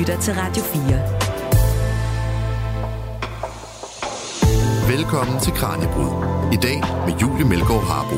lytter 0.00 0.20
til 0.20 0.34
Radio 0.34 0.62
4. 0.62 0.82
Velkommen 4.96 5.40
til 5.40 5.52
Kranjebrud. 5.52 6.10
I 6.52 6.56
dag 6.56 6.80
med 7.06 7.14
Julie 7.22 7.48
Melgaard 7.48 7.84
Harbo. 7.84 8.16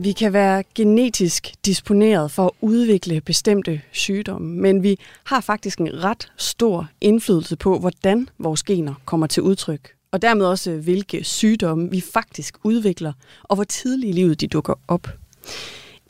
Vi 0.00 0.12
kan 0.12 0.32
være 0.32 0.64
genetisk 0.74 1.52
disponeret 1.66 2.30
for 2.30 2.46
at 2.46 2.52
udvikle 2.60 3.20
bestemte 3.20 3.80
sygdomme, 3.92 4.60
men 4.60 4.82
vi 4.82 4.98
har 5.24 5.40
faktisk 5.40 5.78
en 5.78 6.04
ret 6.04 6.32
stor 6.36 6.88
indflydelse 7.00 7.56
på, 7.56 7.78
hvordan 7.78 8.28
vores 8.38 8.62
gener 8.62 8.94
kommer 9.04 9.26
til 9.26 9.42
udtryk, 9.42 9.92
og 10.12 10.22
dermed 10.22 10.46
også 10.46 10.70
hvilke 10.70 11.24
sygdomme 11.24 11.90
vi 11.90 12.02
faktisk 12.12 12.56
udvikler, 12.62 13.12
og 13.42 13.56
hvor 13.56 13.64
tidligt 13.64 14.10
i 14.10 14.12
livet 14.12 14.40
de 14.40 14.46
dukker 14.46 14.74
op. 14.88 15.08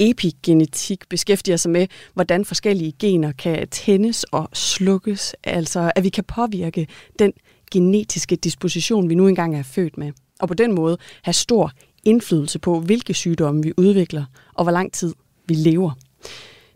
Epigenetik 0.03 1.09
beskæftiger 1.09 1.57
sig 1.57 1.71
med, 1.71 1.87
hvordan 2.15 2.45
forskellige 2.45 2.93
gener 2.99 3.33
kan 3.33 3.69
tændes 3.69 4.25
og 4.25 4.49
slukkes, 4.53 5.35
altså 5.45 5.93
at 5.97 6.05
vi 6.05 6.09
kan 6.09 6.25
påvirke 6.25 6.87
den 7.19 7.33
genetiske 7.71 8.37
disposition, 8.37 9.09
vi 9.09 9.15
nu 9.15 9.29
engang 9.29 9.57
er 9.57 9.63
født 9.63 9.99
med, 9.99 10.13
og 10.41 10.49
på 10.49 10.55
den 10.55 10.75
måde 10.75 10.99
have 11.23 11.35
stor 11.35 11.73
indflydelse 12.05 12.59
på, 12.59 12.81
hvilke 12.81 13.15
sygdomme 13.15 13.63
vi 13.63 13.73
udvikler, 13.77 14.25
og 14.55 14.65
hvor 14.65 14.73
lang 14.73 14.93
tid 14.93 15.15
vi 15.47 15.55
lever. 15.55 15.91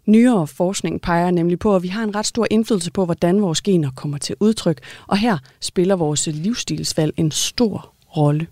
Nyere 0.07 0.47
forskning 0.47 1.01
peger 1.01 1.31
nemlig 1.31 1.59
på, 1.59 1.77
at 1.77 1.83
vi 1.83 1.89
har 1.89 2.05
en 2.05 2.15
ret 2.15 2.27
stor 2.27 2.47
indflydelse 2.51 2.93
på, 2.93 3.05
hvordan 3.05 3.43
vores 3.43 3.63
gener 3.63 3.91
kommer 3.97 4.19
til 4.19 4.37
udtryk, 4.41 4.81
og 5.07 5.19
her 5.19 5.39
spiller 5.61 5.97
vores 5.97 6.27
livsstilsvalg 6.27 7.15
en 7.17 7.31
stor 7.31 7.95
rolle. 8.17 8.47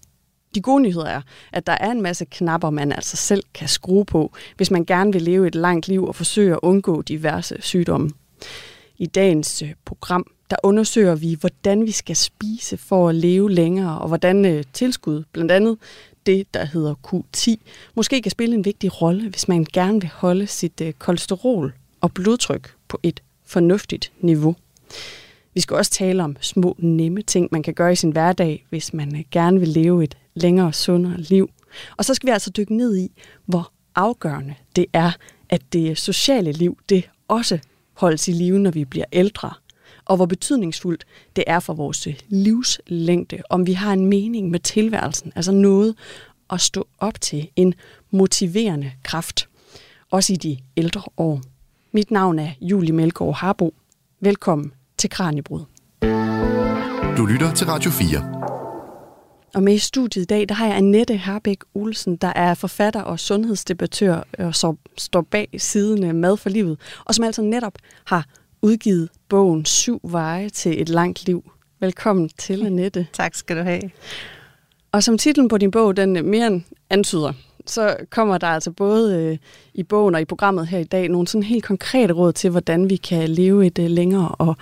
De 0.55 0.61
gode 0.61 0.83
nyheder 0.83 1.07
er, 1.07 1.21
at 1.53 1.67
der 1.67 1.77
er 1.81 1.91
en 1.91 2.03
masse 2.03 2.25
knapper, 2.25 2.71
man 2.71 2.93
altså 2.93 3.17
selv 3.17 3.43
kan 3.55 3.69
skrue 3.69 4.05
på, 4.05 4.33
hvis 4.57 4.71
man 4.71 4.85
gerne 4.85 5.13
vil 5.13 5.23
leve 5.23 5.47
et 5.47 5.55
langt 5.55 5.89
liv 5.89 6.05
og 6.05 6.15
forsøge 6.15 6.53
at 6.53 6.61
undgå 6.63 7.03
diverse 7.03 7.57
sygdomme. 7.61 8.11
I 8.99 9.07
dagens 9.07 9.63
øh, 9.63 9.73
program, 9.85 10.27
der 10.51 10.57
undersøger 10.63 11.15
vi, 11.15 11.37
hvordan 11.41 11.87
vi 11.87 11.91
skal 11.91 12.17
spise 12.17 12.77
for 12.77 13.09
at 13.09 13.15
leve 13.15 13.51
længere, 13.51 13.99
og 13.99 14.09
hvordan 14.09 14.45
øh, 14.45 14.65
tilskud, 14.73 15.25
blandt 15.33 15.53
andet 15.53 15.79
det, 16.27 16.55
der 16.55 16.65
hedder 16.65 16.95
Q10, 17.07 17.55
måske 17.95 18.23
kan 18.23 18.31
spille 18.31 18.55
en 18.55 18.65
vigtig 18.65 19.03
rolle, 19.03 19.29
hvis 19.29 19.49
man 19.49 19.67
gerne 19.73 20.01
vil 20.01 20.11
holde 20.15 20.47
sit 20.47 20.81
øh, 20.81 20.93
kolesterol 20.93 21.73
og 22.01 22.13
blodtryk 22.13 22.75
på 22.89 23.01
et 23.03 23.23
fornuftigt 23.47 24.13
niveau. 24.21 24.57
Vi 25.55 25.61
skal 25.61 25.77
også 25.77 25.91
tale 25.91 26.25
om 26.25 26.37
små, 26.41 26.77
nemme 26.79 27.23
ting, 27.23 27.49
man 27.53 27.63
kan 27.63 27.75
gøre 27.75 27.93
i 27.93 27.97
sin 27.97 28.11
hverdag, 28.11 28.65
hvis 28.71 28.95
man 28.95 29.25
gerne 29.31 29.61
vil 29.61 29.69
leve 29.69 30.05
et 30.05 30.17
længere, 30.35 30.73
sundere 30.73 31.21
liv. 31.21 31.51
Og 31.97 32.05
så 32.05 32.15
skal 32.15 32.27
vi 32.27 32.33
altså 32.33 32.51
dykke 32.51 32.77
ned 32.77 32.97
i, 32.97 33.11
hvor 33.47 33.73
afgørende 33.95 34.55
det 34.77 34.87
er, 34.93 35.11
at 35.49 35.63
det 35.73 35.99
sociale 35.99 36.53
liv, 36.53 36.79
det 36.89 37.11
også 37.29 37.59
holdes 37.93 38.29
i 38.29 38.33
live, 38.33 38.59
når 38.59 38.71
vi 38.71 38.85
bliver 38.85 39.05
ældre. 39.13 39.53
Og 40.05 40.17
hvor 40.17 40.27
betydningsfuldt 40.27 41.05
det 41.37 41.45
er 41.47 41.61
for 41.61 41.75
vores 41.75 42.09
livslængde, 42.29 43.43
om 43.51 43.67
vi 43.67 43.73
har 43.73 43.93
en 43.93 44.07
mening 44.07 44.51
med 44.51 44.61
tilværelsen, 44.61 45.33
altså 45.37 45.53
noget 45.53 45.95
at 46.51 46.61
stå 46.61 46.89
op 46.99 47.21
til, 47.21 47.49
en 47.57 47.75
motiverende 48.11 48.93
kraft, 49.03 49.49
også 50.11 50.33
i 50.33 50.37
de 50.37 50.59
ældre 50.77 51.03
år. 51.17 51.41
Mit 51.93 52.11
navn 52.11 52.39
er 52.39 52.51
Julie 52.61 52.93
Melgaard 52.93 53.35
Harbo. 53.35 53.75
Velkommen 54.21 54.73
til 54.99 55.11
Kranjebrud. 55.11 55.65
Du 57.17 57.27
lytter 57.27 57.53
til 57.55 57.67
Radio 57.67 57.91
4. 57.91 58.44
Og 59.55 59.63
med 59.63 59.75
i 59.75 59.79
studiet 59.79 60.23
i 60.23 60.27
dag, 60.27 60.49
der 60.49 60.55
har 60.55 60.67
jeg 60.67 60.77
Annette 60.77 61.17
Herbæk 61.17 61.59
Olsen, 61.75 62.17
der 62.17 62.33
er 62.37 62.55
forfatter 62.55 63.03
og 63.03 63.21
sundhedsdebattør, 63.21 64.23
og 64.39 64.55
som 64.55 64.79
står 64.99 65.21
bag 65.21 65.49
siden 65.59 66.21
Mad 66.21 66.37
for 66.37 66.51
Livet, 66.51 66.79
og 67.05 67.15
som 67.15 67.25
altså 67.25 67.43
netop 67.43 67.73
har 68.05 68.27
udgivet 68.63 69.09
bogen 69.29 69.65
Syv 69.65 70.01
veje 70.03 70.49
til 70.49 70.83
et 70.83 70.89
langt 70.89 71.27
liv. 71.27 71.51
Velkommen 71.81 72.31
til, 72.39 72.67
Annette. 72.67 73.07
tak 73.13 73.35
skal 73.35 73.57
du 73.57 73.63
have. 73.63 73.83
Og 74.93 75.03
som 75.03 75.19
titlen 75.19 75.49
på 75.49 75.59
din 75.59 75.71
bog, 75.71 75.97
den 75.97 76.31
mere 76.31 76.47
end 76.47 76.63
antyder, 76.91 77.33
så 77.67 77.97
kommer 78.11 78.39
der 78.39 78.47
altså 78.47 78.71
både 78.71 79.17
øh, 79.17 79.39
i 79.75 79.83
bogen 79.83 80.15
og 80.15 80.21
i 80.21 80.25
programmet 80.25 80.67
her 80.67 80.79
i 80.79 80.85
dag 80.85 81.09
nogle 81.09 81.29
sådan 81.29 81.43
helt 81.43 81.65
konkrete 81.65 82.15
råd 82.15 82.33
til, 82.33 82.51
hvordan 82.51 82.91
vi 82.91 82.97
kan 82.97 83.29
leve 83.29 83.67
et 83.67 83.79
øh, 83.79 83.91
længere 83.91 84.29
og 84.29 84.57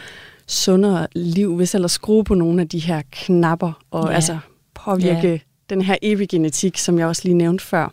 sundere 0.47 1.07
liv, 1.15 1.57
hvis 1.57 1.75
ellers 1.75 1.93
skrue 1.93 2.25
på 2.25 2.35
nogle 2.35 2.61
af 2.61 2.69
de 2.69 2.79
her 2.79 3.03
knapper 3.13 3.73
og 3.91 4.09
ja. 4.09 4.15
altså 4.15 4.39
påvirke 4.85 5.29
ja. 5.29 5.39
den 5.71 5.83
her 5.83 5.97
epigenetik, 6.03 6.79
som 6.79 6.99
jeg 6.99 7.07
også 7.07 7.23
lige 7.25 7.35
nævnte 7.35 7.65
før. 7.65 7.93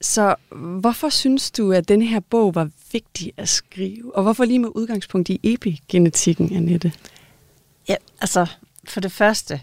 Så 0.00 0.34
hvorfor 0.56 1.08
synes 1.08 1.50
du, 1.50 1.72
at 1.72 1.88
den 1.88 2.02
her 2.02 2.20
bog 2.20 2.54
var 2.54 2.68
vigtig 2.92 3.32
at 3.36 3.48
skrive? 3.48 4.16
Og 4.16 4.22
hvorfor 4.22 4.44
lige 4.44 4.58
med 4.58 4.68
udgangspunkt 4.74 5.28
i 5.28 5.40
epigenetikken, 5.42 6.56
Annette? 6.56 6.92
Ja, 7.88 7.94
altså 8.20 8.46
for 8.88 9.00
det 9.00 9.12
første, 9.12 9.60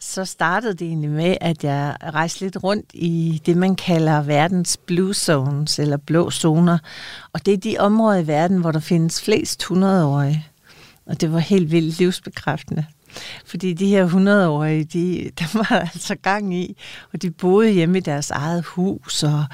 så 0.00 0.24
startede 0.24 0.74
det 0.74 0.86
egentlig 0.86 1.10
med, 1.10 1.36
at 1.40 1.64
jeg 1.64 1.96
rejste 2.02 2.40
lidt 2.40 2.64
rundt 2.64 2.90
i 2.94 3.42
det, 3.46 3.56
man 3.56 3.76
kalder 3.76 4.22
verdens 4.22 4.76
blue 4.76 5.14
zones, 5.14 5.78
eller 5.78 5.96
blå 5.96 6.30
zoner. 6.30 6.78
Og 7.32 7.46
det 7.46 7.54
er 7.54 7.58
de 7.58 7.76
områder 7.78 8.18
i 8.18 8.26
verden, 8.26 8.60
hvor 8.60 8.72
der 8.72 8.80
findes 8.80 9.22
flest 9.22 9.62
100-årige. 9.62 10.46
Og 11.06 11.20
det 11.20 11.32
var 11.32 11.38
helt 11.38 11.70
vildt 11.70 11.98
livsbekræftende. 11.98 12.86
Fordi 13.44 13.72
de 13.72 13.86
her 13.86 14.08
100-årige, 14.08 14.84
de, 14.84 15.30
der 15.38 15.58
var 15.58 15.90
altså 15.94 16.14
gang 16.14 16.54
i, 16.54 16.76
og 17.12 17.22
de 17.22 17.30
boede 17.30 17.70
hjemme 17.70 17.98
i 17.98 18.00
deres 18.00 18.30
eget 18.30 18.64
hus, 18.64 19.22
og 19.22 19.44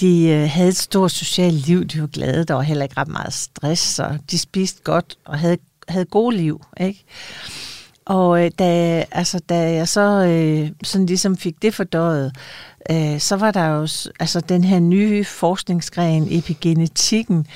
de 0.00 0.28
øh, 0.28 0.50
havde 0.50 0.68
et 0.68 0.76
stort 0.76 1.10
socialt 1.10 1.66
liv, 1.66 1.84
de 1.84 2.00
var 2.00 2.06
glade, 2.06 2.44
der 2.44 2.54
var 2.54 2.62
heller 2.62 2.82
ikke 2.82 2.96
ret 2.96 3.08
meget 3.08 3.32
stress, 3.32 3.98
og 3.98 4.18
de 4.30 4.38
spiste 4.38 4.82
godt 4.82 5.18
og 5.24 5.38
havde, 5.38 5.58
havde 5.88 6.04
gode 6.04 6.36
liv, 6.36 6.60
ikke? 6.80 7.04
Og 8.04 8.44
øh, 8.44 8.50
da, 8.58 9.04
altså, 9.10 9.38
da 9.38 9.72
jeg 9.72 9.88
så 9.88 10.00
øh, 10.00 10.70
sådan 10.82 11.06
ligesom 11.06 11.36
fik 11.36 11.62
det 11.62 11.74
fordøjet, 11.74 12.32
øh, 12.90 13.20
så 13.20 13.36
var 13.36 13.50
der 13.50 13.66
jo 13.66 13.80
altså, 14.20 14.40
den 14.40 14.64
her 14.64 14.80
nye 14.80 15.24
forskningsgren, 15.24 16.26
epigenetikken, 16.30 17.46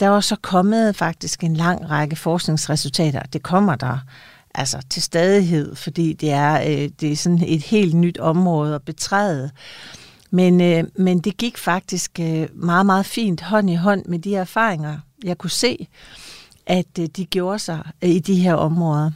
der 0.00 0.08
var 0.08 0.20
så 0.20 0.36
kommet 0.42 0.96
faktisk 0.96 1.44
en 1.44 1.56
lang 1.56 1.90
række 1.90 2.16
forskningsresultater. 2.16 3.22
Det 3.32 3.42
kommer 3.42 3.74
der 3.74 3.98
altså 4.54 4.78
til 4.90 5.02
stadighed, 5.02 5.74
fordi 5.74 6.12
det 6.12 6.30
er, 6.30 6.60
øh, 6.60 6.90
det 7.00 7.12
er 7.12 7.16
sådan 7.16 7.42
et 7.46 7.62
helt 7.62 7.94
nyt 7.94 8.18
område 8.18 8.74
at 8.74 8.82
betræde. 8.82 9.50
Men, 10.30 10.60
øh, 10.60 10.84
men 10.94 11.18
det 11.18 11.36
gik 11.36 11.58
faktisk 11.58 12.20
øh, 12.20 12.48
meget, 12.54 12.86
meget 12.86 13.06
fint 13.06 13.40
hånd 13.40 13.70
i 13.70 13.74
hånd 13.74 14.04
med 14.06 14.18
de 14.18 14.34
erfaringer, 14.34 14.98
jeg 15.24 15.38
kunne 15.38 15.50
se, 15.50 15.88
at 16.66 16.98
øh, 17.00 17.06
de 17.06 17.24
gjorde 17.24 17.58
sig 17.58 17.82
øh, 18.02 18.10
i 18.10 18.18
de 18.18 18.34
her 18.34 18.54
områder. 18.54 19.10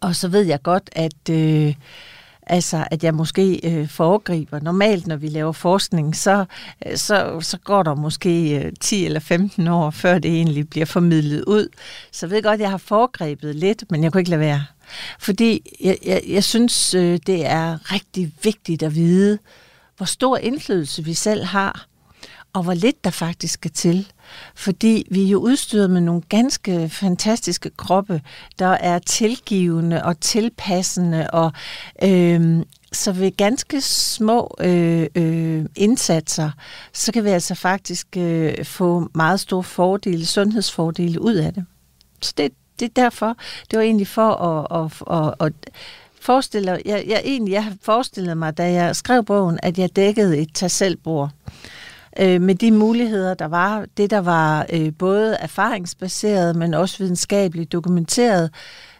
Og 0.00 0.16
så 0.16 0.28
ved 0.28 0.42
jeg 0.42 0.62
godt, 0.62 0.90
at... 0.92 1.30
Øh, 1.30 1.74
Altså, 2.48 2.84
at 2.90 3.04
jeg 3.04 3.14
måske 3.14 3.60
øh, 3.64 3.88
foregriber. 3.88 4.60
Normalt, 4.60 5.06
når 5.06 5.16
vi 5.16 5.28
laver 5.28 5.52
forskning, 5.52 6.16
så, 6.16 6.44
øh, 6.86 6.96
så, 6.96 7.40
så 7.40 7.58
går 7.64 7.82
der 7.82 7.94
måske 7.94 8.64
øh, 8.64 8.72
10 8.80 9.04
eller 9.04 9.20
15 9.20 9.68
år, 9.68 9.90
før 9.90 10.18
det 10.18 10.30
egentlig 10.30 10.68
bliver 10.68 10.86
formidlet 10.86 11.44
ud. 11.44 11.68
Så 12.12 12.26
jeg 12.26 12.30
ved 12.30 12.42
godt, 12.42 12.54
at 12.54 12.60
jeg 12.60 12.70
har 12.70 12.78
foregrebet 12.78 13.54
lidt, 13.54 13.84
men 13.90 14.04
jeg 14.04 14.12
kunne 14.12 14.20
ikke 14.20 14.30
lade 14.30 14.40
være. 14.40 14.64
Fordi 15.18 15.76
jeg, 15.84 15.98
jeg, 16.06 16.22
jeg 16.28 16.44
synes, 16.44 16.94
øh, 16.94 17.18
det 17.26 17.46
er 17.46 17.92
rigtig 17.92 18.32
vigtigt 18.42 18.82
at 18.82 18.94
vide, 18.94 19.38
hvor 19.96 20.06
stor 20.06 20.36
indflydelse 20.36 21.04
vi 21.04 21.14
selv 21.14 21.44
har, 21.44 21.87
og 22.58 22.64
hvor 22.64 22.74
lidt 22.74 23.04
der 23.04 23.10
faktisk 23.10 23.54
skal 23.54 23.70
til. 23.70 24.12
Fordi 24.54 25.06
vi 25.10 25.24
er 25.24 25.28
jo 25.28 25.38
udstyret 25.38 25.90
med 25.90 26.00
nogle 26.00 26.22
ganske 26.28 26.88
fantastiske 26.88 27.70
kroppe, 27.70 28.22
der 28.58 28.66
er 28.66 28.98
tilgivende 28.98 30.04
og 30.04 30.20
tilpassende, 30.20 31.30
og 31.30 31.52
øh, 32.02 32.62
så 32.92 33.12
ved 33.12 33.36
ganske 33.36 33.80
små 33.80 34.56
øh, 34.60 35.06
øh, 35.14 35.64
indsatser, 35.76 36.50
så 36.92 37.12
kan 37.12 37.24
vi 37.24 37.28
altså 37.28 37.54
faktisk 37.54 38.06
øh, 38.16 38.64
få 38.64 39.10
meget 39.14 39.40
store 39.40 39.62
fordele, 39.62 40.26
sundhedsfordele 40.26 41.20
ud 41.20 41.34
af 41.34 41.54
det. 41.54 41.64
Så 42.22 42.34
det, 42.36 42.52
det 42.80 42.84
er 42.84 43.02
derfor, 43.02 43.36
det 43.70 43.78
var 43.78 43.84
egentlig 43.84 44.06
for 44.06 44.30
at, 44.30 44.84
at, 44.84 45.18
at, 45.18 45.34
at 45.46 45.52
forestiller, 46.20 46.78
jeg, 46.84 47.04
jeg, 47.06 47.22
egentlig, 47.24 47.52
jeg 47.52 47.72
forestillede 47.82 48.34
mig, 48.34 48.58
da 48.58 48.72
jeg 48.72 48.96
skrev 48.96 49.24
bogen, 49.24 49.58
at 49.62 49.78
jeg 49.78 49.96
dækkede 49.96 50.38
et 50.38 50.54
tag 50.54 50.70
øh, 52.18 52.42
med 52.42 52.54
de 52.54 52.70
muligheder, 52.70 53.34
der 53.34 53.48
var. 53.48 53.86
Det, 53.96 54.10
der 54.10 54.18
var 54.18 54.66
øh, 54.72 54.92
både 54.98 55.34
erfaringsbaseret, 55.34 56.56
men 56.56 56.74
også 56.74 56.98
videnskabeligt 56.98 57.72
dokumenteret, 57.72 58.50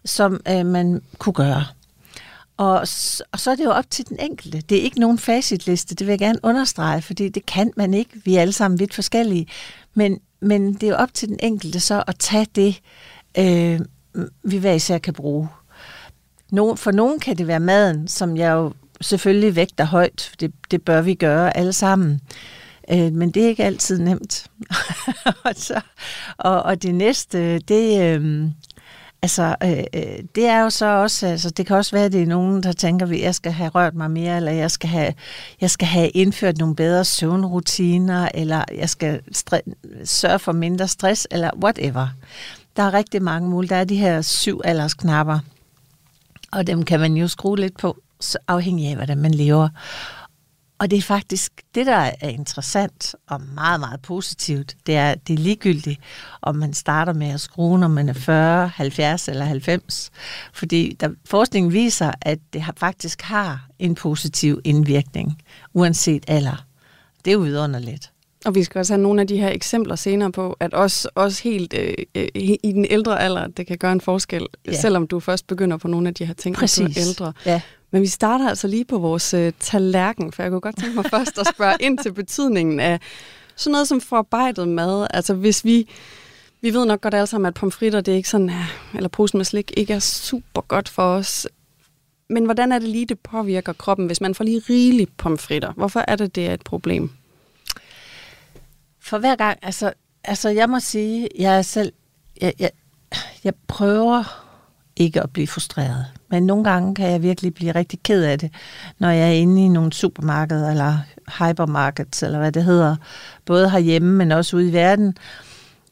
som 0.05 0.41
øh, 0.49 0.67
man 0.67 1.03
kunne 1.19 1.32
gøre. 1.32 1.65
Og, 2.56 2.81
og 3.32 3.41
så 3.41 3.50
er 3.50 3.55
det 3.56 3.65
jo 3.65 3.70
op 3.70 3.91
til 3.91 4.09
den 4.09 4.19
enkelte. 4.20 4.61
Det 4.61 4.79
er 4.79 4.82
ikke 4.82 5.00
nogen 5.00 5.19
facitliste, 5.19 5.94
det 5.94 6.06
vil 6.06 6.12
jeg 6.12 6.19
gerne 6.19 6.38
understrege, 6.43 7.03
fordi 7.03 7.29
det 7.29 7.47
kan 7.47 7.73
man 7.76 7.94
ikke. 7.94 8.11
Vi 8.25 8.37
er 8.37 8.41
alle 8.41 8.53
sammen 8.53 8.81
vidt 8.81 8.94
forskellige. 8.94 9.47
Men, 9.94 10.20
men 10.41 10.75
det 10.75 10.82
er 10.82 10.88
jo 10.88 10.94
op 10.94 11.15
til 11.15 11.29
den 11.29 11.38
enkelte 11.43 11.81
så 11.81 12.05
at 12.06 12.17
tage 12.19 12.47
det, 12.55 12.81
øh, 13.38 13.81
vi 14.43 14.56
hver 14.56 14.73
især 14.73 14.99
kan 14.99 15.15
bruge. 15.15 15.49
Nogen, 16.50 16.76
for 16.76 16.91
nogen 16.91 17.20
kan 17.20 17.38
det 17.38 17.47
være 17.47 17.61
maden, 17.61 18.09
som 18.09 18.37
jeg 18.37 18.53
jo 18.53 18.73
selvfølgelig 19.00 19.56
vægter 19.56 19.85
højt. 19.85 20.32
Det, 20.41 20.53
det 20.70 20.82
bør 20.82 21.00
vi 21.00 21.15
gøre 21.15 21.56
alle 21.56 21.73
sammen. 21.73 22.12
Øh, 22.12 22.68
Øh, 22.90 23.12
men 23.12 23.31
det 23.31 23.44
er 23.44 23.49
ikke 23.49 23.64
altid 23.64 23.99
nemt. 23.99 24.46
og, 25.44 25.52
så, 25.56 25.81
og, 26.38 26.62
og 26.62 26.82
det 26.82 26.94
næste, 26.94 27.58
det, 27.58 28.02
øh, 28.02 28.50
altså, 29.23 29.56
øh, 29.62 29.85
øh, 29.94 30.19
det 30.35 30.46
er 30.46 30.61
jo 30.61 30.70
så 30.70 30.87
også, 30.87 31.26
altså, 31.26 31.50
det 31.50 31.67
kan 31.67 31.76
også 31.76 31.96
være, 31.96 32.05
at 32.05 32.12
det 32.12 32.23
er 32.23 32.26
nogen, 32.26 32.62
der 32.62 32.73
tænker, 32.73 33.06
at 33.06 33.20
jeg 33.20 33.35
skal 33.35 33.52
have 33.52 33.70
rørt 33.70 33.94
mig 33.94 34.11
mere, 34.11 34.37
eller 34.37 34.52
jeg 34.52 34.70
skal 34.70 34.88
have, 34.88 35.14
jeg 35.61 35.70
skal 35.70 35.88
have 35.88 36.08
indført 36.08 36.58
nogle 36.58 36.76
bedre 36.76 37.05
søvnrutiner, 37.05 38.29
eller 38.35 38.64
jeg 38.75 38.91
skal 38.91 39.20
sørge 40.05 40.38
for 40.38 40.52
mindre 40.52 40.88
stress, 40.88 41.29
eller 41.31 41.50
whatever. 41.62 42.08
Der 42.76 42.82
er 42.82 42.94
rigtig 42.94 43.23
mange 43.23 43.50
muligheder. 43.50 43.76
Der 43.76 43.81
er 43.81 43.84
de 43.84 43.96
her 43.96 44.23
syv 44.23 44.61
aldersknapper, 44.64 45.38
og 46.52 46.67
dem 46.67 46.82
kan 46.82 47.00
man 47.00 47.14
jo 47.14 47.29
skrue 47.29 47.58
lidt 47.58 47.79
på, 47.79 47.96
så 48.20 48.38
afhængig 48.49 48.88
af, 48.88 48.96
hvordan 48.96 49.19
man 49.19 49.34
lever. 49.34 49.69
Og 50.78 50.90
det 50.90 50.96
er 50.96 51.02
faktisk 51.02 51.52
det, 51.75 51.86
der 51.86 52.10
er 52.20 52.28
interessant 52.28 53.14
og 53.28 53.40
meget, 53.54 53.80
meget 53.80 54.00
positivt. 54.00 54.76
Det 54.86 54.96
er, 54.96 55.14
det 55.14 55.34
er 55.34 55.38
ligegyldigt, 55.38 56.00
om 56.42 56.56
man 56.56 56.75
starter 56.75 57.12
med 57.12 57.26
at 57.26 57.40
skrue, 57.40 57.78
når 57.78 57.88
man 57.88 58.08
er 58.08 58.12
40, 58.12 58.69
70 58.69 59.28
eller 59.28 59.44
90. 59.44 60.10
Fordi 60.52 60.96
der, 61.00 61.08
forskningen 61.25 61.72
viser, 61.72 62.12
at 62.20 62.38
det 62.52 62.62
har, 62.62 62.75
faktisk 62.76 63.22
har 63.22 63.69
en 63.78 63.94
positiv 63.94 64.60
indvirkning, 64.64 65.42
uanset 65.75 66.25
alder. 66.28 66.64
Det 67.24 67.31
er 67.31 67.34
jo 67.34 67.40
vidunderligt. 67.40 68.12
Og 68.44 68.54
vi 68.54 68.64
skal 68.64 68.78
også 68.78 68.92
have 68.92 69.02
nogle 69.02 69.20
af 69.20 69.26
de 69.26 69.38
her 69.38 69.48
eksempler 69.48 69.96
senere 69.96 70.32
på, 70.32 70.56
at 70.60 70.74
også, 70.74 71.08
også 71.14 71.42
helt 71.42 71.74
øh, 71.74 71.94
øh, 72.14 72.28
i 72.34 72.72
den 72.72 72.86
ældre 72.90 73.22
alder, 73.22 73.46
det 73.46 73.66
kan 73.66 73.78
gøre 73.78 73.92
en 73.92 74.00
forskel, 74.00 74.46
ja. 74.66 74.81
selvom 74.81 75.06
du 75.06 75.20
først 75.20 75.46
begynder 75.46 75.76
på 75.76 75.88
nogle 75.88 76.08
af 76.08 76.14
de 76.14 76.24
her 76.24 76.34
ting, 76.34 76.56
Præcis. 76.56 76.78
når 76.81 76.88
du 76.88 77.00
er 77.00 77.06
ældre. 77.06 77.32
Ja. 77.46 77.60
Men 77.90 78.02
vi 78.02 78.06
starter 78.06 78.49
altså 78.49 78.69
lige 78.69 78.85
på 78.85 78.99
vores 78.99 79.35
øh, 79.35 79.52
tallerken, 79.61 80.32
for 80.32 80.43
jeg 80.43 80.50
kunne 80.50 80.61
godt 80.61 80.79
tænke 80.79 80.94
mig 80.94 81.05
først 81.17 81.38
at 81.38 81.46
spørge 81.46 81.76
ind 81.81 81.99
til 81.99 82.12
betydningen 82.12 82.81
af 82.81 83.00
sådan 83.56 83.73
noget 83.73 83.88
som 83.88 84.00
forarbejdet 84.00 84.69
mad. 84.69 85.06
Altså 85.11 85.35
hvis 85.35 85.64
vi, 85.64 85.88
vi 86.61 86.75
ved 86.75 86.87
nok 86.87 87.00
godt 87.00 87.14
alle 87.14 87.26
sammen, 87.26 87.49
at 87.49 87.55
pomfritter, 87.55 88.00
det 88.00 88.12
er 88.12 88.17
ikke 88.17 88.29
sådan, 88.29 88.50
eller 88.94 89.08
posen 89.08 89.38
med 89.38 89.44
slik, 89.44 89.73
ikke 89.76 89.93
er 89.93 89.99
super 89.99 90.61
godt 90.61 90.88
for 90.88 91.02
os. 91.02 91.49
Men 92.31 92.44
hvordan 92.44 92.73
er 92.73 92.79
det 92.79 92.88
lige, 92.88 93.06
det 93.06 93.19
påvirker 93.19 93.73
kroppen, 93.73 94.06
hvis 94.06 94.20
man 94.20 94.34
får 94.34 94.44
lige 94.44 94.62
rigeligt 94.69 95.17
pomfritter? 95.17 95.73
Hvorfor 95.73 96.05
er 96.08 96.17
det, 96.17 96.34
det 96.34 96.46
er 96.46 96.55
et 96.55 96.62
problem? 96.62 97.11
For 99.00 99.19
hver 99.19 99.37
gang, 99.37 99.58
altså, 99.62 99.93
altså 100.25 100.49
jeg 100.49 100.70
må 100.70 100.81
sige, 100.81 101.29
jeg 101.38 101.58
er 101.58 101.62
selv, 101.62 101.93
jeg, 102.41 102.52
jeg, 102.58 102.70
jeg 103.44 103.55
prøver 103.69 104.47
ikke 104.98 105.22
at 105.22 105.30
blive 105.30 105.46
frustreret. 105.46 106.06
Men 106.30 106.42
nogle 106.42 106.64
gange 106.64 106.94
kan 106.94 107.10
jeg 107.10 107.22
virkelig 107.22 107.54
blive 107.54 107.72
rigtig 107.72 107.98
ked 108.02 108.24
af 108.24 108.38
det, 108.38 108.50
når 108.98 109.10
jeg 109.10 109.28
er 109.28 109.32
inde 109.32 109.64
i 109.64 109.68
nogle 109.68 109.92
supermarkeder 109.92 110.70
eller 110.70 110.98
hypermarkeds, 111.38 112.22
eller 112.22 112.38
hvad 112.38 112.52
det 112.52 112.64
hedder, 112.64 112.96
både 113.44 113.70
herhjemme, 113.70 114.14
men 114.14 114.32
også 114.32 114.56
ude 114.56 114.68
i 114.68 114.72
verden. 114.72 115.16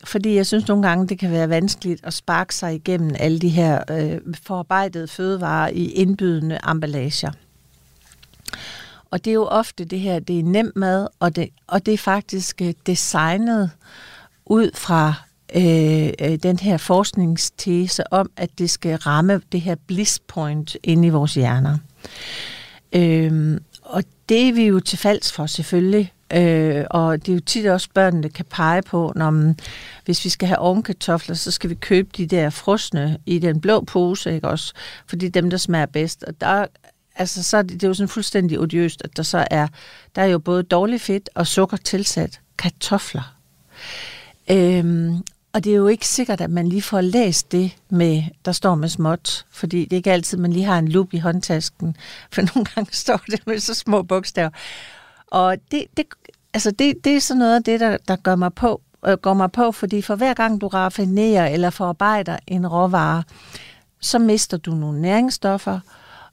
Fordi 0.04 0.34
jeg 0.34 0.46
synes 0.46 0.68
nogle 0.68 0.88
gange, 0.88 1.08
det 1.08 1.18
kan 1.18 1.30
være 1.30 1.48
vanskeligt 1.48 2.00
at 2.04 2.14
sparke 2.14 2.54
sig 2.54 2.74
igennem 2.74 3.14
alle 3.18 3.38
de 3.38 3.48
her 3.48 3.82
øh, 3.90 4.34
forarbejdede 4.42 5.08
fødevarer 5.08 5.68
i 5.68 5.90
indbydende 5.90 6.58
emballager. 6.70 7.30
Og 9.10 9.24
det 9.24 9.30
er 9.30 9.34
jo 9.34 9.46
ofte 9.46 9.84
det 9.84 10.00
her, 10.00 10.18
det 10.18 10.38
er 10.38 10.42
nem 10.42 10.72
mad, 10.76 11.08
og 11.20 11.36
det, 11.36 11.48
og 11.66 11.86
det 11.86 11.94
er 11.94 11.98
faktisk 11.98 12.62
øh, 12.62 12.74
designet 12.86 13.70
ud 14.46 14.70
fra 14.74 15.25
Øh, 15.54 16.10
øh, 16.20 16.38
den 16.42 16.58
her 16.58 16.76
forskningstese 16.76 18.12
om, 18.12 18.30
at 18.36 18.50
det 18.58 18.70
skal 18.70 18.96
ramme 18.96 19.40
det 19.52 19.60
her 19.60 19.74
bliss 19.86 20.18
point 20.18 20.76
inde 20.82 21.06
i 21.06 21.10
vores 21.10 21.34
hjerner. 21.34 21.78
Øh, 22.92 23.60
og 23.82 24.02
det 24.28 24.48
er 24.48 24.52
vi 24.52 24.66
jo 24.66 24.80
til 24.80 24.98
falds 24.98 25.32
for 25.32 25.46
selvfølgelig. 25.46 26.12
Øh, 26.32 26.84
og 26.90 27.26
det 27.26 27.32
er 27.32 27.36
jo 27.36 27.40
tit 27.40 27.66
også 27.66 27.88
børnene 27.94 28.28
kan 28.28 28.44
pege 28.50 28.82
på, 28.82 29.12
når 29.16 29.30
man, 29.30 29.58
hvis 30.04 30.24
vi 30.24 30.30
skal 30.30 30.48
have 30.48 30.58
ovenkartofler, 30.58 31.34
så 31.34 31.50
skal 31.50 31.70
vi 31.70 31.74
købe 31.74 32.08
de 32.16 32.26
der 32.26 32.50
frosne 32.50 33.18
i 33.26 33.38
den 33.38 33.60
blå 33.60 33.80
pose, 33.80 34.34
ikke 34.34 34.48
også? 34.48 34.72
Fordi 35.06 35.28
dem, 35.28 35.50
der 35.50 35.56
smager 35.56 35.86
bedst. 35.86 36.22
Og 36.22 36.40
der, 36.40 36.66
altså, 37.16 37.42
så 37.42 37.56
er 37.56 37.62
det, 37.62 37.72
det 37.72 37.84
er 37.84 37.88
jo 37.88 37.94
sådan 37.94 38.08
fuldstændig 38.08 38.60
odiøst, 38.60 39.02
at 39.04 39.16
der 39.16 39.22
så 39.22 39.46
er, 39.50 39.68
der 40.16 40.22
er 40.22 40.26
jo 40.26 40.38
både 40.38 40.62
dårlig 40.62 41.00
fedt 41.00 41.30
og 41.34 41.46
sukker 41.46 41.76
tilsat 41.76 42.40
kartofler. 42.58 43.36
Øhm, 44.50 45.22
og 45.56 45.64
det 45.64 45.72
er 45.72 45.76
jo 45.76 45.86
ikke 45.86 46.08
sikkert, 46.08 46.40
at 46.40 46.50
man 46.50 46.68
lige 46.68 46.82
får 46.82 47.00
læst 47.00 47.52
det, 47.52 47.76
med, 47.88 48.22
der 48.44 48.52
står 48.52 48.74
med 48.74 48.88
småt, 48.88 49.46
fordi 49.50 49.84
det 49.84 49.92
er 49.92 49.96
ikke 49.96 50.12
altid, 50.12 50.38
man 50.38 50.52
lige 50.52 50.64
har 50.64 50.78
en 50.78 50.88
lup 50.88 51.14
i 51.14 51.18
håndtasken, 51.18 51.96
for 52.32 52.42
nogle 52.54 52.66
gange 52.74 52.90
står 52.92 53.20
det 53.30 53.46
med 53.46 53.58
så 53.58 53.74
små 53.74 54.02
bogstaver. 54.02 54.50
Og 55.26 55.56
det, 55.70 55.84
det, 55.96 56.04
altså 56.54 56.70
det, 56.70 56.94
det 57.04 57.16
er 57.16 57.20
sådan 57.20 57.38
noget 57.38 57.54
af 57.54 57.64
det, 57.64 57.80
der, 57.80 57.96
der 58.08 58.16
gør 58.16 58.36
mig 58.36 58.54
på, 58.54 58.80
øh, 59.06 59.16
går 59.16 59.34
mig 59.34 59.52
på, 59.52 59.72
fordi 59.72 60.02
for 60.02 60.16
hver 60.16 60.34
gang 60.34 60.60
du 60.60 60.68
raffinerer 60.68 61.46
eller 61.46 61.70
forarbejder 61.70 62.38
en 62.46 62.66
råvare, 62.66 63.22
så 64.00 64.18
mister 64.18 64.56
du 64.56 64.74
nogle 64.74 65.00
næringsstoffer, 65.00 65.80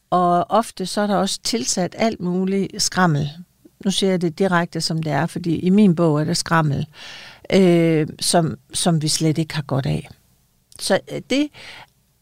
og 0.09 0.45
ofte 0.51 0.85
så 0.85 1.01
er 1.01 1.07
der 1.07 1.15
også 1.15 1.39
tilsat 1.43 1.95
alt 1.97 2.19
muligt 2.19 2.81
skrammel. 2.81 3.29
Nu 3.85 3.91
siger 3.91 4.09
jeg 4.09 4.21
det 4.21 4.39
direkte, 4.39 4.81
som 4.81 5.03
det 5.03 5.11
er, 5.11 5.25
fordi 5.25 5.59
i 5.59 5.69
min 5.69 5.95
bog 5.95 6.21
er 6.21 6.23
det 6.23 6.37
skrammel 6.37 6.79
øh, 6.79 7.32
øh, 7.53 8.07
som, 8.19 8.55
som 8.73 9.01
vi 9.01 9.07
slet 9.07 9.37
ikke 9.37 9.55
har 9.55 9.61
godt 9.61 9.85
af. 9.85 10.09
Så 10.79 10.99
øh, 11.11 11.21
det, 11.29 11.47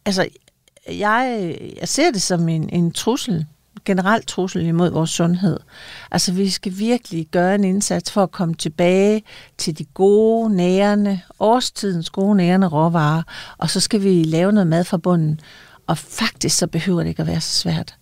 altså, 0.05 0.27
jeg, 0.87 1.55
jeg 1.79 1.87
ser 1.87 2.11
det 2.11 2.21
som 2.21 2.49
en, 2.49 2.69
en 2.69 2.91
trussel, 2.91 3.45
generelt 3.85 4.27
trussel 4.27 4.65
imod 4.65 4.89
vores 4.89 5.09
sundhed. 5.09 5.59
Altså, 6.11 6.33
vi 6.33 6.49
skal 6.49 6.77
virkelig 6.77 7.27
gøre 7.31 7.55
en 7.55 7.63
indsats 7.63 8.11
for 8.11 8.23
at 8.23 8.31
komme 8.31 8.55
tilbage 8.55 9.23
til 9.57 9.77
de 9.77 9.85
gode, 9.85 10.55
nærende, 10.55 11.21
årstidens 11.39 12.09
gode, 12.09 12.37
nærende 12.37 12.67
råvarer, 12.67 13.23
og 13.57 13.69
så 13.69 13.79
skal 13.79 14.03
vi 14.03 14.23
lave 14.23 14.51
noget 14.51 14.67
mad 14.67 14.83
fra 14.83 14.97
bunden. 14.97 15.39
Og 15.87 15.97
faktisk 15.97 16.57
så 16.57 16.67
behøver 16.67 17.03
det 17.03 17.09
ikke 17.09 17.21
at 17.21 17.27
være 17.27 17.41
så 17.41 17.59
svært. 17.59 17.95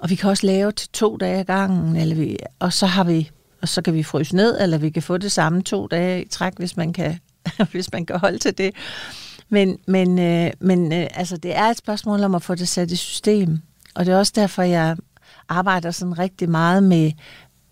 Og 0.00 0.10
vi 0.10 0.14
kan 0.14 0.30
også 0.30 0.46
lave 0.46 0.72
til 0.72 0.88
to 0.88 1.16
dage 1.16 1.40
ad 1.40 1.44
gangen, 1.44 1.96
eller 1.96 2.16
vi, 2.16 2.36
og 2.58 2.72
så 2.72 2.86
har 2.86 3.04
vi 3.04 3.30
og 3.64 3.68
så 3.68 3.82
kan 3.82 3.94
vi 3.94 4.02
fryse 4.02 4.36
ned, 4.36 4.60
eller 4.60 4.78
vi 4.78 4.90
kan 4.90 5.02
få 5.02 5.18
det 5.18 5.32
samme 5.32 5.62
to 5.62 5.86
dage 5.86 6.22
i 6.22 6.28
træk, 6.28 6.52
hvis 6.56 6.76
man 6.76 6.92
kan, 6.92 7.18
hvis 7.72 7.92
man 7.92 8.06
kan 8.06 8.18
holde 8.18 8.38
til 8.38 8.58
det. 8.58 8.74
Men, 9.48 9.78
men, 9.86 10.18
øh, 10.18 10.50
men 10.60 10.92
øh, 10.92 11.06
altså, 11.14 11.36
det 11.36 11.56
er 11.56 11.64
et 11.64 11.76
spørgsmål 11.76 12.24
om 12.24 12.34
at 12.34 12.42
få 12.42 12.54
det 12.54 12.68
sat 12.68 12.90
i 12.90 12.96
system. 12.96 13.60
Og 13.94 14.06
det 14.06 14.14
er 14.14 14.18
også 14.18 14.32
derfor, 14.36 14.62
jeg 14.62 14.96
arbejder 15.48 15.90
sådan 15.90 16.18
rigtig 16.18 16.50
meget 16.50 16.82
med, 16.82 17.12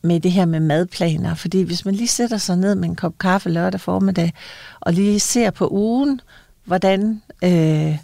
med 0.03 0.21
det 0.21 0.33
her 0.33 0.45
med 0.45 0.61
madplaner. 0.61 1.35
Fordi 1.35 1.63
hvis 1.63 1.85
man 1.85 1.95
lige 1.95 2.09
sætter 2.09 2.37
sig 2.37 2.57
ned 2.57 2.75
med 2.75 2.89
en 2.89 2.97
kop 2.97 3.19
kaffe 3.19 3.51
lørdag 3.51 3.81
formiddag, 3.81 4.33
og 4.81 4.93
lige 4.93 5.21
ser 5.21 5.51
på 5.51 5.69
ugen, 5.69 6.21
hvordan 6.65 7.23
øh, 7.45 7.99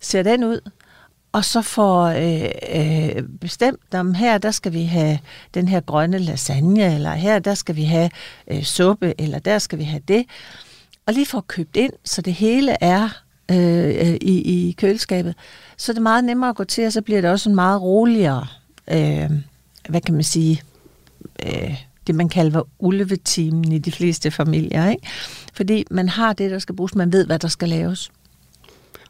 ser 0.00 0.22
den 0.22 0.44
ud, 0.44 0.60
og 1.36 1.44
så 1.44 1.62
får 1.62 2.02
øh, 2.04 2.50
øh, 2.74 3.22
bestemt, 3.40 3.94
om 3.94 4.14
her 4.14 4.38
der 4.38 4.50
skal 4.50 4.72
vi 4.72 4.84
have 4.84 5.18
den 5.54 5.68
her 5.68 5.80
grønne 5.80 6.18
lasagne, 6.18 6.94
eller 6.94 7.12
her 7.12 7.38
der 7.38 7.54
skal 7.54 7.76
vi 7.76 7.84
have 7.84 8.10
øh, 8.50 8.62
suppe, 8.62 9.14
eller 9.18 9.38
der 9.38 9.58
skal 9.58 9.78
vi 9.78 9.84
have 9.84 10.02
det. 10.08 10.24
Og 11.06 11.14
lige 11.14 11.26
få 11.26 11.40
købt 11.40 11.76
ind, 11.76 11.92
så 12.04 12.22
det 12.22 12.32
hele 12.32 12.76
er 12.80 13.08
øh, 13.50 14.08
øh, 14.08 14.16
i, 14.20 14.68
i 14.68 14.72
køleskabet. 14.72 15.34
Så 15.76 15.92
er 15.92 15.94
det 15.94 16.02
meget 16.02 16.24
nemmere 16.24 16.50
at 16.50 16.56
gå 16.56 16.64
til, 16.64 16.86
og 16.86 16.92
så 16.92 17.02
bliver 17.02 17.20
det 17.20 17.30
også 17.30 17.48
en 17.48 17.54
meget 17.54 17.82
roligere, 17.82 18.46
øh, 18.90 19.30
hvad 19.88 20.00
kan 20.00 20.14
man 20.14 20.24
sige, 20.24 20.62
øh, 21.46 21.82
det 22.06 22.14
man 22.14 22.28
kalder 22.28 22.62
ulvetimen 22.78 23.72
i 23.72 23.78
de 23.78 23.92
fleste 23.92 24.30
familier. 24.30 24.90
Ikke? 24.90 25.06
Fordi 25.54 25.84
man 25.90 26.08
har 26.08 26.32
det, 26.32 26.50
der 26.50 26.58
skal 26.58 26.76
bruges, 26.76 26.94
man 26.94 27.12
ved, 27.12 27.26
hvad 27.26 27.38
der 27.38 27.48
skal 27.48 27.68
laves. 27.68 28.10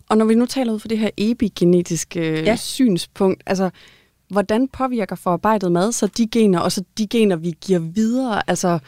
Og 0.09 0.17
når 0.17 0.25
vi 0.25 0.35
nu 0.35 0.47
taler 0.47 0.73
ud 0.73 0.79
for 0.79 0.89
det 0.89 0.99
her 0.99 1.11
epigenetiske 1.17 2.43
ja. 2.43 2.57
synspunkt, 2.57 3.43
altså 3.47 3.71
hvordan 4.29 4.69
påvirker 4.69 5.17
forarbejdet 5.17 5.73
mad 5.73 5.93
så 5.93 6.07
de 6.07 6.27
gener, 6.27 6.61
og 6.61 6.73
så 6.73 6.85
de 6.99 7.07
gener, 7.07 7.37
vi 7.37 7.55
giver 7.61 7.79
videre? 7.79 8.51
Altså, 8.51 8.79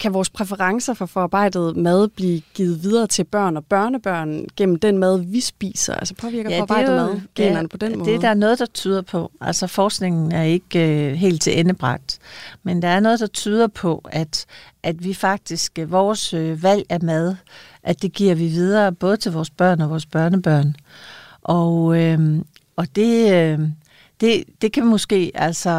kan 0.00 0.14
vores 0.14 0.30
præferencer 0.30 0.94
for 0.94 1.06
forarbejdet 1.06 1.76
mad 1.76 2.08
blive 2.08 2.42
givet 2.54 2.82
videre 2.82 3.06
til 3.06 3.24
børn 3.24 3.56
og 3.56 3.64
børnebørn 3.64 4.46
gennem 4.56 4.78
den 4.78 4.98
mad, 4.98 5.18
vi 5.18 5.40
spiser? 5.40 5.94
Altså 5.94 6.14
påvirker 6.14 6.50
ja, 6.50 6.58
forarbejdet 6.58 6.92
jo, 6.92 6.96
mad 6.96 7.20
generne 7.34 7.58
ja, 7.58 7.66
på 7.66 7.76
den 7.76 7.98
måde? 7.98 8.10
Det 8.10 8.16
er 8.16 8.20
der 8.20 8.34
noget, 8.34 8.58
der 8.58 8.66
tyder 8.66 9.02
på. 9.02 9.30
Altså 9.40 9.66
forskningen 9.66 10.32
er 10.32 10.42
ikke 10.42 11.08
øh, 11.08 11.12
helt 11.12 11.42
til 11.42 11.60
endebragt, 11.60 12.18
men 12.62 12.82
der 12.82 12.88
er 12.88 13.00
noget, 13.00 13.20
der 13.20 13.26
tyder 13.26 13.66
på, 13.66 14.04
at, 14.12 14.46
at 14.82 15.04
vi 15.04 15.14
faktisk, 15.14 15.78
øh, 15.78 15.92
vores 15.92 16.34
øh, 16.34 16.62
valg 16.62 16.86
af 16.88 17.00
mad, 17.00 17.36
at 17.82 18.02
det 18.02 18.12
giver 18.12 18.34
vi 18.34 18.46
videre 18.46 18.92
både 18.92 19.16
til 19.16 19.32
vores 19.32 19.50
børn 19.50 19.80
og 19.80 19.90
vores 19.90 20.06
børnebørn. 20.06 20.76
Og, 21.42 22.02
øh, 22.02 22.38
og 22.76 22.96
det, 22.96 23.32
øh, 23.32 23.58
det, 24.20 24.44
det 24.62 24.72
kan 24.72 24.86
måske 24.86 25.32
altså 25.34 25.70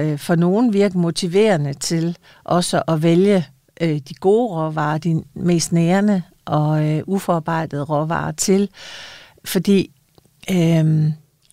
øh, 0.00 0.18
for 0.18 0.34
nogen 0.34 0.72
virke 0.72 0.98
motiverende 0.98 1.74
til 1.74 2.16
også 2.44 2.82
at 2.88 3.02
vælge 3.02 3.46
øh, 3.80 4.00
de 4.08 4.14
gode 4.14 4.48
råvarer, 4.48 4.98
de 4.98 5.24
mest 5.34 5.72
nærende 5.72 6.22
og 6.44 6.84
øh, 6.90 7.02
uforarbejdede 7.06 7.82
råvarer 7.82 8.32
til. 8.32 8.68
Fordi 9.44 9.90
øh, 10.50 11.10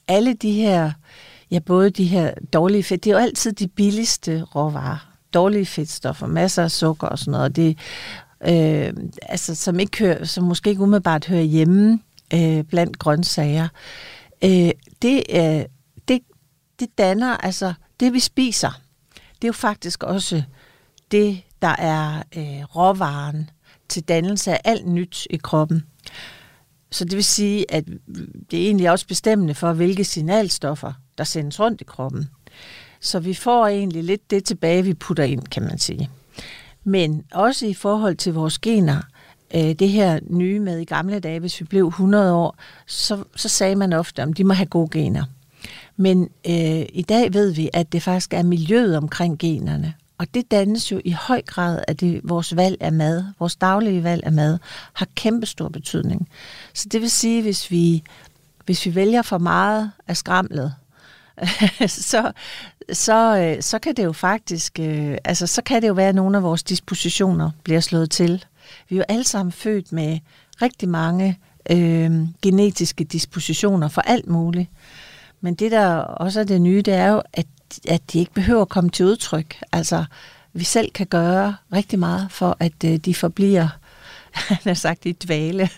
alle 0.07 0.33
de 0.33 0.51
her, 0.51 0.91
ja 1.51 1.59
både 1.59 1.89
de 1.89 2.05
her 2.05 2.33
dårlige 2.53 2.83
fedt, 2.83 3.03
det 3.03 3.09
er 3.09 3.15
jo 3.15 3.21
altid 3.21 3.53
de 3.53 3.67
billigste 3.67 4.43
råvarer. 4.43 5.09
dårlige 5.33 5.65
fedtstoffer, 5.65 6.27
masser 6.27 6.63
af 6.63 6.71
sukker 6.71 7.07
og 7.07 7.19
sådan 7.19 7.31
noget. 7.31 7.55
Det, 7.55 7.77
øh, 8.47 8.93
altså, 9.21 9.55
som, 9.55 9.79
ikke 9.79 9.99
hører, 9.99 10.25
som 10.25 10.43
måske 10.43 10.69
ikke 10.69 10.81
umiddelbart 10.81 11.25
hører 11.25 11.41
hjemme 11.41 11.99
øh, 12.33 12.63
blandt 12.63 12.99
grøntsager. 12.99 13.67
Øh, 14.43 14.71
det, 15.01 15.23
øh, 15.29 15.65
det, 16.07 16.19
det 16.79 16.97
danner, 16.97 17.37
altså 17.37 17.73
det 17.99 18.13
vi 18.13 18.19
spiser, 18.19 18.81
det 19.35 19.43
er 19.43 19.47
jo 19.47 19.53
faktisk 19.53 20.03
også 20.03 20.43
det, 21.11 21.41
der 21.61 21.75
er 21.77 22.23
øh, 22.37 22.63
råvaren 22.75 23.49
til 23.89 24.03
dannelse 24.03 24.51
af 24.51 24.61
alt 24.63 24.87
nyt 24.87 25.27
i 25.29 25.37
kroppen. 25.37 25.83
Så 26.91 27.05
det 27.05 27.15
vil 27.15 27.23
sige, 27.23 27.71
at 27.71 27.85
det 28.51 28.61
er 28.61 28.65
egentlig 28.65 28.91
også 28.91 29.07
bestemmende 29.07 29.55
for, 29.55 29.73
hvilke 29.73 30.03
signalstoffer, 30.03 30.93
der 31.17 31.23
sendes 31.23 31.59
rundt 31.59 31.81
i 31.81 31.83
kroppen. 31.83 32.29
Så 32.99 33.19
vi 33.19 33.33
får 33.33 33.67
egentlig 33.67 34.03
lidt 34.03 34.31
det 34.31 34.43
tilbage, 34.43 34.83
vi 34.83 34.93
putter 34.93 35.23
ind, 35.23 35.41
kan 35.41 35.63
man 35.63 35.79
sige. 35.79 36.09
Men 36.83 37.23
også 37.33 37.65
i 37.65 37.73
forhold 37.73 38.15
til 38.15 38.33
vores 38.33 38.59
gener, 38.59 39.01
øh, 39.55 39.61
det 39.61 39.89
her 39.89 40.19
nye 40.29 40.59
med 40.59 40.79
i 40.79 40.85
gamle 40.85 41.19
dage, 41.19 41.39
hvis 41.39 41.59
vi 41.59 41.65
blev 41.65 41.87
100 41.87 42.33
år, 42.33 42.57
så, 42.87 43.23
så 43.35 43.49
sagde 43.49 43.75
man 43.75 43.93
ofte, 43.93 44.21
at 44.21 44.37
de 44.37 44.43
må 44.43 44.53
have 44.53 44.65
gode 44.65 44.89
gener. 44.91 45.25
Men 45.97 46.29
øh, 46.47 46.85
i 46.93 47.05
dag 47.09 47.33
ved 47.33 47.51
vi, 47.51 47.69
at 47.73 47.91
det 47.91 48.03
faktisk 48.03 48.33
er 48.33 48.43
miljøet 48.43 48.97
omkring 48.97 49.39
generne. 49.39 49.93
Og 50.17 50.33
det 50.33 50.51
dannes 50.51 50.91
jo 50.91 51.01
i 51.05 51.11
høj 51.11 51.41
grad 51.41 51.83
af 51.87 51.97
det, 51.97 52.21
vores 52.23 52.55
valg 52.55 52.77
af 52.79 52.91
mad, 52.91 53.23
vores 53.39 53.55
daglige 53.55 54.03
valg 54.03 54.23
af 54.25 54.31
mad, 54.31 54.59
har 54.93 55.07
kæmpe 55.15 55.45
stor 55.45 55.69
betydning. 55.69 56.29
Så 56.73 56.89
det 56.89 57.01
vil 57.01 57.11
sige, 57.11 57.41
hvis 57.41 57.71
vi, 57.71 58.03
hvis 58.65 58.85
vi 58.85 58.95
vælger 58.95 59.21
for 59.21 59.37
meget 59.37 59.91
af 60.07 60.17
skramlet, 60.17 60.73
så, 61.87 62.31
så, 62.93 63.37
øh, 63.37 63.63
så 63.63 63.79
kan 63.79 63.95
det 63.95 64.03
jo 64.03 64.11
faktisk, 64.11 64.79
øh, 64.79 65.17
altså 65.25 65.47
så 65.47 65.61
kan 65.61 65.81
det 65.81 65.87
jo 65.87 65.93
være, 65.93 66.09
at 66.09 66.15
nogle 66.15 66.37
af 66.37 66.43
vores 66.43 66.63
dispositioner 66.63 67.51
bliver 67.63 67.79
slået 67.79 68.11
til. 68.11 68.45
Vi 68.89 68.95
er 68.95 68.97
jo 68.97 69.05
alle 69.09 69.23
sammen 69.23 69.51
født 69.51 69.91
med 69.91 70.19
rigtig 70.61 70.89
mange 70.89 71.39
øh, 71.71 72.11
genetiske 72.41 73.03
dispositioner 73.03 73.87
for 73.87 74.01
alt 74.01 74.27
muligt. 74.27 74.69
Men 75.41 75.55
det, 75.55 75.71
der 75.71 75.95
også 75.97 76.39
er 76.39 76.43
det 76.43 76.61
nye, 76.61 76.81
det 76.81 76.93
er 76.93 77.07
jo, 77.07 77.21
at, 77.33 77.47
at 77.87 78.13
de 78.13 78.19
ikke 78.19 78.33
behøver 78.33 78.61
at 78.61 78.69
komme 78.69 78.89
til 78.89 79.05
udtryk. 79.05 79.59
Altså, 79.71 80.05
vi 80.53 80.63
selv 80.63 80.91
kan 80.91 81.07
gøre 81.07 81.55
rigtig 81.73 81.99
meget 81.99 82.27
for, 82.31 82.57
at 82.59 82.83
øh, 82.85 82.97
de 82.97 83.15
forbliver, 83.15 83.67
han 84.31 84.57
har 84.63 84.73
sagt, 84.73 85.05
i 85.05 85.11
dvale. 85.11 85.69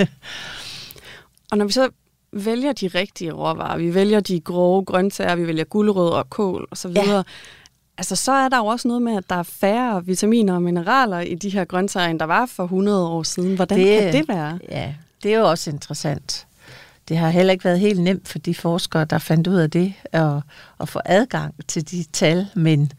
Og 1.52 1.58
når 1.58 1.66
vi 1.66 1.72
så 1.72 1.90
vælger 2.36 2.74
de 2.74 2.88
rigtige 2.88 3.32
råvarer, 3.32 3.78
vi 3.78 3.94
vælger 3.94 4.20
de 4.20 4.40
grove 4.40 4.86
grøntsager, 4.86 5.36
vi 5.36 5.48
vælger 5.48 5.64
gulerødder 5.64 6.12
og 6.12 6.30
kål 6.30 6.68
osv., 6.72 6.92
ja. 6.96 7.24
altså 7.98 8.16
så 8.16 8.32
er 8.32 8.50
der 8.50 8.58
jo 8.58 8.66
også 8.66 8.88
noget 8.88 9.02
med, 9.02 9.18
at 9.18 9.30
der 9.30 9.36
er 9.36 9.44
færre 9.44 10.06
vitaminer 10.06 10.54
og 10.54 10.62
mineraler 10.62 11.20
i 11.20 11.36
de 11.36 11.50
her 11.50 11.66
grøntsager, 11.66 12.08
end 12.08 12.20
der 12.20 12.26
var 12.26 12.46
for 12.46 12.64
100 12.64 13.08
år 13.08 13.24
siden. 13.24 13.56
Hvordan 13.56 13.80
det, 13.80 14.00
kan 14.00 14.14
det 14.14 14.28
være? 14.28 14.60
Ja, 14.70 14.94
det 15.24 15.34
er 15.34 15.40
jo 15.40 15.50
også 15.50 15.70
interessant. 15.70 16.48
Det 17.08 17.18
har 17.18 17.30
heller 17.30 17.54
ikke 17.54 17.64
været 17.64 17.80
helt 17.80 18.02
nemt 18.02 18.28
for 18.28 18.40
de 18.40 18.56
forskere, 18.56 19.06
der 19.06 19.18
fandt 19.18 19.48
ud 19.48 19.56
af 19.56 19.72
det, 19.72 19.94
at, 20.12 20.34
at 20.80 20.90
få 20.90 21.00
adgang 21.06 21.56
til 21.68 21.92
de 21.92 22.04
tal, 22.14 22.48
men 22.56 22.92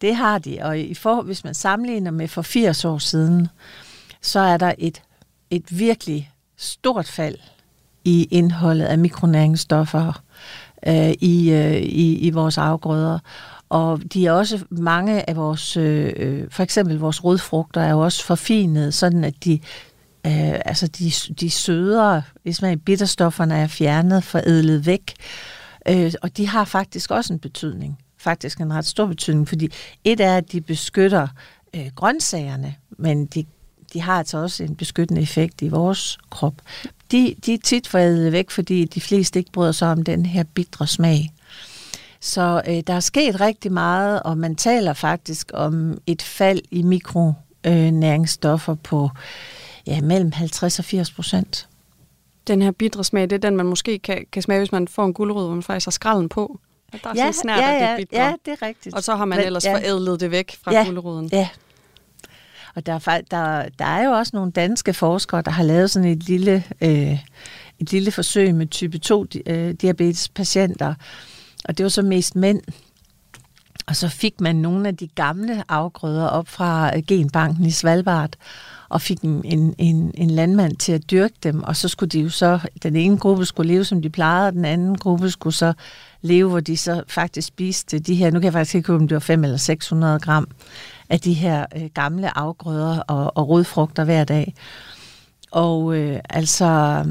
det 0.00 0.16
har 0.16 0.38
de. 0.38 0.58
Og 0.62 0.78
i 0.78 0.94
for, 0.94 1.22
hvis 1.22 1.44
man 1.44 1.54
sammenligner 1.54 2.10
med 2.10 2.28
for 2.28 2.42
80 2.42 2.84
år 2.84 2.98
siden, 2.98 3.48
så 4.22 4.40
er 4.40 4.56
der 4.56 4.72
et, 4.78 5.02
et 5.50 5.78
virkelig 5.78 6.32
stort 6.56 7.08
fald 7.08 7.38
i 8.04 8.28
indholdet 8.30 8.84
af 8.84 8.98
mikronæringsstoffer 8.98 10.22
øh, 10.86 11.10
i, 11.20 11.50
øh, 11.50 11.76
i, 11.76 12.18
i 12.18 12.30
vores 12.30 12.58
afgrøder. 12.58 13.18
Og 13.68 14.00
de 14.12 14.26
er 14.26 14.32
også 14.32 14.64
mange 14.70 15.30
af 15.30 15.36
vores, 15.36 15.76
øh, 15.76 16.44
for 16.50 16.62
eksempel 16.62 16.98
vores 16.98 17.24
rodfrugter 17.24 17.80
er 17.80 17.90
jo 17.90 18.00
også 18.00 18.24
forfinet, 18.24 18.94
sådan 18.94 19.24
at 19.24 19.44
de 19.44 19.60
Øh, 20.26 20.60
altså 20.64 20.86
de, 20.86 21.10
de 21.34 21.50
sødere, 21.50 22.22
hvis 22.42 22.62
man 22.62 22.78
bitterstofferne 22.78 23.54
er 23.54 23.66
fjernet, 23.66 24.24
forædlet 24.24 24.86
væk. 24.86 25.14
Øh, 25.88 26.12
og 26.22 26.36
de 26.36 26.48
har 26.48 26.64
faktisk 26.64 27.10
også 27.10 27.32
en 27.32 27.38
betydning. 27.38 27.98
Faktisk 28.18 28.60
en 28.60 28.72
ret 28.72 28.86
stor 28.86 29.06
betydning, 29.06 29.48
fordi 29.48 29.68
et 30.04 30.20
er, 30.20 30.36
at 30.36 30.52
de 30.52 30.60
beskytter 30.60 31.28
øh, 31.76 31.86
grøntsagerne, 31.94 32.74
men 32.90 33.26
de, 33.26 33.44
de 33.92 34.00
har 34.00 34.18
altså 34.18 34.38
også 34.38 34.64
en 34.64 34.76
beskyttende 34.76 35.22
effekt 35.22 35.62
i 35.62 35.68
vores 35.68 36.18
krop. 36.30 36.54
De, 37.10 37.34
de 37.46 37.54
er 37.54 37.58
tit 37.64 37.86
forædlet 37.86 38.32
væk, 38.32 38.50
fordi 38.50 38.84
de 38.84 39.00
fleste 39.00 39.38
ikke 39.38 39.52
bryder 39.52 39.72
sig 39.72 39.92
om 39.92 40.02
den 40.02 40.26
her 40.26 40.42
bitre 40.54 40.86
smag. 40.86 41.30
Så 42.20 42.62
øh, 42.68 42.80
der 42.86 42.94
er 42.94 43.00
sket 43.00 43.40
rigtig 43.40 43.72
meget, 43.72 44.22
og 44.22 44.38
man 44.38 44.56
taler 44.56 44.92
faktisk 44.92 45.50
om 45.54 45.98
et 46.06 46.22
fald 46.22 46.60
i 46.70 46.82
mikronæringsstoffer 46.82 48.74
på 48.74 49.10
ja, 49.86 50.00
mellem 50.00 50.32
50 50.32 50.78
og 50.78 50.84
80 50.84 51.10
procent. 51.10 51.68
Den 52.46 52.62
her 52.62 52.70
bitre 52.70 53.04
smag, 53.04 53.22
det 53.22 53.32
er 53.32 53.38
den, 53.38 53.56
man 53.56 53.66
måske 53.66 53.98
kan, 53.98 54.24
kan 54.32 54.42
smage, 54.42 54.58
hvis 54.58 54.72
man 54.72 54.88
får 54.88 55.04
en 55.04 55.14
gulerod, 55.14 55.44
hvor 55.44 55.54
man 55.54 55.62
faktisk 55.62 55.86
har 55.86 55.90
skralden 55.90 56.28
på. 56.28 56.60
At 56.92 57.00
der 57.04 57.10
er 57.10 57.14
ja, 57.16 57.20
sådan 57.20 57.32
snart, 57.32 57.60
ja, 57.60 57.70
ja, 57.70 57.96
det 57.96 58.08
ja, 58.12 58.34
det 58.44 58.52
er 58.60 58.66
rigtigt. 58.66 58.94
Og 58.94 59.02
så 59.02 59.16
har 59.16 59.24
man 59.24 59.38
Men, 59.38 59.46
ellers 59.46 59.64
ja. 59.64 59.74
forædlet 59.74 60.20
det 60.20 60.30
væk 60.30 60.56
fra 60.62 60.72
ja, 60.72 60.84
guleroden. 60.84 61.28
Ja, 61.32 61.48
og 62.78 62.86
der 62.86 62.92
er, 62.92 63.20
der, 63.30 63.68
der 63.78 63.84
er 63.84 64.04
jo 64.04 64.10
også 64.10 64.30
nogle 64.36 64.52
danske 64.52 64.94
forskere, 64.94 65.42
der 65.42 65.50
har 65.50 65.62
lavet 65.62 65.90
sådan 65.90 66.08
et 66.08 66.22
lille, 66.22 66.64
øh, 66.80 67.18
et 67.78 67.92
lille 67.92 68.10
forsøg 68.10 68.54
med 68.54 68.66
type 68.66 68.98
2 68.98 69.26
øh, 69.46 69.72
diabetes 69.72 70.28
patienter. 70.28 70.94
Og 71.64 71.78
det 71.78 71.84
var 71.84 71.90
så 71.90 72.02
mest 72.02 72.36
mænd. 72.36 72.60
Og 73.86 73.96
så 73.96 74.08
fik 74.08 74.40
man 74.40 74.56
nogle 74.56 74.88
af 74.88 74.96
de 74.96 75.08
gamle 75.08 75.64
afgrøder 75.68 76.26
op 76.26 76.48
fra 76.48 76.96
øh, 76.96 77.02
genbanken 77.06 77.64
i 77.64 77.70
Svalbard 77.70 78.30
og 78.88 79.00
fik 79.00 79.20
en, 79.20 79.40
en, 79.44 79.74
en, 79.78 80.10
en 80.14 80.30
landmand 80.30 80.76
til 80.76 80.92
at 80.92 81.10
dyrke 81.10 81.34
dem, 81.42 81.62
og 81.62 81.76
så 81.76 81.88
skulle 81.88 82.10
de 82.10 82.20
jo 82.20 82.28
så, 82.28 82.58
den 82.82 82.96
ene 82.96 83.18
gruppe 83.18 83.46
skulle 83.46 83.72
leve, 83.72 83.84
som 83.84 84.02
de 84.02 84.10
plejede, 84.10 84.46
og 84.46 84.52
den 84.52 84.64
anden 84.64 84.98
gruppe 84.98 85.30
skulle 85.30 85.54
så 85.54 85.72
leve, 86.22 86.50
hvor 86.50 86.60
de 86.60 86.76
så 86.76 87.02
faktisk 87.08 87.48
spiste 87.48 87.98
de 87.98 88.14
her, 88.14 88.30
nu 88.30 88.38
kan 88.38 88.44
jeg 88.44 88.52
faktisk 88.52 88.74
ikke 88.74 88.94
om 88.94 89.08
det 89.08 89.14
var 89.14 89.20
5 89.20 89.44
eller 89.44 89.56
600 89.56 90.18
gram 90.18 90.48
af 91.10 91.20
de 91.20 91.32
her 91.32 91.66
øh, 91.76 91.90
gamle 91.94 92.38
afgrøder 92.38 93.00
og, 93.00 93.36
og 93.36 93.48
rodfrugter 93.48 94.04
hver 94.04 94.24
dag. 94.24 94.54
Og 95.50 95.96
øh, 95.96 96.20
altså, 96.30 97.04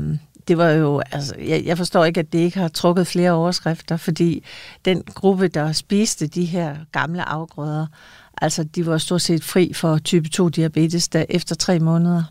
det 0.48 0.58
var 0.58 0.70
jo, 0.70 1.02
altså, 1.12 1.36
jeg, 1.40 1.66
jeg 1.66 1.78
forstår 1.78 2.06
ikke, 2.06 2.20
at 2.20 2.34
det 2.34 2.40
ikke 2.40 2.60
har 2.60 2.68
trukket 2.68 3.08
flere 3.08 3.32
overskrifter, 3.32 3.98
fordi 3.98 4.44
den 4.86 5.04
gruppe, 5.14 5.48
der 5.48 5.72
spiste 5.72 6.28
de 6.28 6.46
her 6.46 6.76
gamle 6.92 7.30
afgrøder, 7.30 7.88
Altså, 8.42 8.64
de 8.64 8.86
var 8.86 8.98
stort 8.98 9.22
set 9.22 9.44
fri 9.44 9.74
for 9.74 9.98
type 9.98 10.30
2-diabetes 10.36 11.08
der 11.08 11.26
efter 11.30 11.56
tre 11.56 11.80
måneder. 11.80 12.24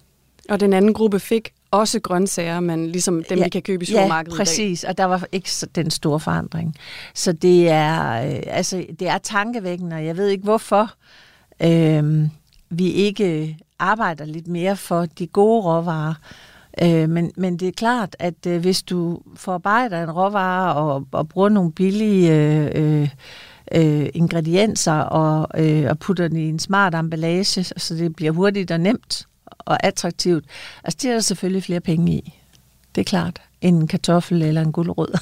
Og 0.48 0.60
den 0.60 0.72
anden 0.72 0.94
gruppe 0.94 1.20
fik 1.20 1.52
også 1.70 2.00
grøntsager, 2.00 2.60
men 2.60 2.86
ligesom 2.86 3.24
dem, 3.28 3.38
ja, 3.38 3.44
vi 3.44 3.50
kan 3.50 3.62
købe 3.62 3.82
i 3.82 3.86
supermarkedet 3.86 4.38
Ja, 4.38 4.38
præcis, 4.38 4.84
og 4.84 4.98
der 4.98 5.04
var 5.04 5.26
ikke 5.32 5.50
den 5.74 5.90
store 5.90 6.20
forandring. 6.20 6.74
Så 7.14 7.32
det 7.32 7.68
er, 7.68 8.12
øh, 8.12 8.42
altså, 8.46 8.86
det 9.00 9.08
er 9.08 9.18
tankevækkende, 9.18 9.96
og 9.96 10.06
jeg 10.06 10.16
ved 10.16 10.28
ikke 10.28 10.44
hvorfor 10.44 10.94
øh, 11.62 12.28
vi 12.70 12.90
ikke 12.90 13.58
arbejder 13.78 14.24
lidt 14.24 14.48
mere 14.48 14.76
for 14.76 15.06
de 15.06 15.26
gode 15.26 15.62
råvarer. 15.62 16.14
Øh, 16.82 17.10
men, 17.10 17.32
men 17.36 17.56
det 17.56 17.68
er 17.68 17.72
klart, 17.72 18.16
at 18.18 18.46
øh, 18.46 18.60
hvis 18.60 18.82
du 18.82 19.22
forarbejder 19.36 20.02
en 20.02 20.10
råvare 20.10 20.74
og, 20.74 21.06
og 21.12 21.28
bruger 21.28 21.48
nogle 21.48 21.72
billige... 21.72 22.34
Øh, 22.34 22.70
øh, 22.74 23.08
øh, 23.72 24.08
ingredienser 24.14 24.92
og, 24.92 25.60
øh, 25.64 25.90
og 25.90 25.98
putter 25.98 26.28
den 26.28 26.36
i 26.36 26.48
en 26.48 26.58
smart 26.58 26.94
emballage, 26.94 27.64
så 27.64 27.94
det 27.94 28.16
bliver 28.16 28.32
hurtigt 28.32 28.70
og 28.70 28.80
nemt 28.80 29.26
og 29.58 29.84
attraktivt. 29.84 30.44
Altså, 30.84 30.98
det 31.02 31.10
er 31.10 31.14
der 31.14 31.20
selvfølgelig 31.20 31.62
flere 31.62 31.80
penge 31.80 32.12
i. 32.12 32.40
Det 32.94 33.00
er 33.00 33.04
klart. 33.04 33.42
End 33.60 33.76
en 33.76 33.88
kartoffel 33.88 34.42
eller 34.42 34.62
en 34.62 34.72
gulerod. 34.72 35.18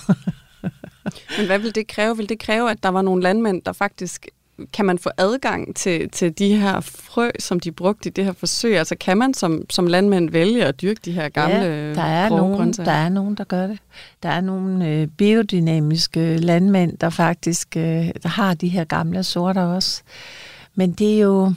Men 1.38 1.46
hvad 1.46 1.58
vil 1.58 1.74
det 1.74 1.86
kræve? 1.86 2.16
Vil 2.16 2.28
det 2.28 2.38
kræve, 2.38 2.70
at 2.70 2.82
der 2.82 2.88
var 2.88 3.02
nogle 3.02 3.22
landmænd, 3.22 3.62
der 3.62 3.72
faktisk 3.72 4.28
kan 4.72 4.84
man 4.84 4.98
få 4.98 5.10
adgang 5.16 5.76
til, 5.76 6.10
til 6.10 6.38
de 6.38 6.56
her 6.56 6.80
frø, 6.80 7.30
som 7.38 7.60
de 7.60 7.72
brugte 7.72 8.08
i 8.08 8.12
det 8.12 8.24
her 8.24 8.32
forsøg? 8.32 8.78
Altså 8.78 8.96
kan 9.00 9.18
man 9.18 9.34
som, 9.34 9.62
som 9.70 9.86
landmænd 9.86 10.30
vælge 10.30 10.64
at 10.64 10.80
dyrke 10.82 11.00
de 11.04 11.12
her 11.12 11.28
gamle 11.28 11.56
ja, 11.56 11.94
der 11.94 12.02
er 12.02 12.28
nogen, 12.28 12.72
der 12.72 12.92
er 12.92 13.08
nogen, 13.08 13.34
der 13.34 13.44
gør 13.44 13.66
det. 13.66 13.78
Der 14.22 14.28
er 14.28 14.40
nogle 14.40 14.88
øh, 14.88 15.06
biodynamiske 15.06 16.36
landmænd, 16.36 16.98
der 16.98 17.10
faktisk 17.10 17.76
øh, 17.76 18.10
der 18.22 18.28
har 18.28 18.54
de 18.54 18.68
her 18.68 18.84
gamle 18.84 19.22
sorter 19.22 19.62
også. 19.62 20.02
Men 20.74 20.92
det 20.92 21.14
er 21.14 21.20
jo, 21.20 21.52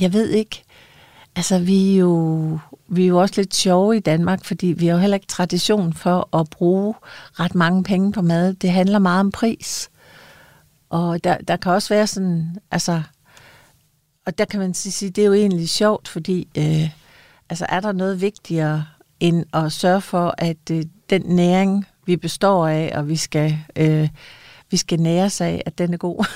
jeg 0.00 0.12
ved 0.12 0.28
ikke, 0.28 0.62
altså 1.36 1.58
vi 1.58 1.94
er 1.94 1.98
jo, 1.98 2.58
vi 2.88 3.02
er 3.02 3.08
jo 3.08 3.20
også 3.20 3.34
lidt 3.36 3.54
sjove 3.54 3.96
i 3.96 4.00
Danmark, 4.00 4.44
fordi 4.44 4.66
vi 4.66 4.86
har 4.86 4.94
jo 4.94 5.00
heller 5.00 5.16
ikke 5.16 5.26
tradition 5.26 5.92
for 5.92 6.36
at 6.36 6.50
bruge 6.50 6.94
ret 7.32 7.54
mange 7.54 7.84
penge 7.84 8.12
på 8.12 8.22
mad. 8.22 8.54
Det 8.54 8.70
handler 8.70 8.98
meget 8.98 9.20
om 9.20 9.30
pris. 9.30 9.90
Og 10.90 11.24
der, 11.24 11.36
der 11.38 11.56
kan 11.56 11.72
også 11.72 11.94
være 11.94 12.06
sådan, 12.06 12.56
altså, 12.70 13.02
og 14.26 14.38
der 14.38 14.44
kan 14.44 14.60
man 14.60 14.74
sige, 14.74 15.10
det 15.10 15.22
er 15.22 15.26
jo 15.26 15.32
egentlig 15.32 15.68
sjovt, 15.68 16.08
fordi 16.08 16.48
øh, 16.58 16.90
altså 17.50 17.66
er 17.68 17.80
der 17.80 17.92
noget 17.92 18.20
vigtigere 18.20 18.84
end 19.20 19.44
at 19.52 19.72
sørge 19.72 20.00
for, 20.00 20.34
at 20.38 20.70
øh, 20.70 20.82
den 21.10 21.22
næring, 21.22 21.86
vi 22.06 22.16
består 22.16 22.68
af, 22.68 22.92
og 22.94 23.08
vi 23.08 23.16
skal 23.16 23.58
øh, 23.76 24.08
vi 24.70 24.76
skal 24.76 25.00
nære 25.00 25.30
sig 25.30 25.48
af, 25.48 25.62
at 25.66 25.78
den 25.78 25.94
er 25.94 25.96
god. 25.96 26.26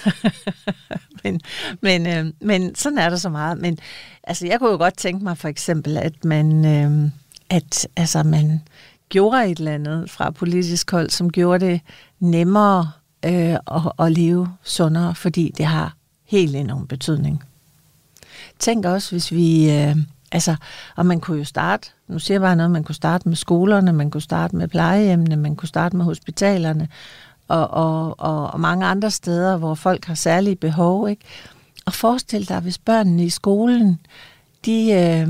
men, 1.25 1.41
men, 1.81 2.07
øh, 2.07 2.33
men 2.41 2.75
sådan 2.75 2.99
er 2.99 3.11
der 3.11 3.17
så 3.17 3.29
meget. 3.29 3.59
Men 3.59 3.79
altså, 4.25 4.47
jeg 4.47 4.59
kunne 4.59 4.71
jo 4.71 4.77
godt 4.77 4.97
tænke 4.97 5.25
mig 5.25 5.39
for 5.39 5.49
eksempel, 5.49 5.97
at 5.97 6.25
man, 6.25 6.65
øh, 6.65 7.11
at, 7.51 7.89
altså, 7.97 8.23
man 8.23 8.61
gjorde 9.09 9.51
et 9.51 9.59
eller 9.59 9.75
andet 9.75 10.11
fra 10.11 10.31
politisk 10.31 10.91
hold, 10.91 11.11
som 11.11 11.31
gjorde 11.31 11.67
det 11.67 11.81
nemmere 12.21 12.91
øh, 13.27 13.55
at, 13.55 13.93
at 13.99 14.13
leve 14.13 14.49
sundere, 14.63 15.15
fordi 15.15 15.53
det 15.57 15.67
har 15.67 15.95
helt 16.25 16.57
enorm 16.57 16.87
betydning. 16.87 17.45
Tænk 18.59 18.85
også, 18.85 19.11
hvis 19.11 19.33
vi... 19.33 19.71
Øh, 19.71 19.97
altså, 20.33 20.57
og 20.97 21.07
man 21.07 21.21
kunne 21.21 21.39
jo 21.39 21.45
starte, 21.45 21.89
nu 22.09 22.19
siger 22.19 22.35
jeg 22.35 22.41
bare 22.41 22.57
noget, 22.57 22.71
man 22.71 22.85
kunne 22.85 22.95
starte 22.95 23.29
med 23.29 23.37
skolerne, 23.37 23.93
man 23.93 24.11
kunne 24.11 24.21
starte 24.21 24.57
med 24.57 24.69
plejehjemmene, 24.69 25.37
man 25.37 25.57
kunne 25.57 25.69
starte 25.69 25.97
med 25.97 26.05
hospitalerne, 26.05 26.89
og, 27.49 27.71
og, 27.71 28.21
og, 28.21 28.51
og 28.51 28.61
mange 28.61 28.87
andre 28.87 29.11
steder, 29.11 29.57
hvor 29.57 29.75
folk 29.75 30.05
har 30.05 30.15
særlige 30.15 30.57
behov. 30.57 31.09
Ikke? 31.09 31.23
Og 31.87 31.93
forestil 31.93 32.49
dig, 32.49 32.61
hvis 32.61 32.79
børnene 32.79 33.25
i 33.25 33.31
skolen, 33.31 33.99
de, 34.65 34.93
øh, 34.93 35.29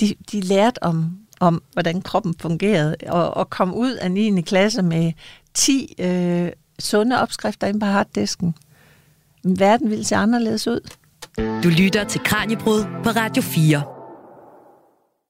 de, 0.00 0.14
de 0.32 0.40
lærte 0.40 0.82
om, 0.82 1.18
om, 1.40 1.62
hvordan 1.72 2.02
kroppen 2.02 2.34
fungerede, 2.40 2.96
og, 3.08 3.36
og 3.36 3.50
kom 3.50 3.74
ud 3.74 3.92
af 3.92 4.10
9. 4.10 4.40
klasse 4.40 4.82
med 4.82 5.12
10 5.54 5.94
øh, 5.98 6.52
sunde 6.78 7.22
opskrifter 7.22 7.66
ind 7.66 7.80
på 7.80 7.86
harddisken. 7.86 8.54
Verden 9.44 9.90
ville 9.90 10.04
se 10.04 10.16
anderledes 10.16 10.68
ud. 10.68 10.80
Du 11.38 11.68
lytter 11.68 12.04
til 12.04 12.20
Kranjebrud 12.24 12.84
på 13.04 13.10
Radio 13.10 13.42
4. 13.42 13.82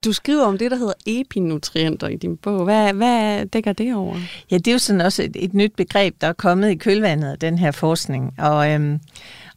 Du 0.05 0.13
skriver 0.13 0.43
om 0.43 0.57
det, 0.57 0.71
der 0.71 0.77
hedder 0.77 0.93
epinutrienter 1.05 2.07
i 2.07 2.15
din 2.15 2.37
bog. 2.37 2.63
Hvad, 2.63 2.93
hvad 2.93 3.45
dækker 3.45 3.73
det 3.73 3.95
over? 3.95 4.15
Ja, 4.51 4.57
det 4.57 4.67
er 4.67 4.71
jo 4.71 4.79
sådan 4.79 5.01
også 5.01 5.23
et, 5.23 5.35
et 5.35 5.53
nyt 5.53 5.75
begreb, 5.77 6.15
der 6.21 6.27
er 6.27 6.33
kommet 6.33 6.69
i 6.69 6.75
kølvandet 6.75 7.31
af 7.31 7.39
den 7.39 7.57
her 7.57 7.71
forskning. 7.71 8.33
Og, 8.37 8.71
øhm, 8.71 8.99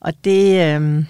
og 0.00 0.12
det, 0.24 0.74
øhm, 0.74 1.06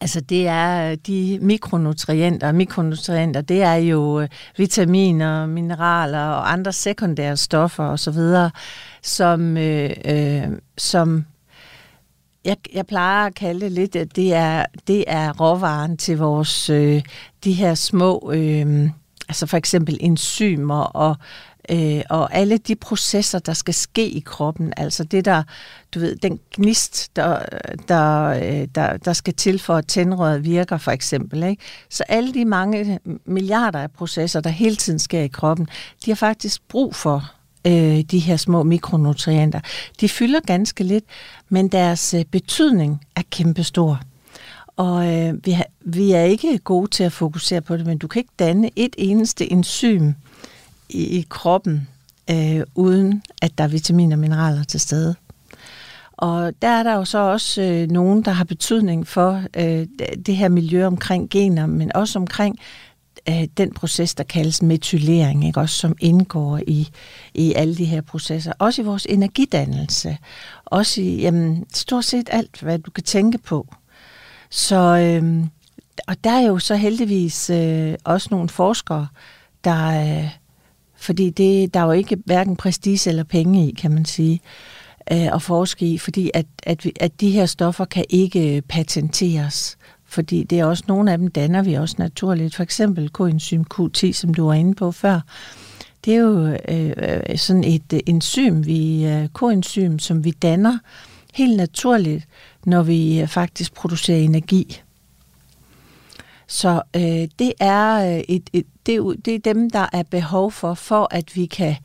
altså 0.00 0.20
det 0.20 0.48
er 0.48 0.94
de 0.94 1.38
mikronutrienter. 1.42 2.52
Mikronutrienter, 2.52 3.40
det 3.40 3.62
er 3.62 3.74
jo 3.74 4.20
øh, 4.20 4.28
vitaminer, 4.56 5.46
mineraler 5.46 6.24
og 6.24 6.52
andre 6.52 6.72
sekundære 6.72 7.36
stoffer 7.36 7.84
osv., 7.84 8.20
som, 9.04 9.56
øh, 9.56 9.90
øh, 10.04 10.48
som 10.78 11.24
jeg, 12.44 12.56
jeg 12.72 12.86
plejer 12.86 13.26
at 13.26 13.34
kalde 13.34 13.60
det 13.60 13.72
lidt, 13.72 13.96
at 13.96 14.16
det 14.16 14.34
er, 14.34 14.66
det 14.86 15.04
er 15.06 15.32
råvaren 15.40 15.96
til 15.96 16.18
vores, 16.18 16.70
øh, 16.70 17.02
de 17.44 17.52
her 17.52 17.74
små, 17.74 18.30
øh, 18.34 18.90
altså 19.28 19.46
for 19.46 19.56
eksempel 19.56 19.96
enzymer 20.00 20.80
og 20.80 21.16
øh, 21.70 22.02
og 22.10 22.34
alle 22.34 22.58
de 22.58 22.76
processer, 22.76 23.38
der 23.38 23.52
skal 23.52 23.74
ske 23.74 24.08
i 24.08 24.20
kroppen, 24.20 24.72
altså 24.76 25.04
det 25.04 25.24
der, 25.24 25.42
du 25.94 25.98
ved, 25.98 26.16
den 26.16 26.40
gnist, 26.54 27.16
der, 27.16 27.38
der, 27.88 28.24
øh, 28.24 28.68
der, 28.74 28.96
der 28.96 29.12
skal 29.12 29.34
til 29.34 29.58
for 29.58 29.74
at 29.74 29.86
tændrøret 29.86 30.44
virker, 30.44 30.76
for 30.76 30.90
eksempel. 30.90 31.42
Ikke? 31.42 31.62
Så 31.90 32.04
alle 32.08 32.34
de 32.34 32.44
mange 32.44 32.98
milliarder 33.24 33.78
af 33.78 33.90
processer, 33.90 34.40
der 34.40 34.50
hele 34.50 34.76
tiden 34.76 34.98
sker 34.98 35.20
i 35.20 35.28
kroppen, 35.28 35.68
de 36.04 36.10
har 36.10 36.16
faktisk 36.16 36.62
brug 36.68 36.94
for 36.94 37.32
øh, 37.66 38.00
de 38.00 38.18
her 38.18 38.36
små 38.36 38.62
mikronutrienter. 38.62 39.60
De 40.00 40.08
fylder 40.08 40.40
ganske 40.40 40.84
lidt, 40.84 41.04
men 41.48 41.68
deres 41.68 42.14
øh, 42.14 42.24
betydning 42.24 43.00
er 43.16 43.22
kæmpestor. 43.30 44.00
Og 44.76 45.14
øh, 45.14 45.46
vi, 45.46 45.50
har, 45.50 45.66
vi 45.80 46.12
er 46.12 46.22
ikke 46.22 46.58
gode 46.58 46.90
til 46.90 47.04
at 47.04 47.12
fokusere 47.12 47.60
på 47.60 47.76
det, 47.76 47.86
men 47.86 47.98
du 47.98 48.06
kan 48.06 48.20
ikke 48.20 48.32
danne 48.38 48.70
et 48.76 48.94
eneste 48.98 49.52
enzym 49.52 50.12
i, 50.88 51.18
i 51.18 51.26
kroppen, 51.28 51.88
øh, 52.30 52.62
uden 52.74 53.22
at 53.42 53.58
der 53.58 53.64
er 53.64 53.68
vitaminer 53.68 54.16
og 54.16 54.20
mineraler 54.20 54.64
til 54.64 54.80
stede. 54.80 55.14
Og 56.12 56.52
der 56.62 56.68
er 56.68 56.82
der 56.82 56.94
jo 56.94 57.04
så 57.04 57.18
også 57.18 57.62
øh, 57.62 57.90
nogen, 57.90 58.22
der 58.22 58.30
har 58.30 58.44
betydning 58.44 59.06
for 59.06 59.42
øh, 59.56 59.86
det 60.26 60.36
her 60.36 60.48
miljø 60.48 60.86
omkring 60.86 61.30
gener, 61.30 61.66
men 61.66 61.96
også 61.96 62.18
omkring 62.18 62.58
øh, 63.28 63.44
den 63.56 63.72
proces, 63.72 64.14
der 64.14 64.24
kaldes 64.24 64.62
metylering, 64.62 65.46
ikke? 65.46 65.60
Også, 65.60 65.76
som 65.76 65.96
indgår 66.00 66.60
i, 66.66 66.88
i 67.34 67.52
alle 67.54 67.76
de 67.76 67.84
her 67.84 68.00
processer. 68.00 68.52
Også 68.58 68.82
i 68.82 68.84
vores 68.84 69.06
energidannelse. 69.06 70.18
Også 70.64 71.00
i 71.00 71.20
jamen, 71.20 71.66
stort 71.72 72.04
set 72.04 72.28
alt, 72.32 72.60
hvad 72.60 72.78
du 72.78 72.90
kan 72.90 73.04
tænke 73.04 73.38
på. 73.38 73.74
Så, 74.50 74.76
øh, 74.76 75.44
og 76.06 76.24
der 76.24 76.30
er 76.30 76.46
jo 76.46 76.58
så 76.58 76.76
heldigvis 76.76 77.50
øh, 77.50 77.94
også 78.04 78.28
nogle 78.30 78.48
forskere, 78.48 79.06
der... 79.64 80.20
Øh, 80.22 80.30
fordi 80.96 81.30
det, 81.30 81.74
der 81.74 81.80
er 81.80 81.84
jo 81.84 81.90
ikke 81.90 82.16
hverken 82.24 82.56
prestige 82.56 83.10
eller 83.10 83.24
penge 83.24 83.68
i, 83.68 83.72
kan 83.72 83.90
man 83.90 84.04
sige, 84.04 84.40
øh, 85.12 85.34
at 85.34 85.42
forske 85.42 85.86
i, 85.86 85.98
fordi 85.98 86.30
at, 86.34 86.46
at, 86.62 86.84
vi, 86.84 86.92
at 87.00 87.20
de 87.20 87.30
her 87.30 87.46
stoffer 87.46 87.84
kan 87.84 88.04
ikke 88.08 88.62
patenteres 88.68 89.76
fordi 90.14 90.42
det 90.42 90.60
er 90.60 90.64
også 90.64 90.84
nogle 90.88 91.12
af 91.12 91.18
dem 91.18 91.28
danner 91.28 91.62
vi 91.62 91.74
også 91.74 91.94
naturligt. 91.98 92.54
For 92.54 92.62
eksempel 92.62 93.10
koenzym 93.10 93.62
Q10, 93.74 94.12
som 94.12 94.34
du 94.34 94.46
var 94.46 94.54
inde 94.54 94.74
på 94.74 94.92
før. 94.92 95.20
Det 96.04 96.14
er 96.14 96.18
jo 96.18 96.46
øh, 96.68 96.92
øh 97.28 97.38
sådan 97.38 97.64
et 97.64 97.92
øh, 97.92 98.00
enzym, 98.06 98.66
vi, 98.66 99.06
øh, 99.06 99.28
koenzym, 99.28 99.98
som 99.98 100.24
vi 100.24 100.30
danner 100.30 100.78
helt 101.34 101.56
naturligt, 101.56 102.28
når 102.64 102.82
vi 102.82 103.20
øh, 103.20 103.28
faktisk 103.28 103.74
producerer 103.74 104.18
energi. 104.18 104.80
Så 106.46 106.82
øh, 106.96 107.28
det 107.38 107.52
er 107.60 108.16
øh, 108.16 108.22
et, 108.28 108.50
et, 108.52 108.66
det, 108.86 109.16
det 109.24 109.34
er 109.34 109.38
dem, 109.54 109.70
der 109.70 109.86
er 109.92 110.02
behov 110.02 110.52
for, 110.52 110.74
for 110.74 111.08
at 111.10 111.36
vi 111.36 111.46
kan, 111.46 111.76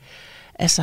altså, 0.54 0.82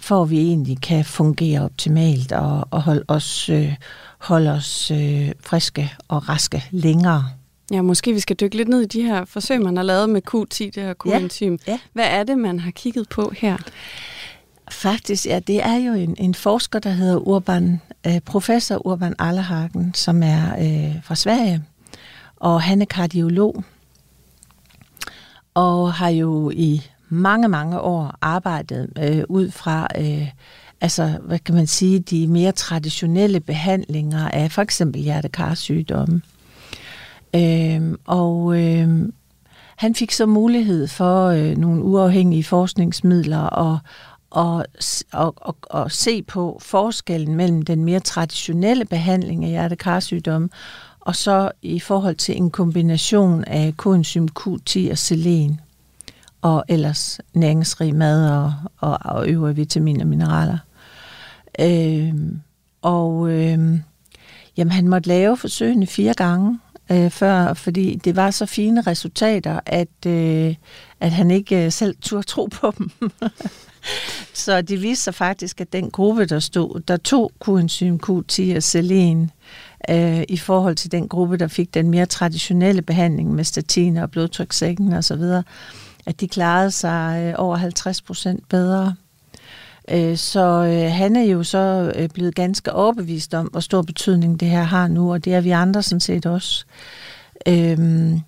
for 0.00 0.22
at 0.22 0.30
vi 0.30 0.38
egentlig 0.38 0.80
kan 0.80 1.04
fungere 1.04 1.60
optimalt 1.60 2.32
og, 2.32 2.68
og 2.70 2.82
holde 2.82 3.04
os 3.08 3.48
øh, 3.48 3.74
holde 4.18 4.50
os 4.50 4.90
øh, 4.90 5.32
friske 5.40 5.92
og 6.08 6.28
raske 6.28 6.64
længere. 6.70 7.24
Ja, 7.70 7.82
måske 7.82 8.12
vi 8.12 8.20
skal 8.20 8.36
dykke 8.36 8.56
lidt 8.56 8.68
ned 8.68 8.80
i 8.80 8.86
de 8.86 9.02
her 9.02 9.24
forsøg, 9.24 9.62
man 9.62 9.76
har 9.76 9.84
lavet 9.84 10.10
med 10.10 10.22
Q10, 10.30 10.64
det 10.64 10.82
her 10.82 10.94
koenzym. 10.94 11.56
Ja, 11.66 11.72
ja. 11.72 11.78
Hvad 11.92 12.04
er 12.06 12.24
det, 12.24 12.38
man 12.38 12.60
har 12.60 12.70
kigget 12.70 13.08
på 13.08 13.32
her? 13.36 13.56
Faktisk, 14.70 15.26
ja, 15.26 15.38
det 15.38 15.62
er 15.62 15.76
jo 15.76 15.92
en, 15.92 16.16
en 16.18 16.34
forsker, 16.34 16.78
der 16.78 16.90
hedder 16.90 17.16
Urban, 17.16 17.80
øh, 18.06 18.20
professor 18.20 18.86
Urban 18.86 19.14
Allerhagen, 19.18 19.94
som 19.94 20.22
er 20.22 20.54
øh, 20.58 21.02
fra 21.04 21.14
Sverige, 21.14 21.64
og 22.36 22.62
han 22.62 22.82
er 22.82 22.86
kardiolog, 22.86 23.64
og 25.54 25.92
har 25.92 26.08
jo 26.08 26.50
i 26.50 26.82
mange, 27.08 27.48
mange 27.48 27.80
år 27.80 28.14
arbejdet 28.20 28.88
øh, 28.98 29.24
ud 29.28 29.50
fra 29.50 29.88
øh, 29.98 30.28
altså, 30.80 31.18
hvad 31.22 31.38
kan 31.38 31.54
man 31.54 31.66
sige, 31.66 32.00
de 32.00 32.26
mere 32.26 32.52
traditionelle 32.52 33.40
behandlinger 33.40 34.28
af 34.28 34.52
for 34.52 34.62
eksempel 34.62 35.02
hjertekarsygdomme. 35.02 36.22
Øh, 37.34 37.82
og 38.04 38.60
øh, 38.62 39.08
han 39.76 39.94
fik 39.94 40.12
så 40.12 40.26
mulighed 40.26 40.88
for 40.88 41.26
øh, 41.26 41.56
nogle 41.56 41.82
uafhængige 41.82 42.44
forskningsmidler 42.44 43.40
og, 43.40 43.78
og, 44.30 44.64
og, 45.12 45.34
og, 45.36 45.56
og 45.62 45.92
se 45.92 46.22
på 46.22 46.58
forskellen 46.62 47.34
mellem 47.34 47.62
den 47.62 47.84
mere 47.84 48.00
traditionelle 48.00 48.84
behandling 48.84 49.44
af 49.44 49.50
hjertekarsygdomme 49.50 50.48
og 51.00 51.16
så 51.16 51.50
i 51.62 51.80
forhold 51.80 52.16
til 52.16 52.36
en 52.36 52.50
kombination 52.50 53.44
af 53.44 53.74
koenzym 53.76 54.26
Q10 54.40 54.90
og 54.90 54.98
selen 54.98 55.60
og 56.42 56.64
ellers 56.68 57.20
næringsrig 57.34 57.94
mad 57.94 58.30
og, 58.30 58.52
og, 58.78 58.98
og 59.04 59.28
øvrige 59.28 59.56
vitaminer 59.56 60.00
og 60.00 60.08
mineraler. 60.08 60.58
Øh, 61.60 62.14
og 62.82 63.30
øh, 63.30 63.78
jamen, 64.56 64.72
han 64.72 64.88
måtte 64.88 65.08
lave 65.08 65.36
forsøgene 65.36 65.86
fire 65.86 66.14
gange 66.14 66.58
øh, 66.90 67.10
før, 67.10 67.54
fordi 67.54 68.00
det 68.04 68.16
var 68.16 68.30
så 68.30 68.46
fine 68.46 68.80
resultater, 68.80 69.60
at, 69.66 70.06
øh, 70.06 70.54
at 71.00 71.10
han 71.12 71.30
ikke 71.30 71.64
øh, 71.64 71.72
selv 71.72 71.96
turde 72.02 72.26
tro 72.26 72.46
på 72.46 72.74
dem. 72.78 72.90
så 74.44 74.62
det 74.62 74.82
viste 74.82 75.04
sig 75.04 75.14
faktisk, 75.14 75.60
at 75.60 75.72
den 75.72 75.90
gruppe, 75.90 76.26
der 76.26 76.38
stod, 76.38 76.80
der 76.80 76.96
tog 76.96 77.32
coenzym 77.38 77.98
Q10 78.06 78.56
og 78.56 78.62
selen, 78.62 79.30
øh, 79.90 80.22
i 80.28 80.36
forhold 80.36 80.76
til 80.76 80.92
den 80.92 81.08
gruppe, 81.08 81.36
der 81.36 81.48
fik 81.48 81.74
den 81.74 81.90
mere 81.90 82.06
traditionelle 82.06 82.82
behandling 82.82 83.34
med 83.34 83.44
statiner 83.44 84.02
og 84.02 84.10
blodtrykssækken 84.10 84.92
osv., 84.92 85.22
at 86.08 86.20
de 86.20 86.28
klarede 86.28 86.70
sig 86.70 87.22
øh, 87.26 87.34
over 87.38 87.56
50 87.56 88.02
procent 88.02 88.48
bedre. 88.48 88.94
Øh, 89.90 90.16
så 90.16 90.40
øh, 90.40 90.92
han 90.92 91.16
er 91.16 91.22
jo 91.22 91.42
så 91.42 91.92
blevet 92.14 92.34
ganske 92.34 92.72
overbevist 92.72 93.34
om, 93.34 93.46
hvor 93.46 93.60
stor 93.60 93.82
betydning 93.82 94.40
det 94.40 94.48
her 94.48 94.62
har 94.62 94.88
nu, 94.88 95.12
og 95.12 95.24
det 95.24 95.34
er 95.34 95.40
vi 95.40 95.50
andre 95.50 95.82
sådan 95.82 96.00
set 96.00 96.26
også. 96.26 96.64
Øhm, 97.48 98.20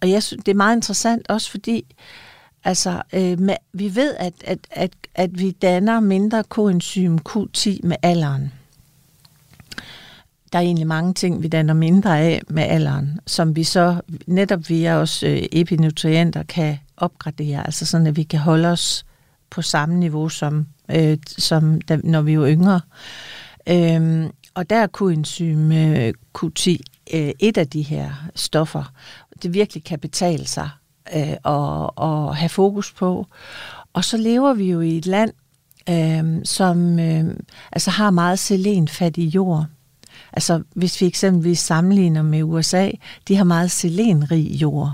og 0.00 0.10
jeg 0.10 0.22
synes, 0.22 0.44
det 0.44 0.52
er 0.52 0.56
meget 0.56 0.76
interessant 0.76 1.30
også, 1.30 1.50
fordi 1.50 1.96
altså, 2.64 3.02
øh, 3.12 3.40
med, 3.40 3.56
vi 3.72 3.94
ved, 3.94 4.14
at, 4.18 4.32
at, 4.44 4.58
at, 4.70 4.90
at 5.14 5.38
vi 5.38 5.50
danner 5.50 6.00
mindre 6.00 6.44
koenzym 6.44 7.18
Q10 7.28 7.78
med 7.82 7.96
alderen. 8.02 8.52
Der 10.52 10.58
er 10.58 10.62
egentlig 10.62 10.86
mange 10.86 11.14
ting, 11.14 11.42
vi 11.42 11.48
danner 11.48 11.74
mindre 11.74 12.18
af 12.18 12.42
med 12.48 12.62
alderen, 12.62 13.20
som 13.26 13.56
vi 13.56 13.64
så 13.64 14.00
netop 14.26 14.68
via 14.68 14.96
os 14.96 15.22
øh, 15.22 15.42
epinutrienter 15.52 16.42
kan 16.42 16.78
opgradere, 17.00 17.66
altså 17.66 17.86
sådan, 17.86 18.06
at 18.06 18.16
vi 18.16 18.22
kan 18.22 18.40
holde 18.40 18.68
os 18.68 19.04
på 19.50 19.62
samme 19.62 19.94
niveau 19.94 20.28
som 20.28 20.66
øh, 20.90 21.18
som 21.26 21.80
da, 21.80 21.96
når 22.04 22.22
vi 22.22 22.34
er 22.34 22.48
yngre. 22.48 22.80
Øhm, 23.68 24.30
og 24.54 24.70
der 24.70 24.76
er 24.76 25.08
enzym 25.08 25.72
øh, 25.72 26.12
Q10 26.38 26.76
øh, 27.14 27.30
et 27.38 27.58
af 27.58 27.68
de 27.68 27.82
her 27.82 28.10
stoffer, 28.34 28.92
det 29.42 29.54
virkelig 29.54 29.84
kan 29.84 29.98
betale 29.98 30.46
sig 30.46 30.70
øh, 31.16 31.36
og, 31.42 31.98
og 31.98 32.36
have 32.36 32.48
fokus 32.48 32.92
på. 32.92 33.26
Og 33.92 34.04
så 34.04 34.16
lever 34.16 34.54
vi 34.54 34.70
jo 34.70 34.80
i 34.80 34.96
et 34.96 35.06
land, 35.06 35.32
øh, 35.90 36.44
som 36.44 36.98
øh, 36.98 37.36
altså 37.72 37.90
har 37.90 38.10
meget 38.10 38.38
selenfattig 38.38 39.34
jord. 39.34 39.66
Altså 40.32 40.62
hvis 40.74 41.00
vi 41.00 41.06
eksempelvis 41.06 41.58
sammenligner 41.58 42.22
med 42.22 42.42
USA, 42.42 42.90
de 43.28 43.36
har 43.36 43.44
meget 43.44 43.70
selenrig 43.70 44.62
jord. 44.62 44.92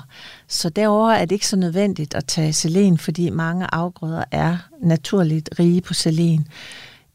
Så 0.49 0.69
derover 0.69 1.11
er 1.11 1.25
det 1.25 1.33
ikke 1.33 1.47
så 1.47 1.57
nødvendigt 1.57 2.15
at 2.15 2.25
tage 2.25 2.53
selen, 2.53 2.99
fordi 2.99 3.31
mange 3.31 3.67
afgrøder 3.73 4.25
er 4.31 4.57
naturligt 4.81 5.51
rige 5.59 5.81
på 5.81 5.95
selen. 5.95 6.49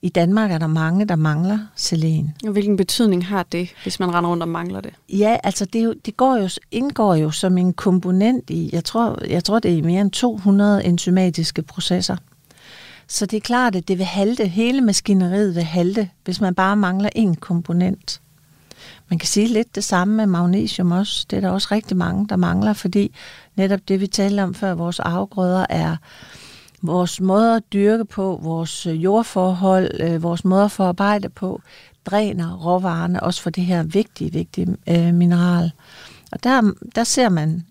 I 0.02 0.10
Danmark 0.10 0.52
er 0.52 0.58
der 0.58 0.68
mange, 0.68 1.06
der 1.06 1.16
mangler 1.16 1.60
selen. 1.76 2.36
Og 2.46 2.52
hvilken 2.52 2.78
betydning 2.78 3.26
har 3.26 3.44
det, 3.44 3.70
hvis 3.84 4.00
man 4.00 4.14
render 4.14 4.30
rundt 4.30 4.44
og 4.44 4.50
mangler 4.50 4.82
det? 4.82 4.94
Ja, 5.10 5.38
altså 5.44 5.66
det, 5.66 5.84
jo, 5.84 5.94
det 6.06 6.18
går 6.18 6.38
jo, 6.38 6.50
indgår 6.72 7.16
jo 7.16 7.32
som 7.32 7.58
en 7.58 7.74
komponent 7.74 8.50
i, 8.50 8.70
jeg 8.74 8.84
tror, 8.84 9.20
jeg 9.30 9.44
tror 9.44 9.60
det 9.60 9.78
er 9.78 9.84
mere 9.84 10.02
end 10.02 10.12
200 10.12 10.86
enzymatiske 10.86 11.62
processer. 11.62 12.16
Så 13.10 13.26
det 13.26 13.38
er 13.38 13.42
klart, 13.42 13.76
at 13.76 13.88
det 13.88 13.98
vil 13.98 14.06
halte, 14.06 14.48
hele 14.48 14.82
maskineriet 14.82 15.56
vil 15.56 15.64
halte, 15.64 16.10
hvis 16.24 16.42
man 16.42 16.56
bare 16.56 16.76
mangler 16.76 17.10
en 17.16 17.36
komponent. 17.36 18.22
Man 19.10 19.20
kan 19.20 19.28
sige 19.28 19.48
lidt 19.48 19.76
det 19.76 19.84
samme 19.84 20.16
med 20.16 20.26
magnesium 20.26 20.92
også. 20.92 21.26
Det 21.30 21.38
er 21.38 21.42
der 21.42 21.50
også 21.50 21.68
rigtig 21.72 21.98
mange, 21.98 22.28
der 22.28 22.36
mangler, 22.36 22.74
fordi 22.74 23.16
netop 23.56 23.80
det, 23.88 24.02
vi 24.02 24.08
talte 24.08 24.44
om 24.44 24.54
før, 24.54 24.74
vores 24.74 25.00
afgrøder 25.00 25.66
er 25.70 25.96
vores 26.82 27.22
måde 27.22 27.56
at 27.56 27.64
dyrke 27.74 28.06
på, 28.06 28.40
vores 28.44 28.86
øh, 28.86 29.04
jordforhold, 29.04 30.02
øh, 30.02 30.24
vores 30.24 30.46
måde 30.46 30.64
at 30.64 30.72
forarbejde 30.72 31.30
på, 31.30 31.62
dræner 32.06 32.56
råvarerne 32.56 33.24
også 33.24 33.42
for 33.42 33.50
det 33.50 33.64
her 33.64 33.84
vigtige, 33.84 34.34
vigtige 34.34 34.78
øh, 34.90 35.14
mineral. 35.14 35.72
Og 36.32 36.44
der, 36.44 36.72
der 36.96 37.04
ser 37.04 37.30
man 37.30 37.66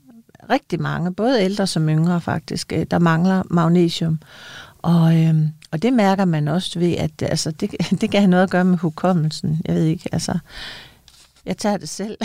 rigtig 0.51 0.81
mange, 0.81 1.15
både 1.15 1.43
ældre 1.43 1.67
som 1.67 1.89
yngre 1.89 2.21
faktisk, 2.21 2.73
øh, 2.73 2.87
der 2.91 2.99
mangler 2.99 3.43
magnesium. 3.51 4.19
Og, 4.89 5.17
øh, 5.17 5.35
og 5.71 5.83
det 5.83 5.93
mærker 5.93 6.25
man 6.25 6.49
også 6.49 6.79
ved, 6.79 6.93
at 6.93 7.23
altså, 7.23 7.51
det, 7.51 7.71
det 8.01 8.11
kan 8.11 8.21
have 8.21 8.31
noget 8.31 8.43
at 8.43 8.51
gøre 8.51 8.65
med 8.65 8.79
hukommelsen. 8.79 9.61
Jeg 9.65 9.75
ved 9.75 9.85
ikke, 9.85 10.09
altså, 10.13 10.39
jeg 11.47 11.57
tager 11.57 11.77
det 11.77 11.89
selv. 11.89 12.19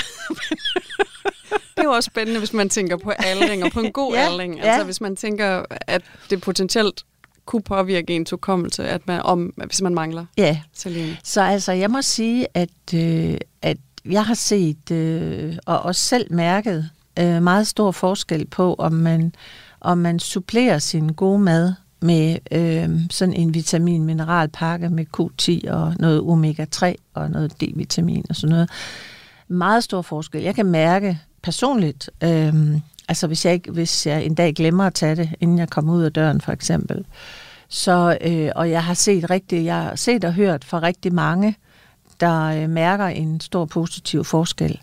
det 1.76 1.78
er 1.78 1.84
jo 1.84 1.92
også 1.92 2.08
spændende, 2.08 2.40
hvis 2.40 2.54
man 2.54 2.70
tænker 2.70 2.98
på 2.98 3.10
aldring, 3.10 3.64
og 3.64 3.72
på 3.72 3.80
en 3.80 3.92
god 3.92 4.14
ja, 4.16 4.20
aldring. 4.20 4.60
Altså 4.60 4.72
ja. 4.72 4.84
hvis 4.84 5.02
man 5.02 5.16
tænker, 5.16 5.66
at 5.88 6.02
det 6.30 6.42
potentielt 6.42 7.04
kunne 7.46 7.62
påvirke 7.62 8.16
ens 8.16 8.30
hukommelse, 8.30 8.88
at 8.88 9.08
man, 9.08 9.22
om, 9.22 9.46
hvis 9.46 9.82
man 9.82 9.94
mangler 9.94 10.26
ja. 10.38 10.62
selen. 10.74 11.18
Så 11.24 11.42
altså, 11.42 11.72
jeg 11.72 11.92
må 11.92 12.02
sige, 12.02 12.48
at, 12.54 12.94
øh, 12.96 13.38
at 13.62 13.78
jeg 14.06 14.26
har 14.26 14.34
set, 14.34 14.92
øh, 14.92 15.58
og 15.66 15.80
også 15.80 16.02
selv 16.02 16.34
mærket, 16.34 16.90
øh, 17.20 17.44
meget 17.44 17.68
stor 17.68 17.92
forskel 17.92 18.48
på, 18.48 18.76
om 18.78 18.92
man, 18.94 19.36
om 19.82 19.98
man 19.98 20.20
supplerer 20.20 20.80
sin 20.80 21.14
gode 21.14 21.40
mad 21.40 21.74
med 22.04 22.38
øh, 22.52 23.00
sådan 23.10 23.34
en 23.34 23.54
vitamin-mineralpakke 23.54 24.90
med 24.90 25.06
Q10 25.18 25.72
og 25.72 25.96
noget 26.00 26.22
omega-3 26.22 26.94
og 27.14 27.32
noget 27.32 27.54
D-vitamin 27.64 28.24
og 28.30 28.36
sådan 28.36 28.50
noget. 28.50 28.70
Meget 29.48 29.84
stor 29.84 30.02
forskel. 30.02 30.42
Jeg 30.42 30.56
kan 30.56 30.66
mærke 30.66 31.20
personligt, 31.42 32.10
øh, 32.24 32.54
altså 33.08 33.28
hvis 33.28 33.46
jeg, 33.46 33.54
ikke, 33.54 33.72
hvis 33.72 34.08
jeg 34.08 34.26
en 34.26 34.36
dag 34.36 34.54
glemmer 34.54 34.84
at 34.84 34.94
tage 34.94 35.16
det, 35.16 35.30
inden 35.40 35.60
jeg 35.60 35.70
kommer 35.70 35.94
ud 35.94 36.04
af 36.04 36.14
døren 36.14 36.42
for 36.42 36.52
eksempel, 36.52 37.06
så, 37.70 38.18
øh, 38.22 38.50
og 38.56 38.70
jeg 38.70 38.84
har 38.84 38.94
set 38.94 39.30
rigtig, 39.30 39.66
jeg 39.66 39.76
har 39.76 39.96
set 39.96 40.26
og 40.26 40.34
hørt 40.34 40.64
fra 40.64 40.80
rigtig 40.80 41.14
mange, 41.14 41.56
der 42.20 42.44
øh, 42.44 42.70
mærker 42.70 43.06
en 43.06 43.40
stor 43.40 43.66
positiv 43.66 44.24
forskel. 44.24 44.80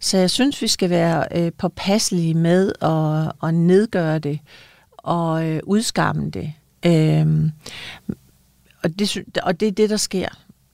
Så 0.00 0.18
jeg 0.18 0.30
synes, 0.30 0.62
vi 0.62 0.68
skal 0.68 0.90
være 0.90 1.24
øh, 1.34 1.52
påpasselige 1.58 2.34
med 2.34 2.72
at, 2.82 3.48
at 3.48 3.54
nedgøre 3.54 4.18
det 4.18 4.38
og 5.02 5.48
øh, 5.48 5.60
udskamme 5.64 6.30
det. 6.30 6.52
Øh, 6.86 7.50
og, 8.82 8.98
det 8.98 9.24
og 9.42 9.60
det 9.60 9.68
er 9.68 9.72
det, 9.72 9.90
der 9.90 9.96
sker. 9.96 10.28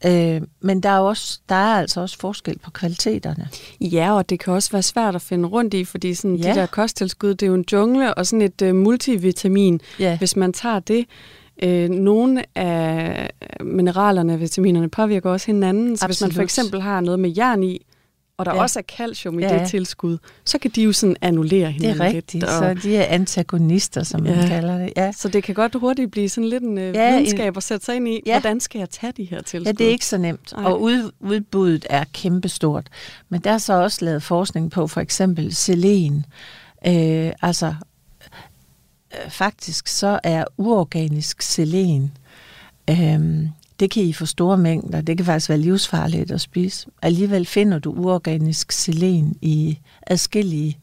Øh, 0.06 0.42
men 0.60 0.80
der 0.80 0.88
er, 0.88 0.98
også, 0.98 1.40
der 1.48 1.54
er 1.54 1.80
altså 1.80 2.00
også 2.00 2.18
forskel 2.18 2.58
på 2.58 2.70
kvaliteterne. 2.70 3.48
Ja, 3.80 4.16
og 4.16 4.30
det 4.30 4.40
kan 4.40 4.52
også 4.52 4.72
være 4.72 4.82
svært 4.82 5.14
at 5.14 5.22
finde 5.22 5.48
rundt 5.48 5.74
i, 5.74 5.84
fordi 5.84 6.14
sådan, 6.14 6.36
ja. 6.36 6.50
de 6.50 6.54
der 6.54 6.66
kosttilskud, 6.66 7.34
det 7.34 7.42
er 7.42 7.46
jo 7.46 7.54
en 7.54 7.64
jungle 7.72 8.14
og 8.14 8.26
sådan 8.26 8.42
et 8.42 8.62
uh, 8.62 8.74
multivitamin. 8.74 9.80
Ja. 9.98 10.18
Hvis 10.18 10.36
man 10.36 10.52
tager 10.52 10.78
det, 10.78 11.06
øh, 11.62 11.88
nogle 11.88 12.44
af 12.54 13.30
mineralerne, 13.60 14.38
vitaminerne, 14.38 14.88
påvirker 14.88 15.30
også 15.30 15.46
hinanden. 15.46 15.96
Så 15.96 16.04
Absolut. 16.04 16.08
hvis 16.08 16.20
man 16.20 16.32
for 16.34 16.42
eksempel 16.42 16.80
har 16.82 17.00
noget 17.00 17.20
med 17.20 17.30
jern 17.30 17.62
i, 17.62 17.86
og 18.38 18.46
der 18.46 18.55
ja. 18.55 18.61
også 18.61 18.79
er 18.79 18.83
calcium 18.83 19.38
i 19.38 19.42
ja. 19.42 19.59
det 19.59 19.68
tilskud, 19.68 20.18
så 20.44 20.59
kan 20.59 20.70
de 20.70 20.83
jo 20.83 20.92
sådan 20.92 21.16
annullere 21.20 21.70
hinanden 21.70 21.98
Det 21.98 22.07
er 22.07 22.07
rigtigt, 22.07 22.35
lidt, 22.35 22.44
og... 22.44 22.51
så 22.51 22.74
de 22.88 22.96
er 22.96 23.05
antagonister, 23.05 24.03
som 24.03 24.27
ja. 24.27 24.37
man 24.37 24.48
kalder 24.48 24.79
det. 24.79 24.92
Ja. 24.96 25.12
Så 25.12 25.29
det 25.29 25.44
kan 25.44 25.55
godt 25.55 25.74
hurtigt 25.74 26.11
blive 26.11 26.29
sådan 26.29 26.48
lidt 26.48 26.62
en 26.62 26.79
uh, 26.79 26.85
ja, 26.85 27.16
videnskab 27.16 27.57
at 27.57 27.62
sætte 27.62 27.87
sig 27.87 27.96
ind 27.96 28.09
i, 28.09 28.20
ja. 28.27 28.40
hvordan 28.40 28.61
skal 28.61 28.79
jeg 28.79 28.90
tage 28.90 29.12
de 29.16 29.24
her 29.24 29.42
tilskud? 29.42 29.66
Ja, 29.66 29.72
det 29.72 29.87
er 29.87 29.90
ikke 29.90 30.07
så 30.07 30.18
nemt, 30.18 30.53
Ej. 30.53 30.64
og 30.64 30.83
ud, 30.83 31.11
udbuddet 31.20 31.87
er 31.90 32.05
kæmpestort. 32.12 32.87
Men 33.29 33.40
der 33.40 33.51
er 33.51 33.59
så 33.59 33.72
også 33.72 34.05
lavet 34.05 34.22
forskning 34.22 34.70
på 34.70 34.87
for 34.87 35.01
eksempel 35.01 35.55
selen. 35.55 36.27
Øh, 36.87 37.33
altså, 37.42 37.74
øh, 39.12 39.31
faktisk 39.31 39.88
så 39.88 40.20
er 40.24 40.44
uorganisk 40.57 41.42
selen... 41.42 42.12
Øh, 42.90 43.48
det 43.80 43.90
kan 43.90 44.02
I 44.02 44.12
få 44.12 44.26
store 44.26 44.56
mængder. 44.56 45.00
Det 45.00 45.16
kan 45.16 45.26
faktisk 45.26 45.48
være 45.48 45.58
livsfarligt 45.58 46.30
at 46.30 46.40
spise. 46.40 46.86
Alligevel 47.02 47.46
finder 47.46 47.78
du 47.78 47.92
uorganisk 47.92 48.72
selen 48.72 49.36
i 49.42 49.78
adskillige 50.06 50.78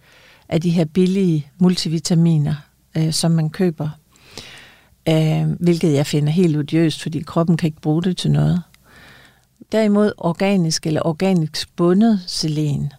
af 0.50 0.62
de 0.62 0.70
her 0.70 0.86
billige 0.86 1.48
multivitaminer, 1.58 2.56
øh, 2.98 3.14
som 3.14 3.32
man 3.32 3.50
køber. 3.50 3.90
Øh, 5.10 5.50
hvilket 5.60 5.94
jeg 5.94 6.08
finder 6.08 6.32
helt 6.32 6.58
odiøst, 6.58 7.02
fordi 7.02 7.20
kroppen 7.20 7.58
kan 7.58 7.68
ikke 7.68 7.82
bruge 7.82 8.04
det 8.04 8.18
til 8.18 8.32
noget. 8.32 8.62
Derimod 9.72 10.12
organisk 10.18 10.88
eller 10.88 11.02
organisk 11.06 11.76
bundet 11.76 12.22
selen, 12.28 12.94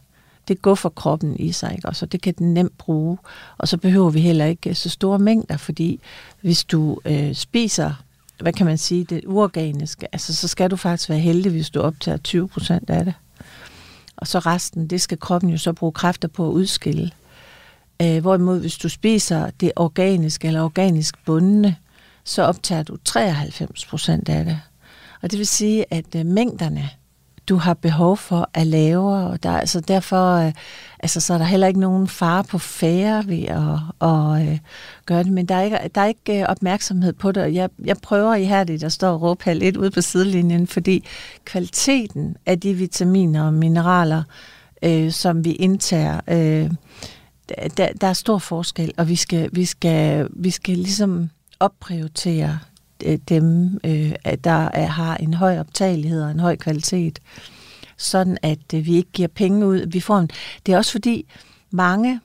det 0.49 0.63
går 0.63 0.75
for 0.75 0.89
kroppen 0.89 1.37
i 1.41 1.53
sig, 1.53 1.73
ikke? 1.77 1.89
og 1.89 1.97
så 1.97 2.07
det 2.07 2.23
kan 2.23 2.35
den 2.39 2.55
nemt 2.55 2.79
bruge. 2.79 3.19
Og 3.59 3.69
så 3.69 3.77
behøver 3.77 4.11
vi 4.11 4.21
heller 4.21 4.45
ikke 4.45 4.75
så 4.75 4.89
store 4.91 5.19
mængder, 5.19 5.57
fordi 5.57 6.01
hvis 6.41 6.65
du 6.65 7.01
øh, 7.05 7.35
spiser 7.35 8.03
hvad 8.41 8.53
kan 8.53 8.67
man 8.67 8.79
sige, 8.79 9.05
det 9.05 9.25
uorganiske, 9.27 10.07
altså 10.13 10.35
så 10.35 10.49
skal 10.49 10.71
du 10.71 10.77
faktisk 10.77 11.09
være 11.09 11.19
heldig, 11.19 11.53
hvis 11.53 11.71
du 11.71 11.81
optager 11.81 12.19
20 12.19 12.49
procent 12.49 12.91
af 12.91 13.05
det. 13.05 13.15
Og 14.17 14.27
så 14.27 14.39
resten, 14.39 14.87
det 14.87 15.01
skal 15.01 15.19
kroppen 15.19 15.51
jo 15.51 15.59
så 15.59 15.73
bruge 15.73 15.93
kræfter 15.93 16.29
på 16.29 16.49
at 16.49 16.53
udskille. 16.53 17.11
Øh, 18.03 18.21
hvorimod 18.21 18.61
hvis 18.61 18.79
du 18.79 18.89
spiser 18.89 19.51
det 19.61 19.73
organiske 19.77 20.49
eller 20.49 20.63
organisk 20.63 21.25
bundne, 21.25 21.77
så 22.25 22.43
optager 22.43 22.83
du 22.83 22.97
93 23.05 23.87
procent 23.87 24.29
af 24.29 24.45
det. 24.45 24.61
Og 25.23 25.31
det 25.31 25.39
vil 25.39 25.47
sige, 25.47 25.85
at 25.95 26.15
øh, 26.17 26.27
mængderne 26.27 26.91
du 27.49 27.57
har 27.57 27.75
behov 27.75 28.17
for 28.17 28.51
at 28.55 28.67
lave, 28.67 29.15
og 29.15 29.43
der, 29.43 29.51
altså 29.51 29.81
derfor 29.81 30.35
øh, 30.35 30.53
altså, 31.01 31.21
så 31.21 31.35
er 31.35 31.39
der 31.39 31.45
heller 31.45 31.67
ikke 31.67 31.81
nogen 31.81 32.09
fare 32.09 32.45
på 32.45 32.59
færre 32.59 33.27
ved 33.27 33.43
at, 33.43 34.09
at 34.09 34.49
øh, 34.49 34.59
gøre 35.07 35.23
det, 35.23 35.33
men 35.33 35.47
der 35.47 35.55
er 35.55 35.63
ikke, 35.63 35.79
der 35.95 36.01
er 36.01 36.07
ikke 36.07 36.41
øh, 36.41 36.47
opmærksomhed 36.49 37.13
på 37.13 37.33
det, 37.33 37.55
jeg, 37.55 37.71
jeg 37.85 37.97
prøver 37.97 38.35
ihærdigt 38.35 38.85
at 38.85 38.93
stå 38.93 39.13
og 39.13 39.23
råbe 39.23 39.45
her 39.45 39.55
lidt 39.55 39.77
ude 39.77 39.91
på 39.91 40.01
sidelinjen, 40.01 40.67
fordi 40.67 41.05
kvaliteten 41.45 42.37
af 42.47 42.61
de 42.61 42.75
vitaminer 42.75 43.47
og 43.47 43.55
mineraler, 43.55 44.23
øh, 44.83 45.13
som 45.13 45.45
vi 45.45 45.53
indtager, 45.53 46.21
øh, 46.29 46.71
der, 47.77 47.89
der 48.01 48.07
er 48.07 48.13
stor 48.13 48.39
forskel, 48.39 48.93
og 48.97 49.09
vi 49.09 49.17
skal, 49.17 49.51
vi 49.53 49.65
skal, 49.65 50.29
vi 50.31 50.51
skal 50.51 50.79
ligesom 50.79 51.31
opprioritere 51.61 52.59
Øh, 53.05 53.19
dem, 53.29 53.79
øh, 53.85 54.13
der 54.45 54.69
er, 54.69 54.87
har 54.87 55.17
en 55.17 55.35
høj 55.35 55.59
optagelighed 55.59 56.23
og 56.23 56.31
en 56.31 56.41
høj 56.41 56.57
kvalitet, 56.57 57.19
sådan 57.97 58.39
at 58.43 58.75
øh, 58.75 58.87
vi 58.87 58.97
ikke 58.97 59.11
giver 59.13 59.29
penge 59.29 59.67
ud. 59.67 59.87
Vi 59.87 60.01
får 60.01 60.19
en, 60.19 60.31
det 60.67 60.73
er 60.73 60.77
også 60.77 60.93
fordi 60.93 61.27
mange 61.71 62.21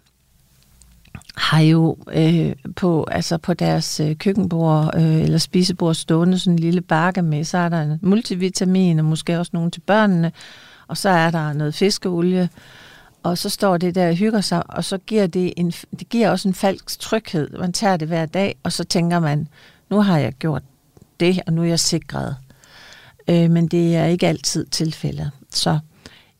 har 1.35 1.59
jo 1.59 1.97
øh, 2.13 2.55
på, 2.75 3.03
altså 3.11 3.37
på 3.37 3.53
deres 3.53 3.99
øh, 3.99 4.15
køkkenbord 4.15 4.91
øh, 4.95 5.21
eller 5.21 5.37
spisebord 5.37 5.95
stående 5.95 6.39
sådan 6.39 6.53
en 6.53 6.59
lille 6.59 6.81
bakke 6.81 7.21
med, 7.21 7.43
så 7.43 7.57
er 7.57 7.69
der 7.69 7.81
en 7.81 7.99
multivitamin 8.01 8.99
og 8.99 9.05
måske 9.05 9.39
også 9.39 9.49
nogle 9.53 9.71
til 9.71 9.79
børnene, 9.79 10.31
og 10.87 10.97
så 10.97 11.09
er 11.09 11.31
der 11.31 11.53
noget 11.53 11.75
fiskeolie, 11.75 12.49
og 13.23 13.37
så 13.37 13.49
står 13.49 13.77
det 13.77 13.95
der 13.95 14.07
og 14.07 14.15
hygger 14.15 14.41
sig, 14.41 14.63
og 14.69 14.83
så 14.83 14.97
giver 14.97 15.27
det, 15.27 15.53
en, 15.57 15.71
det 15.71 16.09
giver 16.09 16.29
også 16.29 16.47
en 16.47 16.53
falsk 16.53 16.99
tryghed. 16.99 17.49
Man 17.59 17.73
tager 17.73 17.97
det 17.97 18.07
hver 18.07 18.25
dag, 18.25 18.55
og 18.63 18.71
så 18.71 18.83
tænker 18.83 19.19
man, 19.19 19.47
nu 19.91 20.01
har 20.01 20.17
jeg 20.17 20.33
gjort 20.33 20.63
det, 21.19 21.41
og 21.47 21.53
nu 21.53 21.61
er 21.61 21.65
jeg 21.65 21.79
sikret. 21.79 22.35
Øh, 23.27 23.51
men 23.51 23.67
det 23.67 23.95
er 23.95 24.05
ikke 24.05 24.27
altid 24.27 24.65
tilfældet. 24.65 25.31
Så 25.49 25.79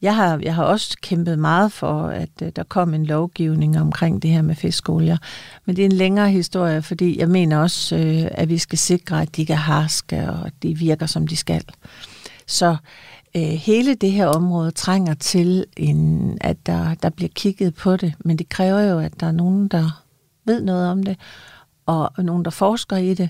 jeg 0.02 0.16
har, 0.16 0.40
jeg 0.44 0.56
har 0.56 0.64
også 0.64 0.98
kæmpet 1.02 1.40
meget 1.40 1.72
for, 1.72 2.08
at 2.08 2.30
øh, 2.42 2.52
der 2.56 2.64
kom 2.64 2.94
en 2.94 3.06
lovgivning 3.06 3.80
omkring 3.80 4.22
det 4.22 4.30
her 4.30 4.42
med 4.42 4.56
fiskolier. 4.56 5.18
Men 5.66 5.76
det 5.76 5.82
er 5.82 5.86
en 5.86 5.92
længere 5.92 6.30
historie, 6.30 6.82
fordi 6.82 7.20
jeg 7.20 7.30
mener 7.30 7.58
også, 7.58 7.96
øh, 7.96 8.28
at 8.32 8.50
vi 8.50 8.58
skal 8.58 8.80
sikre, 8.80 9.22
at 9.22 9.36
de 9.36 9.42
ikke 9.42 9.54
er 9.54 9.58
harske, 9.58 10.30
og 10.30 10.46
at 10.46 10.54
de 10.64 10.78
virker, 10.78 11.06
som 11.06 11.28
de 11.28 11.36
skal. 11.36 11.64
Så 12.48 12.76
øh, 13.36 13.42
hele 13.42 13.96
det 13.96 14.12
her 14.12 14.28
område 14.28 14.72
trænger 14.72 15.14
til, 15.14 15.66
en, 15.78 16.38
at 16.42 16.66
der, 16.66 16.94
der 16.94 17.10
bliver 17.10 17.30
kigget 17.36 17.76
på 17.76 17.98
det. 17.98 18.14
Men 18.20 18.38
det 18.38 18.50
kræver 18.50 18.82
jo, 18.82 19.00
at 19.00 19.20
der 19.20 19.28
er 19.28 19.32
nogen, 19.32 19.68
der 19.68 20.04
ved 20.46 20.62
noget 20.62 20.90
om 20.90 21.04
det, 21.04 21.18
og, 21.86 22.12
og 22.18 22.26
nogen, 22.26 22.46
der 22.46 22.52
forsker 22.52 22.98
i 22.98 23.14
det. 23.14 23.30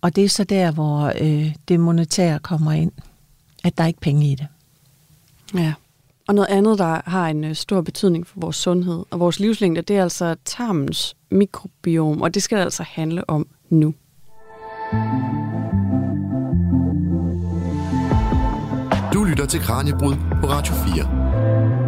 Og 0.00 0.16
det 0.16 0.24
er 0.24 0.28
så 0.28 0.44
der, 0.44 0.70
hvor 0.70 1.12
uh, 1.20 1.52
det 1.68 1.80
monetære 1.80 2.38
kommer 2.38 2.72
ind. 2.72 2.92
At 3.64 3.78
der 3.78 3.84
er 3.84 3.88
ikke 3.88 4.00
penge 4.00 4.32
i 4.32 4.34
det. 4.34 4.46
Ja. 5.54 5.74
Og 6.28 6.34
noget 6.34 6.48
andet, 6.48 6.78
der 6.78 7.10
har 7.10 7.28
en 7.28 7.44
øh, 7.44 7.54
stor 7.54 7.80
betydning 7.80 8.26
for 8.26 8.40
vores 8.40 8.56
sundhed 8.56 9.04
og 9.10 9.20
vores 9.20 9.40
livslængde, 9.40 9.82
det 9.82 9.96
er 9.96 10.02
altså 10.02 10.36
tarmens 10.44 11.16
mikrobiom, 11.30 12.22
og 12.22 12.34
det 12.34 12.42
skal 12.42 12.58
det 12.58 12.64
altså 12.64 12.82
handle 12.82 13.30
om 13.30 13.46
nu. 13.70 13.94
Du 19.14 19.24
lytter 19.24 19.46
til 19.46 19.60
Kranjebrud 19.60 20.14
på 20.40 20.46
Radio 20.46 20.74
4. 20.74 21.83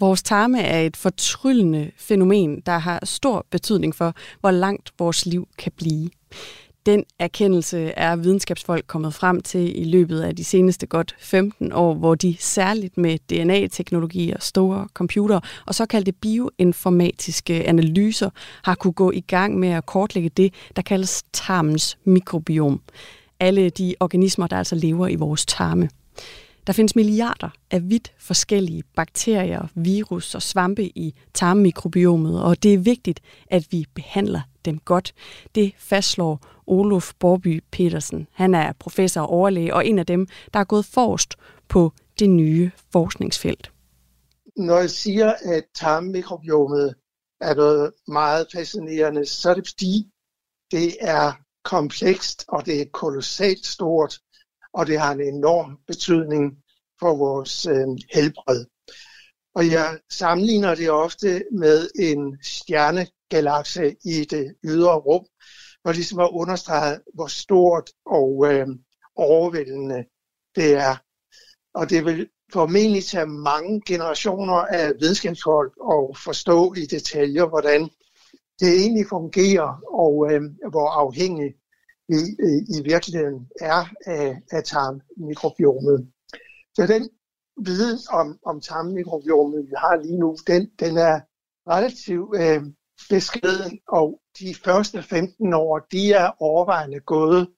Vores 0.00 0.22
tarme 0.22 0.60
er 0.60 0.80
et 0.80 0.96
fortryllende 0.96 1.90
fænomen, 1.96 2.60
der 2.66 2.78
har 2.78 3.00
stor 3.04 3.46
betydning 3.50 3.94
for, 3.94 4.14
hvor 4.40 4.50
langt 4.50 4.92
vores 4.98 5.26
liv 5.26 5.48
kan 5.58 5.72
blive. 5.76 6.10
Den 6.86 7.04
erkendelse 7.18 7.78
er 7.78 8.16
videnskabsfolk 8.16 8.84
kommet 8.86 9.14
frem 9.14 9.40
til 9.40 9.80
i 9.80 9.84
løbet 9.84 10.20
af 10.20 10.36
de 10.36 10.44
seneste 10.44 10.86
godt 10.86 11.16
15 11.18 11.72
år, 11.72 11.94
hvor 11.94 12.14
de 12.14 12.36
særligt 12.38 12.98
med 12.98 13.18
DNA-teknologi 13.18 14.30
og 14.30 14.42
store 14.42 14.88
computer 14.94 15.40
og 15.66 15.74
såkaldte 15.74 16.12
bioinformatiske 16.12 17.68
analyser 17.68 18.30
har 18.64 18.74
kunne 18.74 18.92
gå 18.92 19.10
i 19.10 19.20
gang 19.20 19.58
med 19.58 19.68
at 19.68 19.86
kortlægge 19.86 20.28
det, 20.28 20.54
der 20.76 20.82
kaldes 20.82 21.22
tarmens 21.32 21.98
mikrobiom. 22.04 22.80
Alle 23.40 23.70
de 23.70 23.94
organismer, 24.00 24.46
der 24.46 24.56
altså 24.56 24.74
lever 24.74 25.08
i 25.08 25.14
vores 25.14 25.46
tarme. 25.46 25.88
Der 26.66 26.72
findes 26.72 26.96
milliarder 26.96 27.50
af 27.70 27.90
vidt 27.90 28.12
forskellige 28.18 28.82
bakterier, 28.96 29.66
virus 29.74 30.34
og 30.34 30.42
svampe 30.42 30.84
i 30.84 31.14
tarmmikrobiomet, 31.34 32.42
og 32.42 32.62
det 32.62 32.74
er 32.74 32.78
vigtigt, 32.78 33.20
at 33.46 33.66
vi 33.70 33.86
behandler 33.94 34.40
dem 34.64 34.78
godt. 34.78 35.14
Det 35.54 35.72
fastslår 35.78 36.40
Olof 36.66 37.12
Borby 37.18 37.62
Petersen. 37.70 38.26
Han 38.32 38.54
er 38.54 38.72
professor 38.72 39.20
og 39.20 39.28
overlæge, 39.28 39.74
og 39.74 39.86
en 39.86 39.98
af 39.98 40.06
dem, 40.06 40.26
der 40.54 40.60
er 40.60 40.64
gået 40.64 40.84
forrest 40.84 41.34
på 41.68 41.92
det 42.18 42.30
nye 42.30 42.70
forskningsfelt. 42.92 43.72
Når 44.56 44.78
jeg 44.78 44.90
siger, 44.90 45.34
at 45.44 45.64
tarmmikrobiomet 45.74 46.94
er 47.40 47.54
noget 47.54 47.92
meget 48.08 48.46
fascinerende, 48.52 49.26
så 49.26 49.50
er 49.50 49.54
det 49.54 49.68
fordi, 49.68 50.10
det 50.70 50.96
er 51.00 51.32
komplekst, 51.64 52.44
og 52.48 52.66
det 52.66 52.80
er 52.80 52.84
kolossalt 52.92 53.66
stort, 53.66 54.18
og 54.74 54.86
det 54.86 55.00
har 55.00 55.12
en 55.12 55.20
enorm 55.20 55.78
betydning 55.86 56.58
for 57.00 57.16
vores 57.16 57.66
øh, 57.66 57.88
helbred. 58.14 58.66
Og 59.54 59.70
jeg 59.70 59.98
sammenligner 60.10 60.74
det 60.74 60.90
ofte 60.90 61.44
med 61.52 61.88
en 61.98 62.38
stjernegalakse 62.42 63.96
i 64.04 64.24
det 64.24 64.54
ydre 64.64 64.94
rum, 64.94 65.26
for 65.82 65.92
ligesom 65.92 66.18
at 66.18 66.30
understrege, 66.32 67.00
hvor 67.14 67.26
stort 67.26 67.90
og 68.06 68.52
øh, 68.52 68.66
overvældende 69.16 70.04
det 70.56 70.72
er. 70.72 70.96
Og 71.74 71.90
det 71.90 72.04
vil 72.04 72.28
formentlig 72.52 73.04
tage 73.04 73.26
mange 73.26 73.82
generationer 73.86 74.54
af 74.54 74.92
videnskabsfolk 75.00 75.72
at 75.90 76.16
forstå 76.24 76.74
i 76.74 76.86
detaljer, 76.86 77.46
hvordan 77.46 77.80
det 78.60 78.68
egentlig 78.80 79.06
fungerer, 79.08 79.80
og 80.02 80.32
øh, 80.32 80.42
hvor 80.70 80.88
afhængig 80.88 81.54
i, 82.08 82.20
i, 82.76 82.82
virkeligheden 82.84 83.48
er 83.60 83.84
af, 84.06 84.42
af 84.50 84.64
tarmmikrobiomet. 84.64 86.08
Så 86.74 86.86
den 86.86 87.10
viden 87.56 87.98
om, 88.10 88.38
om 88.46 88.60
tarmmikrobiomet, 88.60 89.66
vi 89.66 89.74
har 89.76 89.96
lige 89.96 90.18
nu, 90.18 90.36
den, 90.46 90.70
den 90.80 90.96
er 90.96 91.20
relativt 91.68 92.36
øh, 92.40 92.62
beskeden, 93.10 93.80
og 93.88 94.20
de 94.38 94.54
første 94.64 95.02
15 95.02 95.54
år, 95.54 95.78
de 95.92 96.12
er 96.12 96.42
overvejende 96.42 97.00
gået 97.00 97.48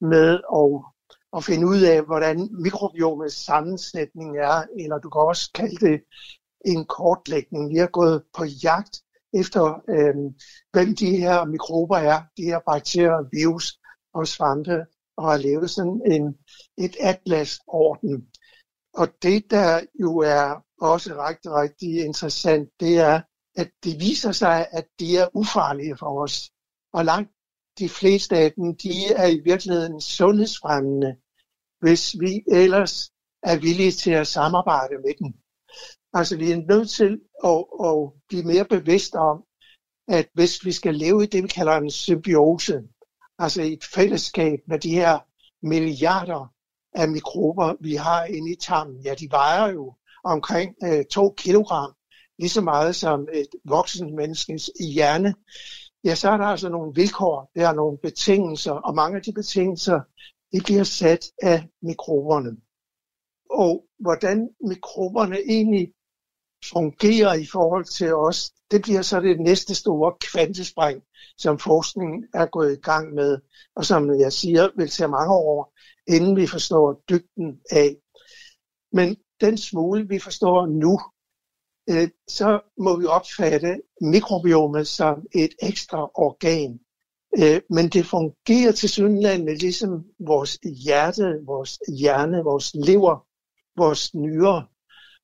med 0.00 0.40
at, 0.60 0.70
at 1.36 1.44
finde 1.44 1.66
ud 1.66 1.80
af, 1.82 2.02
hvordan 2.02 2.48
mikrobiomets 2.52 3.44
sammensætning 3.44 4.38
er, 4.38 4.64
eller 4.78 4.98
du 4.98 5.10
kan 5.10 5.20
også 5.20 5.50
kalde 5.54 5.86
det 5.86 6.00
en 6.66 6.84
kortlægning. 6.84 7.70
Vi 7.70 7.76
har 7.76 7.86
gået 7.86 8.22
på 8.36 8.44
jagt 8.44 8.96
efter, 9.34 9.82
øh, 9.88 10.14
hvem 10.72 10.96
de 10.96 11.16
her 11.16 11.44
mikrober 11.44 11.96
er, 11.96 12.22
de 12.36 12.42
her 12.42 12.60
bakterier, 12.66 13.12
og 13.12 13.26
virus 13.32 13.79
og 14.14 14.26
svampe, 14.26 14.86
og 15.16 15.30
har 15.30 15.36
lavet 15.36 15.70
sådan 15.70 16.02
en, 16.12 16.38
et 16.78 16.96
atlasorden. 17.00 18.28
Og 18.94 19.08
det, 19.22 19.50
der 19.50 19.80
jo 20.00 20.18
er 20.18 20.64
også 20.80 21.10
rigtig, 21.28 21.50
rigtig 21.54 22.04
interessant, 22.04 22.68
det 22.80 22.98
er, 22.98 23.20
at 23.56 23.70
det 23.84 24.00
viser 24.00 24.32
sig, 24.32 24.66
at 24.70 24.86
de 25.00 25.16
er 25.16 25.36
ufarlige 25.36 25.96
for 25.96 26.22
os. 26.22 26.50
Og 26.92 27.04
langt 27.04 27.30
de 27.78 27.88
fleste 27.88 28.36
af 28.36 28.52
dem, 28.52 28.76
de 28.76 28.90
er 29.16 29.26
i 29.26 29.40
virkeligheden 29.44 30.00
sundhedsfremmende, 30.00 31.16
hvis 31.80 32.16
vi 32.20 32.42
ellers 32.52 33.10
er 33.42 33.58
villige 33.60 33.92
til 33.92 34.10
at 34.10 34.26
samarbejde 34.26 34.94
med 34.94 35.14
dem. 35.18 35.32
Altså 36.12 36.36
vi 36.36 36.52
er 36.52 36.56
nødt 36.56 36.90
til 36.90 37.20
at, 37.44 37.64
at 37.88 38.22
blive 38.28 38.44
mere 38.44 38.64
bevidste 38.64 39.16
om, 39.16 39.44
at 40.08 40.28
hvis 40.34 40.64
vi 40.64 40.72
skal 40.72 40.94
leve 40.94 41.24
i 41.24 41.26
det, 41.26 41.42
vi 41.42 41.48
kalder 41.48 41.72
en 41.72 41.90
symbiose, 41.90 42.82
altså 43.40 43.62
et 43.62 43.84
fællesskab 43.84 44.58
med 44.66 44.78
de 44.78 44.90
her 44.90 45.18
milliarder 45.62 46.52
af 46.92 47.08
mikrober, 47.08 47.74
vi 47.80 47.94
har 47.94 48.24
inde 48.24 48.52
i 48.52 48.56
tarmen, 48.60 49.00
ja, 49.00 49.14
de 49.14 49.28
vejer 49.30 49.72
jo 49.72 49.94
omkring 50.24 50.74
øh, 50.84 51.04
2 51.04 51.34
kilogram, 51.38 51.92
lige 52.38 52.48
så 52.48 52.60
meget 52.60 52.96
som 52.96 53.28
et 53.32 53.48
voksen 53.64 54.16
menneskes 54.16 54.70
hjerne, 54.94 55.34
ja, 56.04 56.14
så 56.14 56.30
er 56.30 56.36
der 56.36 56.44
altså 56.44 56.68
nogle 56.68 56.92
vilkår, 56.94 57.50
der 57.54 57.68
er 57.68 57.74
nogle 57.74 57.98
betingelser, 57.98 58.72
og 58.72 58.94
mange 58.94 59.16
af 59.16 59.22
de 59.22 59.32
betingelser, 59.32 60.00
de 60.52 60.60
bliver 60.64 60.84
sat 60.84 61.26
af 61.42 61.68
mikroberne. 61.82 62.56
Og 63.50 63.84
hvordan 63.98 64.48
mikroberne 64.60 65.36
egentlig 65.48 65.92
fungerer 66.72 67.34
i 67.34 67.46
forhold 67.46 67.84
til 67.84 68.14
os, 68.14 68.52
det 68.70 68.82
bliver 68.82 69.02
så 69.02 69.20
det 69.20 69.40
næste 69.40 69.74
store 69.74 70.12
kvantespring, 70.20 71.02
som 71.38 71.58
forskningen 71.58 72.24
er 72.34 72.46
gået 72.46 72.72
i 72.72 72.80
gang 72.80 73.14
med, 73.14 73.38
og 73.76 73.84
som 73.84 74.20
jeg 74.20 74.32
siger, 74.32 74.68
vil 74.76 74.88
tage 74.88 75.08
mange 75.08 75.34
år, 75.34 75.74
inden 76.06 76.36
vi 76.36 76.46
forstår 76.46 77.02
dybden 77.10 77.60
af. 77.70 77.96
Men 78.92 79.16
den 79.40 79.58
smule, 79.58 80.08
vi 80.08 80.18
forstår 80.18 80.66
nu, 80.66 81.00
øh, 81.90 82.08
så 82.28 82.60
må 82.78 82.96
vi 82.96 83.06
opfatte 83.06 83.80
mikrobiomet 84.00 84.86
som 84.86 85.26
et 85.34 85.50
ekstra 85.62 86.10
organ. 86.14 86.80
Øh, 87.38 87.60
men 87.70 87.88
det 87.88 88.06
fungerer 88.06 88.72
til 88.72 88.88
synligheden 88.88 89.46
ligesom 89.46 90.04
vores 90.18 90.58
hjerte, 90.84 91.40
vores 91.46 91.78
hjerne, 91.98 92.44
vores 92.44 92.74
lever, 92.74 93.26
vores 93.76 94.14
nyrer 94.14 94.62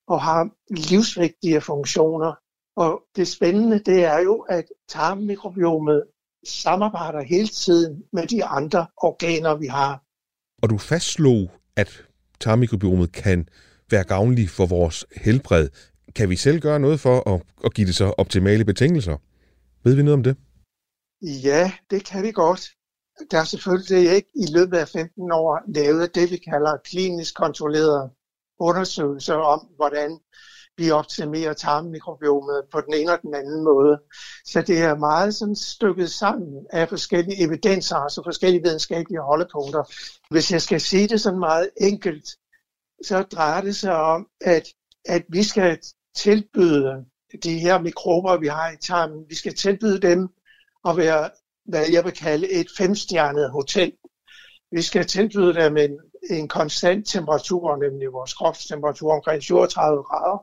og 0.07 0.23
har 0.23 0.49
livsvigtige 0.91 1.61
funktioner. 1.61 2.33
Og 2.77 3.03
det 3.17 3.29
spændende, 3.29 3.79
det 3.79 4.05
er 4.05 4.19
jo, 4.19 4.39
at 4.39 4.65
tarmmikrobiomet 4.89 6.03
samarbejder 6.49 7.23
hele 7.23 7.49
tiden 7.49 8.03
med 8.13 8.27
de 8.27 8.45
andre 8.45 8.87
organer, 8.97 9.55
vi 9.55 9.67
har. 9.67 10.03
Og 10.63 10.71
du 10.71 10.79
fastslog, 10.79 11.51
at 11.77 12.05
tarmmikrobiomet 12.41 13.13
kan 13.13 13.49
være 13.91 14.05
gavnlig 14.05 14.51
for 14.51 14.67
vores 14.67 15.07
helbred. 15.17 15.69
Kan 16.15 16.31
vi 16.31 16.37
selv 16.37 16.61
gøre 16.61 16.81
noget 16.81 17.01
for 17.01 17.35
at, 17.35 17.43
at 17.65 17.75
give 17.75 17.87
det 17.87 17.95
så 17.95 18.15
optimale 18.19 18.65
betingelser? 18.65 19.17
Ved 19.85 19.95
vi 19.95 20.03
noget 20.03 20.15
om 20.15 20.23
det? 20.23 20.37
Ja, 21.23 21.73
det 21.91 22.05
kan 22.05 22.23
vi 22.23 22.33
godt. 22.33 22.71
Der 23.31 23.39
er 23.41 23.45
selvfølgelig 23.45 24.15
ikke 24.15 24.29
i 24.35 24.47
løbet 24.53 24.77
af 24.77 24.89
15 24.89 25.33
år 25.33 25.63
lavet 25.75 26.15
det, 26.15 26.31
vi 26.31 26.37
kalder 26.37 26.77
klinisk 26.85 27.35
kontrolleret 27.35 28.11
undersøgelser 28.61 29.35
om, 29.35 29.69
hvordan 29.77 30.21
vi 30.77 30.91
optimerer 30.91 31.53
tarmmikrobiomet 31.53 32.63
på 32.73 32.81
den 32.81 32.95
ene 32.95 33.13
og 33.13 33.23
den 33.23 33.35
anden 33.35 33.65
måde. 33.65 33.99
Så 34.45 34.63
det 34.63 34.79
er 34.83 34.97
meget 34.97 35.35
sådan 35.35 35.57
stykket 35.57 36.11
sammen 36.11 36.67
af 36.71 36.89
forskellige 36.89 37.43
evidenser, 37.43 37.97
altså 37.97 38.23
forskellige 38.25 38.63
videnskabelige 38.63 39.21
holdepunkter. 39.21 39.83
Hvis 40.31 40.53
jeg 40.53 40.63
skal 40.63 40.81
sige 40.81 41.09
det 41.09 41.21
sådan 41.21 41.39
meget 41.39 41.71
enkelt, 41.81 42.29
så 43.05 43.23
drejer 43.23 43.61
det 43.61 43.77
sig 43.77 43.97
om, 43.97 44.29
at, 44.41 44.69
at 45.05 45.25
vi 45.29 45.43
skal 45.43 45.79
tilbyde 46.17 47.05
de 47.43 47.59
her 47.59 47.79
mikrober, 47.81 48.37
vi 48.37 48.47
har 48.47 48.71
i 48.71 48.77
tarmen, 48.77 49.25
vi 49.29 49.35
skal 49.35 49.55
tilbyde 49.55 50.01
dem 50.01 50.29
at 50.89 50.97
være, 50.97 51.31
hvad 51.65 51.85
jeg 51.93 52.05
vil 52.05 52.13
kalde 52.13 52.53
et 52.53 52.67
femstjernet 52.79 53.51
hotel. 53.51 53.93
Vi 54.73 54.83
skal 54.83 55.07
tilbyde 55.07 55.55
dem 55.55 55.77
en 55.77 55.99
en 56.31 56.49
konstant 56.49 57.09
temperatur, 57.09 57.77
nemlig 57.77 58.13
vores 58.13 58.35
kropstemperatur 58.35 59.13
omkring 59.13 59.43
37 59.43 60.03
grader. 60.03 60.39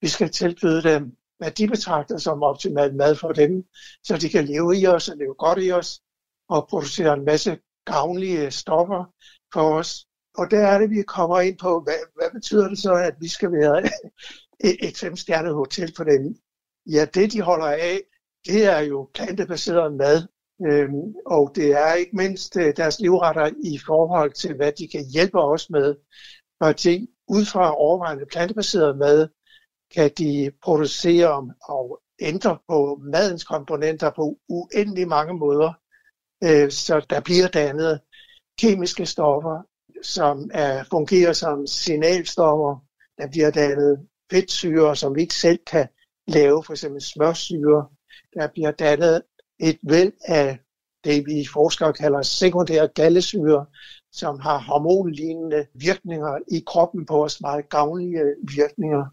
Vi 0.00 0.08
skal 0.08 0.30
tilbyde 0.30 0.82
dem, 0.82 1.16
hvad 1.38 1.50
de 1.50 1.68
betragter 1.68 2.18
som 2.18 2.42
optimal 2.42 2.94
mad 2.94 3.16
for 3.16 3.32
dem, 3.32 3.64
så 4.04 4.16
de 4.16 4.28
kan 4.28 4.44
leve 4.44 4.76
i 4.78 4.86
os 4.86 5.08
og 5.08 5.16
leve 5.16 5.34
godt 5.34 5.58
i 5.62 5.72
os 5.72 6.00
og 6.48 6.66
producere 6.68 7.14
en 7.14 7.24
masse 7.24 7.58
gavnlige 7.84 8.50
stoffer 8.50 9.04
for 9.52 9.78
os. 9.78 10.06
Og 10.38 10.50
der 10.50 10.66
er 10.66 10.78
det, 10.78 10.90
vi 10.90 11.02
kommer 11.02 11.40
ind 11.40 11.58
på, 11.58 11.80
hvad, 11.80 12.00
hvad 12.14 12.30
betyder 12.34 12.68
det 12.68 12.78
så, 12.78 12.94
at 12.94 13.14
vi 13.20 13.28
skal 13.28 13.52
være 13.52 13.78
et, 14.68 14.76
et 14.88 14.96
femstjernet 14.96 15.54
hotel 15.54 15.92
for 15.96 16.04
dem? 16.04 16.36
Ja, 16.86 17.04
det 17.14 17.32
de 17.32 17.40
holder 17.40 17.66
af, 17.66 18.00
det 18.46 18.64
er 18.64 18.78
jo 18.78 19.10
plantebaseret 19.14 19.94
mad, 19.94 20.26
øhm, 20.64 21.14
og 21.26 21.52
det 21.54 21.72
er 21.72 21.92
ikke 21.92 22.16
mindst 22.16 22.56
øh, 22.56 22.76
deres 22.76 23.00
livretter 23.00 23.50
i 23.64 23.78
forhold 23.86 24.32
til, 24.32 24.54
hvad 24.54 24.72
de 24.72 24.88
kan 24.88 25.04
hjælpe 25.12 25.40
os 25.40 25.70
med. 25.70 25.94
de 26.84 27.08
ud 27.28 27.44
fra 27.44 27.74
overvejende 27.76 28.26
plantebaseret 28.26 28.98
mad, 28.98 29.28
kan 29.94 30.10
de 30.18 30.50
producere 30.62 31.54
og 31.68 32.00
ændre 32.20 32.58
på 32.68 33.00
madens 33.02 33.44
komponenter 33.44 34.10
på 34.10 34.38
uendelig 34.48 35.08
mange 35.08 35.34
måder. 35.34 35.72
Øh, 36.44 36.70
så 36.70 37.06
der 37.10 37.20
bliver 37.20 37.48
dannet 37.48 38.00
kemiske 38.58 39.06
stoffer, 39.06 39.62
som 40.02 40.50
er, 40.54 40.84
fungerer 40.90 41.32
som 41.32 41.66
signalstoffer. 41.66 42.84
Der 43.18 43.28
bliver 43.28 43.50
dannet 43.50 44.08
fedtsyre, 44.30 44.96
som 44.96 45.14
vi 45.14 45.20
ikke 45.20 45.34
selv 45.34 45.58
kan 45.66 45.88
lave, 46.26 46.64
for 46.64 46.72
eksempel 46.72 47.02
smørsyre. 47.02 47.88
Der 48.34 48.46
bliver 48.46 48.70
dannet 48.70 49.22
et 49.58 49.78
væld 49.82 50.12
af 50.24 50.58
det, 51.04 51.26
vi 51.26 51.46
forskere 51.52 51.92
kalder 51.92 52.22
sekundære 52.22 52.88
gallesyre, 52.88 53.66
som 54.12 54.40
har 54.40 54.58
hormonlignende 54.58 55.66
virkninger 55.74 56.38
i 56.48 56.62
kroppen 56.66 57.06
på 57.06 57.24
os, 57.24 57.40
meget 57.40 57.68
gavnlige 57.68 58.34
virkninger. 58.56 59.04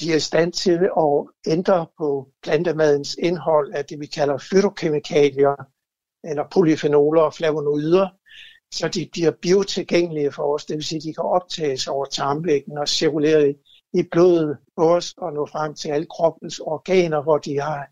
De 0.00 0.12
er 0.12 0.16
i 0.16 0.20
stand 0.20 0.52
til 0.52 0.90
at 0.98 1.52
ændre 1.52 1.86
på 1.98 2.28
plantemadens 2.42 3.16
indhold 3.18 3.72
af 3.72 3.84
det, 3.84 4.00
vi 4.00 4.06
kalder 4.06 4.38
fytokemikalier, 4.38 5.54
eller 6.24 6.44
polyfenoler 6.50 7.22
og 7.22 7.34
flavonoider, 7.34 8.08
så 8.74 8.88
de 8.88 9.08
bliver 9.12 9.30
biotilgængelige 9.30 10.32
for 10.32 10.54
os. 10.54 10.64
Det 10.64 10.76
vil 10.76 10.84
sige, 10.84 10.98
at 10.98 11.02
de 11.02 11.14
kan 11.14 11.24
optages 11.24 11.86
over 11.86 12.04
tarmvæggen 12.04 12.78
og 12.78 12.88
cirkulere 12.88 13.54
i 13.92 14.02
blodet 14.12 14.56
på 14.76 14.94
os 14.96 15.14
og 15.16 15.32
nå 15.32 15.46
frem 15.46 15.74
til 15.74 15.88
alle 15.88 16.06
kroppens 16.06 16.58
organer, 16.58 17.22
hvor 17.22 17.38
de 17.38 17.60
har 17.60 17.88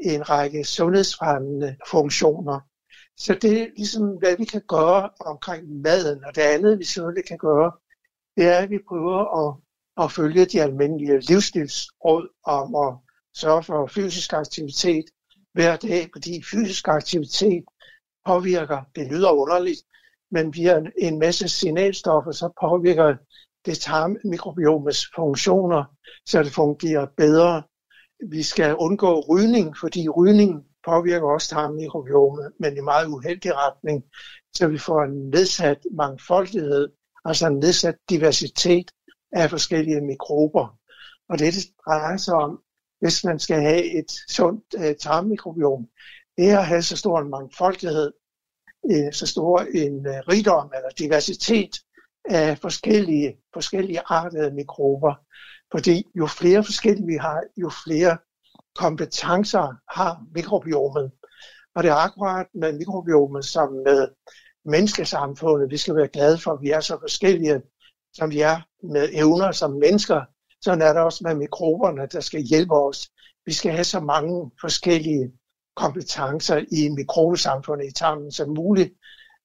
en 0.00 0.30
række 0.30 0.64
sundhedsfremmende 0.64 1.76
funktioner. 1.90 2.60
Så 3.16 3.34
det 3.42 3.62
er 3.62 3.66
ligesom, 3.76 4.08
hvad 4.18 4.36
vi 4.36 4.44
kan 4.44 4.62
gøre 4.68 5.10
omkring 5.20 5.80
maden. 5.80 6.24
Og 6.24 6.34
det 6.34 6.42
andet, 6.42 6.78
vi 6.78 6.84
selvfølgelig 6.84 7.24
kan 7.24 7.38
gøre, 7.38 7.72
det 8.36 8.44
er, 8.44 8.58
at 8.58 8.70
vi 8.70 8.78
prøver 8.88 9.48
at, 9.48 9.56
at 10.04 10.12
følge 10.12 10.44
de 10.44 10.62
almindelige 10.62 11.20
livsstilsråd 11.20 12.28
om 12.44 12.74
at 12.74 12.94
sørge 13.34 13.62
for 13.62 13.86
fysisk 13.86 14.32
aktivitet 14.32 15.04
hver 15.52 15.76
dag, 15.76 16.08
fordi 16.14 16.42
fysisk 16.50 16.88
aktivitet 16.88 17.64
påvirker, 18.26 18.80
det 18.94 19.06
lyder 19.06 19.30
underligt, 19.30 19.80
men 20.30 20.54
via 20.54 20.82
en 20.98 21.18
masse 21.18 21.48
signalstoffer, 21.48 22.32
så 22.32 22.48
påvirker 22.60 23.16
det 23.66 23.78
tarmmikrobiomets 23.78 25.06
funktioner, 25.14 25.84
så 26.26 26.42
det 26.42 26.52
fungerer 26.52 27.06
bedre. 27.16 27.62
Vi 28.28 28.42
skal 28.42 28.76
undgå 28.76 29.20
rygning, 29.20 29.76
fordi 29.76 30.08
rygning 30.08 30.64
påvirker 30.84 31.26
også 31.26 31.48
tarmmikrobiomet, 31.48 32.52
men 32.60 32.76
i 32.76 32.80
meget 32.80 33.06
uheldig 33.06 33.52
retning, 33.54 34.04
så 34.54 34.68
vi 34.68 34.78
får 34.78 35.02
en 35.02 35.30
nedsat 35.30 35.78
mangfoldighed, 35.92 36.88
altså 37.24 37.46
en 37.46 37.58
nedsat 37.58 37.96
diversitet 38.10 38.90
af 39.32 39.50
forskellige 39.50 40.00
mikrober. 40.00 40.78
Og 41.28 41.38
det, 41.38 41.54
det 41.54 41.64
drejer 41.86 42.16
sig 42.16 42.34
om, 42.34 42.62
hvis 43.00 43.24
man 43.24 43.38
skal 43.38 43.60
have 43.60 43.98
et 43.98 44.10
sundt 44.28 44.64
uh, 44.78 44.92
tarmmikrobiom, 45.00 45.86
det 46.36 46.50
er 46.50 46.58
at 46.58 46.66
have 46.66 46.82
så 46.82 46.96
stor 46.96 47.20
en 47.20 47.30
mangfoldighed, 47.30 48.12
uh, 48.82 49.12
så 49.12 49.26
stor 49.26 49.60
en 49.74 49.96
uh, 50.06 50.14
rigdom 50.28 50.70
eller 50.74 50.90
diversitet 50.98 51.70
af 52.24 52.58
forskellige, 52.58 53.36
forskellige 53.52 54.00
artede 54.06 54.54
mikrober. 54.54 55.14
Fordi 55.72 56.04
jo 56.14 56.26
flere 56.26 56.64
forskellige 56.64 57.06
vi 57.06 57.16
har, 57.16 57.40
jo 57.56 57.70
flere 57.84 58.18
kompetencer 58.76 59.74
har 60.00 60.22
mikrobiomet. 60.34 61.10
Og 61.74 61.82
det 61.82 61.90
er 61.90 61.94
akkurat 61.94 62.46
med 62.54 62.72
mikrobiomet 62.72 63.44
som 63.44 63.72
med 63.72 64.08
menneskesamfundet. 64.64 65.70
Vi 65.70 65.76
skal 65.76 65.96
være 65.96 66.08
glade 66.08 66.38
for, 66.38 66.52
at 66.52 66.58
vi 66.62 66.70
er 66.70 66.80
så 66.80 66.98
forskellige, 67.00 67.60
som 68.12 68.30
vi 68.30 68.40
er 68.40 68.60
med 68.82 69.08
evner 69.12 69.52
som 69.52 69.70
mennesker. 69.70 70.20
Sådan 70.60 70.82
er 70.82 70.92
det 70.92 71.02
også 71.02 71.24
med 71.24 71.34
mikroberne, 71.34 72.08
der 72.12 72.20
skal 72.20 72.40
hjælpe 72.40 72.74
os. 72.74 73.10
Vi 73.46 73.52
skal 73.52 73.72
have 73.72 73.84
så 73.84 74.00
mange 74.00 74.50
forskellige 74.60 75.32
kompetencer 75.76 76.64
i 76.72 76.88
mikrobesamfundet 76.88 77.86
i 77.86 77.92
tarmen 77.92 78.32
som 78.32 78.48
muligt, 78.48 78.92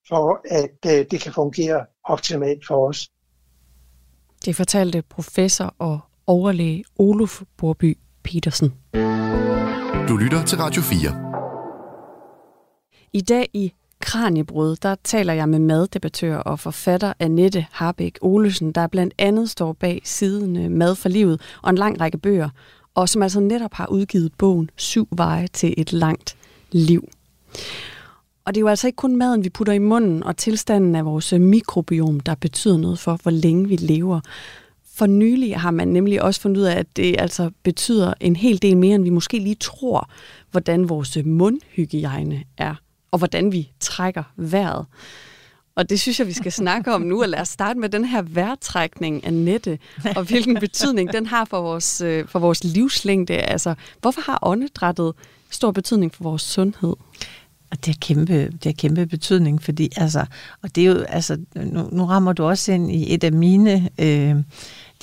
for 0.07 0.41
at 0.49 0.99
øh, 0.99 1.05
det 1.11 1.21
kan 1.21 1.33
fungere 1.33 1.85
optimalt 2.03 2.67
for 2.67 2.87
os. 2.87 3.09
Det 4.45 4.55
fortalte 4.55 5.01
professor 5.01 5.75
og 5.79 5.99
overlæge 6.27 6.83
Olof 6.99 7.41
Borby 7.57 7.97
Petersen. 8.23 8.73
Du 10.09 10.17
lytter 10.17 10.43
til 10.45 10.57
Radio 10.57 10.81
4. 10.81 11.25
I 13.13 13.21
dag 13.21 13.49
i 13.53 13.73
Kranjebrud, 13.99 14.75
der 14.75 14.95
taler 15.03 15.33
jeg 15.33 15.49
med 15.49 15.59
maddebattør 15.59 16.37
og 16.37 16.59
forfatter 16.59 17.13
Annette 17.19 17.65
Harbæk 17.71 18.17
Olesen, 18.21 18.71
der 18.71 18.87
blandt 18.87 19.13
andet 19.17 19.49
står 19.49 19.73
bag 19.73 20.01
siden 20.03 20.77
Mad 20.77 20.95
for 20.95 21.09
livet 21.09 21.41
og 21.61 21.69
en 21.69 21.77
lang 21.77 22.01
række 22.01 22.17
bøger, 22.17 22.49
og 22.95 23.09
som 23.09 23.23
altså 23.23 23.39
netop 23.39 23.73
har 23.73 23.87
udgivet 23.87 24.31
bogen 24.37 24.69
Syv 24.75 25.07
veje 25.11 25.47
til 25.47 25.73
et 25.77 25.93
langt 25.93 26.37
liv. 26.71 27.09
Og 28.45 28.55
det 28.55 28.57
er 28.57 28.61
jo 28.61 28.67
altså 28.67 28.87
ikke 28.87 28.97
kun 28.97 29.15
maden, 29.15 29.43
vi 29.43 29.49
putter 29.49 29.73
i 29.73 29.79
munden, 29.79 30.23
og 30.23 30.37
tilstanden 30.37 30.95
af 30.95 31.05
vores 31.05 31.33
mikrobiom, 31.39 32.19
der 32.19 32.35
betyder 32.35 32.77
noget 32.77 32.99
for, 32.99 33.19
hvor 33.23 33.31
længe 33.31 33.67
vi 33.67 33.75
lever. 33.75 34.19
For 34.95 35.05
nylig 35.05 35.59
har 35.59 35.71
man 35.71 35.87
nemlig 35.87 36.21
også 36.21 36.41
fundet 36.41 36.57
ud 36.57 36.65
af, 36.65 36.75
at 36.79 36.97
det 36.97 37.15
altså 37.19 37.51
betyder 37.63 38.13
en 38.19 38.35
hel 38.35 38.61
del 38.61 38.77
mere, 38.77 38.95
end 38.95 39.03
vi 39.03 39.09
måske 39.09 39.39
lige 39.39 39.55
tror, 39.55 40.09
hvordan 40.51 40.89
vores 40.89 41.17
mundhygiejne 41.25 42.43
er, 42.57 42.75
og 43.11 43.17
hvordan 43.17 43.51
vi 43.51 43.71
trækker 43.79 44.23
vejret. 44.35 44.85
Og 45.75 45.89
det 45.89 45.99
synes 45.99 46.19
jeg, 46.19 46.27
vi 46.27 46.33
skal 46.33 46.51
snakke 46.51 46.93
om 46.93 47.01
nu, 47.01 47.21
og 47.21 47.29
lad 47.29 47.39
os 47.39 47.47
starte 47.47 47.79
med 47.79 47.89
den 47.89 48.05
her 48.05 48.21
vejrtrækning 48.21 49.25
af 49.25 49.33
nette, 49.33 49.79
og 50.15 50.23
hvilken 50.23 50.59
betydning 50.59 51.13
den 51.13 51.25
har 51.25 51.45
for 51.45 51.61
vores, 51.61 52.01
øh, 52.01 52.27
for 52.27 52.39
vores 52.39 52.63
livslængde. 52.63 53.33
Altså, 53.33 53.75
hvorfor 54.01 54.21
har 54.21 54.39
åndedrættet 54.41 55.13
stor 55.49 55.71
betydning 55.71 56.13
for 56.13 56.23
vores 56.23 56.41
sundhed? 56.41 56.93
Og 57.71 57.85
det 57.85 57.87
har 57.87 57.97
kæmpe, 58.01 58.33
det 58.33 58.65
har 58.65 58.71
kæmpe 58.71 59.05
betydning, 59.05 59.63
fordi 59.63 59.89
altså, 59.97 60.25
og 60.61 60.75
det 60.75 60.81
er 60.81 60.87
jo, 60.87 61.01
altså, 61.01 61.37
nu, 61.55 61.89
nu 61.91 62.05
rammer 62.05 62.33
du 62.33 62.43
også 62.43 62.71
ind 62.71 62.91
i 62.91 63.13
et 63.13 63.23
af 63.23 63.31
mine, 63.33 63.89
øh, 63.99 64.35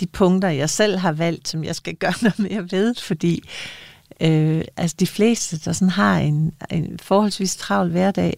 de 0.00 0.06
punkter, 0.06 0.48
jeg 0.48 0.70
selv 0.70 0.98
har 0.98 1.12
valgt, 1.12 1.48
som 1.48 1.64
jeg 1.64 1.76
skal 1.76 1.96
gøre 2.04 2.14
noget 2.22 2.38
mere 2.38 2.70
ved, 2.70 2.94
fordi 2.94 3.42
øh, 4.20 4.64
altså 4.76 4.96
de 5.00 5.06
fleste, 5.06 5.58
der 5.58 5.72
sådan 5.72 5.90
har 5.90 6.18
en, 6.18 6.52
en 6.70 6.98
forholdsvis 6.98 7.56
travl 7.56 7.90
hverdag, 7.90 8.36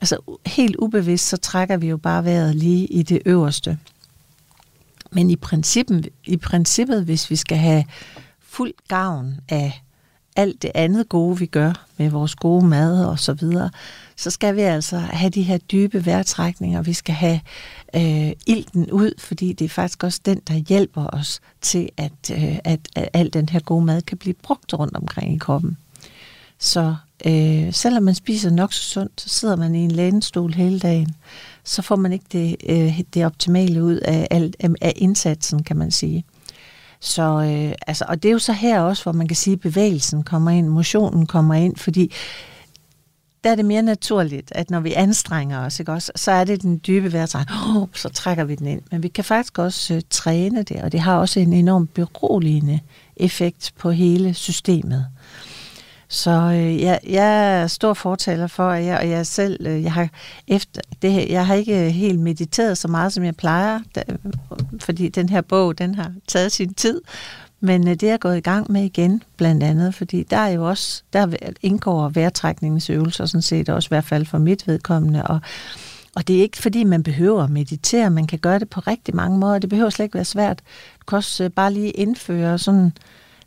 altså 0.00 0.38
helt 0.46 0.76
ubevidst, 0.76 1.28
så 1.28 1.36
trækker 1.36 1.76
vi 1.76 1.88
jo 1.88 1.96
bare 1.96 2.24
vejret 2.24 2.54
lige 2.54 2.86
i 2.86 3.02
det 3.02 3.22
øverste. 3.26 3.78
Men 5.10 5.30
i 5.30 5.36
princippet, 5.36 6.08
i 6.24 6.36
princippet 6.36 7.04
hvis 7.04 7.30
vi 7.30 7.36
skal 7.36 7.58
have 7.58 7.84
fuld 8.40 8.72
gavn 8.88 9.40
af 9.48 9.82
alt 10.38 10.62
det 10.62 10.70
andet 10.74 11.08
gode, 11.08 11.38
vi 11.38 11.46
gør 11.46 11.86
med 11.96 12.10
vores 12.10 12.34
gode 12.34 12.66
mad 12.66 13.04
og 13.04 13.18
så 13.18 13.32
videre, 13.32 13.70
så 14.16 14.30
skal 14.30 14.56
vi 14.56 14.60
altså 14.60 14.98
have 14.98 15.30
de 15.30 15.42
her 15.42 15.58
dybe 15.58 16.06
vejrtrækninger. 16.06 16.82
Vi 16.82 16.92
skal 16.92 17.14
have 17.14 17.40
øh, 17.96 18.32
ilten 18.46 18.90
ud, 18.90 19.12
fordi 19.18 19.52
det 19.52 19.64
er 19.64 19.68
faktisk 19.68 20.04
også 20.04 20.20
den, 20.24 20.40
der 20.48 20.54
hjælper 20.54 21.06
os 21.12 21.40
til, 21.60 21.88
at, 21.96 22.12
øh, 22.32 22.58
at, 22.64 22.80
at 22.96 23.08
al 23.12 23.32
den 23.32 23.48
her 23.48 23.60
gode 23.60 23.84
mad 23.84 24.02
kan 24.02 24.18
blive 24.18 24.34
brugt 24.42 24.74
rundt 24.74 24.96
omkring 24.96 25.34
i 25.34 25.38
kroppen. 25.38 25.76
Så 26.58 26.94
øh, 27.26 27.72
selvom 27.72 28.02
man 28.02 28.14
spiser 28.14 28.50
nok 28.50 28.72
så 28.72 28.82
sundt, 28.82 29.20
så 29.20 29.28
sidder 29.28 29.56
man 29.56 29.74
i 29.74 29.78
en 29.78 29.90
lænestol 29.90 30.52
hele 30.52 30.78
dagen, 30.78 31.14
så 31.64 31.82
får 31.82 31.96
man 31.96 32.12
ikke 32.12 32.26
det, 32.32 32.56
øh, 32.68 33.00
det 33.14 33.26
optimale 33.26 33.84
ud 33.84 33.96
af, 33.96 34.28
af, 34.30 34.50
af 34.80 34.92
indsatsen, 34.96 35.62
kan 35.62 35.76
man 35.76 35.90
sige. 35.90 36.24
Så, 37.00 37.22
øh, 37.22 37.74
altså, 37.86 38.04
og 38.08 38.22
det 38.22 38.28
er 38.28 38.32
jo 38.32 38.38
så 38.38 38.52
her 38.52 38.80
også, 38.80 39.02
hvor 39.02 39.12
man 39.12 39.28
kan 39.28 39.36
sige, 39.36 39.54
at 39.54 39.60
bevægelsen 39.60 40.22
kommer 40.22 40.50
ind, 40.50 40.68
motionen 40.68 41.26
kommer 41.26 41.54
ind, 41.54 41.76
fordi 41.76 42.12
der 43.44 43.50
er 43.50 43.54
det 43.54 43.64
mere 43.64 43.82
naturligt, 43.82 44.52
at 44.54 44.70
når 44.70 44.80
vi 44.80 44.92
anstrenger 44.92 45.58
os, 45.58 45.80
ikke 45.80 45.92
også, 45.92 46.12
så 46.16 46.30
er 46.30 46.44
det 46.44 46.62
den 46.62 46.80
dybe 46.86 47.12
vejrtrækning, 47.12 47.76
oh, 47.76 47.88
så 47.94 48.08
trækker 48.08 48.44
vi 48.44 48.54
den 48.54 48.66
ind. 48.66 48.82
Men 48.90 49.02
vi 49.02 49.08
kan 49.08 49.24
faktisk 49.24 49.58
også 49.58 49.94
øh, 49.94 50.02
træne 50.10 50.62
det, 50.62 50.82
og 50.82 50.92
det 50.92 51.00
har 51.00 51.16
også 51.16 51.40
en 51.40 51.52
enorm 51.52 51.86
beroligende 51.86 52.80
effekt 53.16 53.72
på 53.78 53.90
hele 53.90 54.34
systemet. 54.34 55.06
Så 56.08 56.30
øh, 56.30 56.80
jeg, 56.80 57.00
jeg 57.08 57.60
er 57.62 57.66
stor 57.66 57.94
fortaler 57.94 58.46
for, 58.46 58.70
at 58.70 58.84
jeg, 58.84 58.98
og 58.98 59.08
jeg 59.10 59.26
selv, 59.26 59.66
øh, 59.66 59.82
jeg 59.82 59.92
har 59.92 60.08
efter 60.46 60.80
det 61.02 61.12
her, 61.12 61.26
jeg 61.28 61.46
har 61.46 61.54
ikke 61.54 61.86
øh, 61.86 61.90
helt 61.90 62.20
mediteret 62.20 62.78
så 62.78 62.88
meget, 62.88 63.12
som 63.12 63.24
jeg 63.24 63.36
plejer, 63.36 63.80
da, 63.94 64.02
fordi 64.80 65.08
den 65.08 65.28
her 65.28 65.40
bog, 65.40 65.78
den 65.78 65.94
har 65.94 66.12
taget 66.28 66.52
sin 66.52 66.74
tid. 66.74 67.00
Men 67.60 67.88
øh, 67.88 67.94
det 67.94 68.02
er 68.02 68.10
jeg 68.10 68.20
gået 68.20 68.36
i 68.36 68.40
gang 68.40 68.72
med 68.72 68.84
igen, 68.84 69.22
blandt 69.36 69.62
andet, 69.62 69.94
fordi 69.94 70.22
der 70.22 70.36
er 70.36 70.48
jo 70.48 70.68
også, 70.68 71.02
der 71.12 71.36
indgår 71.62 72.08
vejrtrækningsøvelser 72.08 73.26
sådan 73.26 73.42
set, 73.42 73.68
også 73.68 73.86
i 73.86 73.92
hvert 73.94 74.04
fald 74.04 74.26
for 74.26 74.38
mit 74.38 74.66
vedkommende, 74.66 75.26
og 75.26 75.40
og 76.16 76.28
det 76.28 76.36
er 76.36 76.42
ikke 76.42 76.58
fordi, 76.58 76.84
man 76.84 77.02
behøver 77.02 77.42
at 77.42 77.50
meditere. 77.50 78.10
Man 78.10 78.26
kan 78.26 78.38
gøre 78.38 78.58
det 78.58 78.70
på 78.70 78.80
rigtig 78.80 79.16
mange 79.16 79.38
måder. 79.38 79.58
Det 79.58 79.70
behøver 79.70 79.90
slet 79.90 80.04
ikke 80.04 80.14
være 80.14 80.24
svært. 80.24 80.58
Du 81.00 81.04
kan 81.08 81.16
også 81.16 81.44
øh, 81.44 81.50
bare 81.50 81.72
lige 81.72 81.90
indføre 81.90 82.58
sådan, 82.58 82.92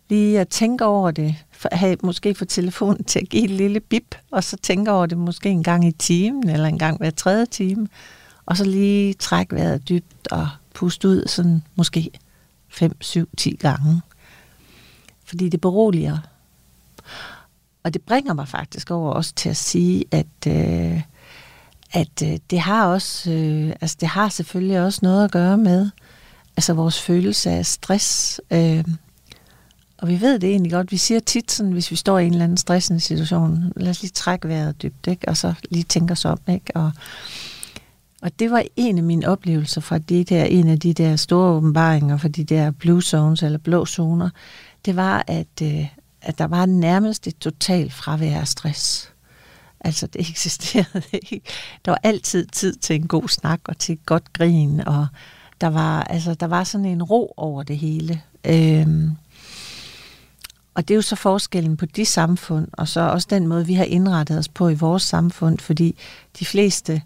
lige 0.10 0.40
at 0.40 0.48
tænke 0.48 0.86
over 0.86 1.12
det. 1.12 1.36
Have, 1.72 1.98
måske 2.04 2.36
få 2.36 2.46
telefonen 2.46 3.04
til 3.04 3.20
at 3.20 3.30
give 3.30 3.44
et 3.44 3.50
lille 3.50 3.80
bip, 3.80 4.16
og 4.32 4.44
så 4.44 4.58
tænke 4.58 4.92
over 4.92 5.06
det 5.06 5.18
måske 5.18 5.50
en 5.50 5.64
gang 5.64 5.88
i 5.88 5.92
timen, 5.92 6.50
eller 6.50 6.68
en 6.68 6.80
gang 6.80 6.98
hver 6.98 7.10
tredje 7.10 7.46
time. 7.46 7.88
Og 8.46 8.58
så 8.58 8.64
lige 8.64 9.14
trække 9.14 9.56
vejret 9.56 9.90
dybt 9.90 10.28
og 10.32 10.50
puste 10.74 11.08
ud 11.08 11.28
sådan 11.28 11.64
måske 11.76 12.12
5, 12.70 13.02
7, 13.02 13.30
10 13.38 13.56
gange. 13.56 14.02
Fordi 15.26 15.50
det 15.50 15.62
beroliger. 15.62 16.18
Og 17.84 17.94
det 17.94 18.02
bringer 18.02 18.34
mig 18.34 18.48
faktisk 18.48 18.92
over 18.92 19.12
også 19.12 19.34
til 19.36 19.50
at 19.50 19.58
sige, 19.58 20.06
at 20.12 20.48
øh, 20.48 21.02
at 21.94 22.22
øh, 22.24 22.38
det 22.50 22.60
har 22.60 22.86
også, 22.86 23.32
øh, 23.32 23.74
altså 23.82 23.98
det 24.00 24.08
har 24.08 24.30
selvfølgelig 24.30 24.82
også 24.82 25.00
noget 25.04 25.24
at 25.24 25.32
gøre 25.32 25.58
med 25.58 25.90
altså 26.58 26.74
vores 26.74 27.02
følelse 27.02 27.50
af 27.50 27.66
stress. 27.66 28.42
Øh, 28.52 28.86
og 30.02 30.08
vi 30.08 30.22
ved 30.22 30.40
det 30.40 30.50
egentlig 30.50 30.72
godt. 30.72 30.92
Vi 30.92 30.98
siger 30.98 31.20
tit 31.20 31.52
sådan, 31.52 31.72
hvis 31.72 31.92
vi 31.92 31.96
står 31.96 32.20
i 32.20 32.26
en 32.26 32.32
eller 32.32 32.44
anden 32.44 32.58
stressende 32.58 33.00
situation, 33.00 33.74
lad 33.76 33.90
os 33.90 34.02
lige 34.02 34.12
trække 34.12 34.48
vejret 34.48 34.82
dybt, 34.82 35.08
ikke? 35.08 35.30
og 35.30 35.38
så 35.38 35.54
lige 35.70 35.84
tænke 35.84 36.12
os 36.12 36.26
om. 36.26 36.40
Ikke? 36.50 36.76
Og, 36.76 36.92
og 38.22 38.40
det 38.40 38.52
var 38.52 38.64
en 38.76 38.98
af 38.98 39.04
mine 39.04 39.28
oplevelser 39.28 39.82
fra 39.82 39.98
de 39.98 40.24
der, 40.24 40.44
en 40.44 40.68
af 40.68 40.80
de 40.80 40.94
der 40.94 41.16
store 41.16 41.52
åbenbaringer 41.52 42.18
for 42.18 42.28
de 42.28 42.44
der 42.44 42.72
blue 42.72 43.02
zones 43.02 43.44
eller 43.44 43.58
blå 43.58 43.86
zoner. 43.86 44.30
Det 44.86 44.96
var, 44.96 45.24
at, 45.28 45.62
øh, 45.62 45.88
at 46.22 46.38
der 46.38 46.48
var 46.48 46.66
nærmest 46.66 47.28
et 47.28 47.38
totalt 47.38 47.94
fravær 47.94 48.40
af 48.40 48.48
stress. 48.48 49.12
Altså, 49.80 50.08
det 50.08 50.30
eksisterede 50.30 51.04
ikke. 51.32 51.42
Der 51.86 51.92
var 51.92 52.00
altid 52.04 52.46
tid 52.46 52.76
til 52.76 52.96
en 52.96 53.08
god 53.08 53.28
snak 53.28 53.60
og 53.66 53.78
til 53.78 53.94
et 53.94 54.06
godt 54.06 54.34
grin, 54.34 54.88
og 54.88 55.08
der 55.62 55.68
var, 55.68 56.04
altså, 56.04 56.34
der 56.34 56.48
var 56.48 56.64
sådan 56.64 56.86
en 56.86 57.04
ro 57.04 57.34
over 57.38 57.64
det 57.64 57.78
hele. 57.78 58.22
Øhm, 58.46 59.12
og 60.76 60.88
det 60.88 60.94
er 60.94 60.96
jo 60.96 61.02
så 61.02 61.16
forskellen 61.16 61.78
på 61.78 61.86
de 61.86 62.06
samfund, 62.06 62.68
og 62.74 62.88
så 62.88 63.02
også 63.02 63.28
den 63.30 63.48
måde, 63.48 63.66
vi 63.66 63.74
har 63.74 63.84
indrettet 63.84 64.38
os 64.38 64.48
på 64.48 64.70
i 64.70 64.74
vores 64.74 65.04
samfund, 65.04 65.60
fordi 65.60 65.96
de 66.40 66.46
fleste, 66.46 67.02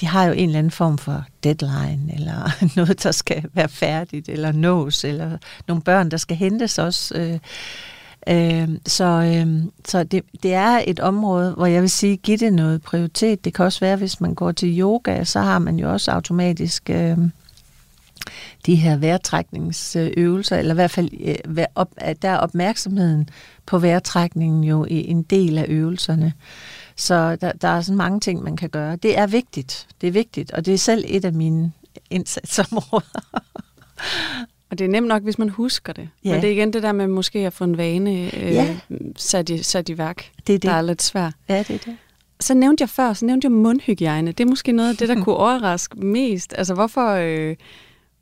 de 0.00 0.06
har 0.06 0.24
jo 0.24 0.32
en 0.32 0.48
eller 0.48 0.58
anden 0.58 0.70
form 0.70 0.98
for 0.98 1.24
deadline, 1.44 2.14
eller 2.14 2.50
noget, 2.76 3.02
der 3.02 3.12
skal 3.12 3.44
være 3.54 3.68
færdigt, 3.68 4.28
eller 4.28 4.52
nås, 4.52 5.04
eller 5.04 5.38
nogle 5.68 5.82
børn, 5.82 6.10
der 6.10 6.16
skal 6.16 6.36
hentes 6.36 6.78
også. 6.78 7.14
Øh, 7.14 7.38
Øh, 8.28 8.68
så 8.86 9.04
øh, 9.04 9.62
så 9.84 10.04
det, 10.04 10.22
det 10.42 10.54
er 10.54 10.82
et 10.86 11.00
område, 11.00 11.54
hvor 11.54 11.66
jeg 11.66 11.82
vil 11.82 11.90
sige, 11.90 12.16
give 12.16 12.36
det 12.36 12.52
noget 12.52 12.82
prioritet. 12.82 13.44
Det 13.44 13.54
kan 13.54 13.64
også 13.64 13.80
være, 13.80 13.96
hvis 13.96 14.20
man 14.20 14.34
går 14.34 14.52
til 14.52 14.80
yoga, 14.80 15.24
så 15.24 15.40
har 15.40 15.58
man 15.58 15.78
jo 15.78 15.92
også 15.92 16.10
automatisk 16.10 16.90
øh, 16.90 17.18
de 18.66 18.74
her 18.74 18.96
vejrtrækningsøvelser, 18.96 20.56
eller 20.56 20.74
i 20.74 20.74
hvert 20.74 20.90
fald 20.90 21.10
øh, 21.20 21.64
op, 21.74 21.90
der 22.22 22.28
er 22.28 22.36
opmærksomheden 22.36 23.28
på 23.66 23.78
vejrtrækningen 23.78 24.64
jo 24.64 24.86
en 24.88 25.22
del 25.22 25.58
af 25.58 25.64
øvelserne. 25.68 26.32
Så 26.96 27.36
der, 27.36 27.52
der 27.52 27.68
er 27.68 27.80
sådan 27.80 27.96
mange 27.96 28.20
ting, 28.20 28.42
man 28.42 28.56
kan 28.56 28.70
gøre. 28.70 28.96
Det 28.96 29.18
er 29.18 29.26
vigtigt. 29.26 29.88
Det 30.00 30.06
er 30.06 30.12
vigtigt, 30.12 30.52
og 30.52 30.66
det 30.66 30.74
er 30.74 30.78
selv 30.78 31.04
et 31.08 31.24
af 31.24 31.32
mine 31.32 31.72
indsatsområder. 32.10 33.24
Og 34.70 34.78
det 34.78 34.84
er 34.84 34.88
nemt 34.88 35.08
nok, 35.08 35.22
hvis 35.22 35.38
man 35.38 35.48
husker 35.48 35.92
det. 35.92 36.08
Ja. 36.24 36.32
Men 36.32 36.40
det 36.40 36.48
er 36.48 36.52
igen 36.52 36.72
det 36.72 36.82
der 36.82 36.92
med 36.92 37.06
måske 37.06 37.38
at 37.38 37.52
få 37.52 37.64
en 37.64 37.76
vane 37.76 38.36
øh, 38.36 38.52
ja. 38.52 38.76
sat, 39.16 39.48
i, 39.48 39.62
sat 39.62 39.88
i 39.88 39.98
værk. 39.98 40.30
Det 40.46 40.54
er 40.54 40.58
det. 40.58 40.62
Der 40.62 40.72
er 40.72 40.82
lidt 40.82 41.02
svært. 41.02 41.32
Ja, 41.48 41.58
det 41.58 41.70
er 41.70 41.78
det. 41.78 41.96
Så 42.40 42.54
nævnte 42.54 42.82
jeg 42.82 42.88
før, 42.88 43.12
så 43.12 43.24
nævnte 43.24 43.44
jeg 43.44 43.52
mundhygiejne. 43.52 44.32
Det 44.32 44.44
er 44.44 44.48
måske 44.48 44.72
noget 44.72 44.90
af 44.90 44.96
det, 44.96 45.08
der 45.08 45.14
kunne 45.24 45.36
overraske 45.36 45.98
mest. 45.98 46.54
Altså 46.58 46.74
hvorfor... 46.74 47.10
Øh, 47.10 47.56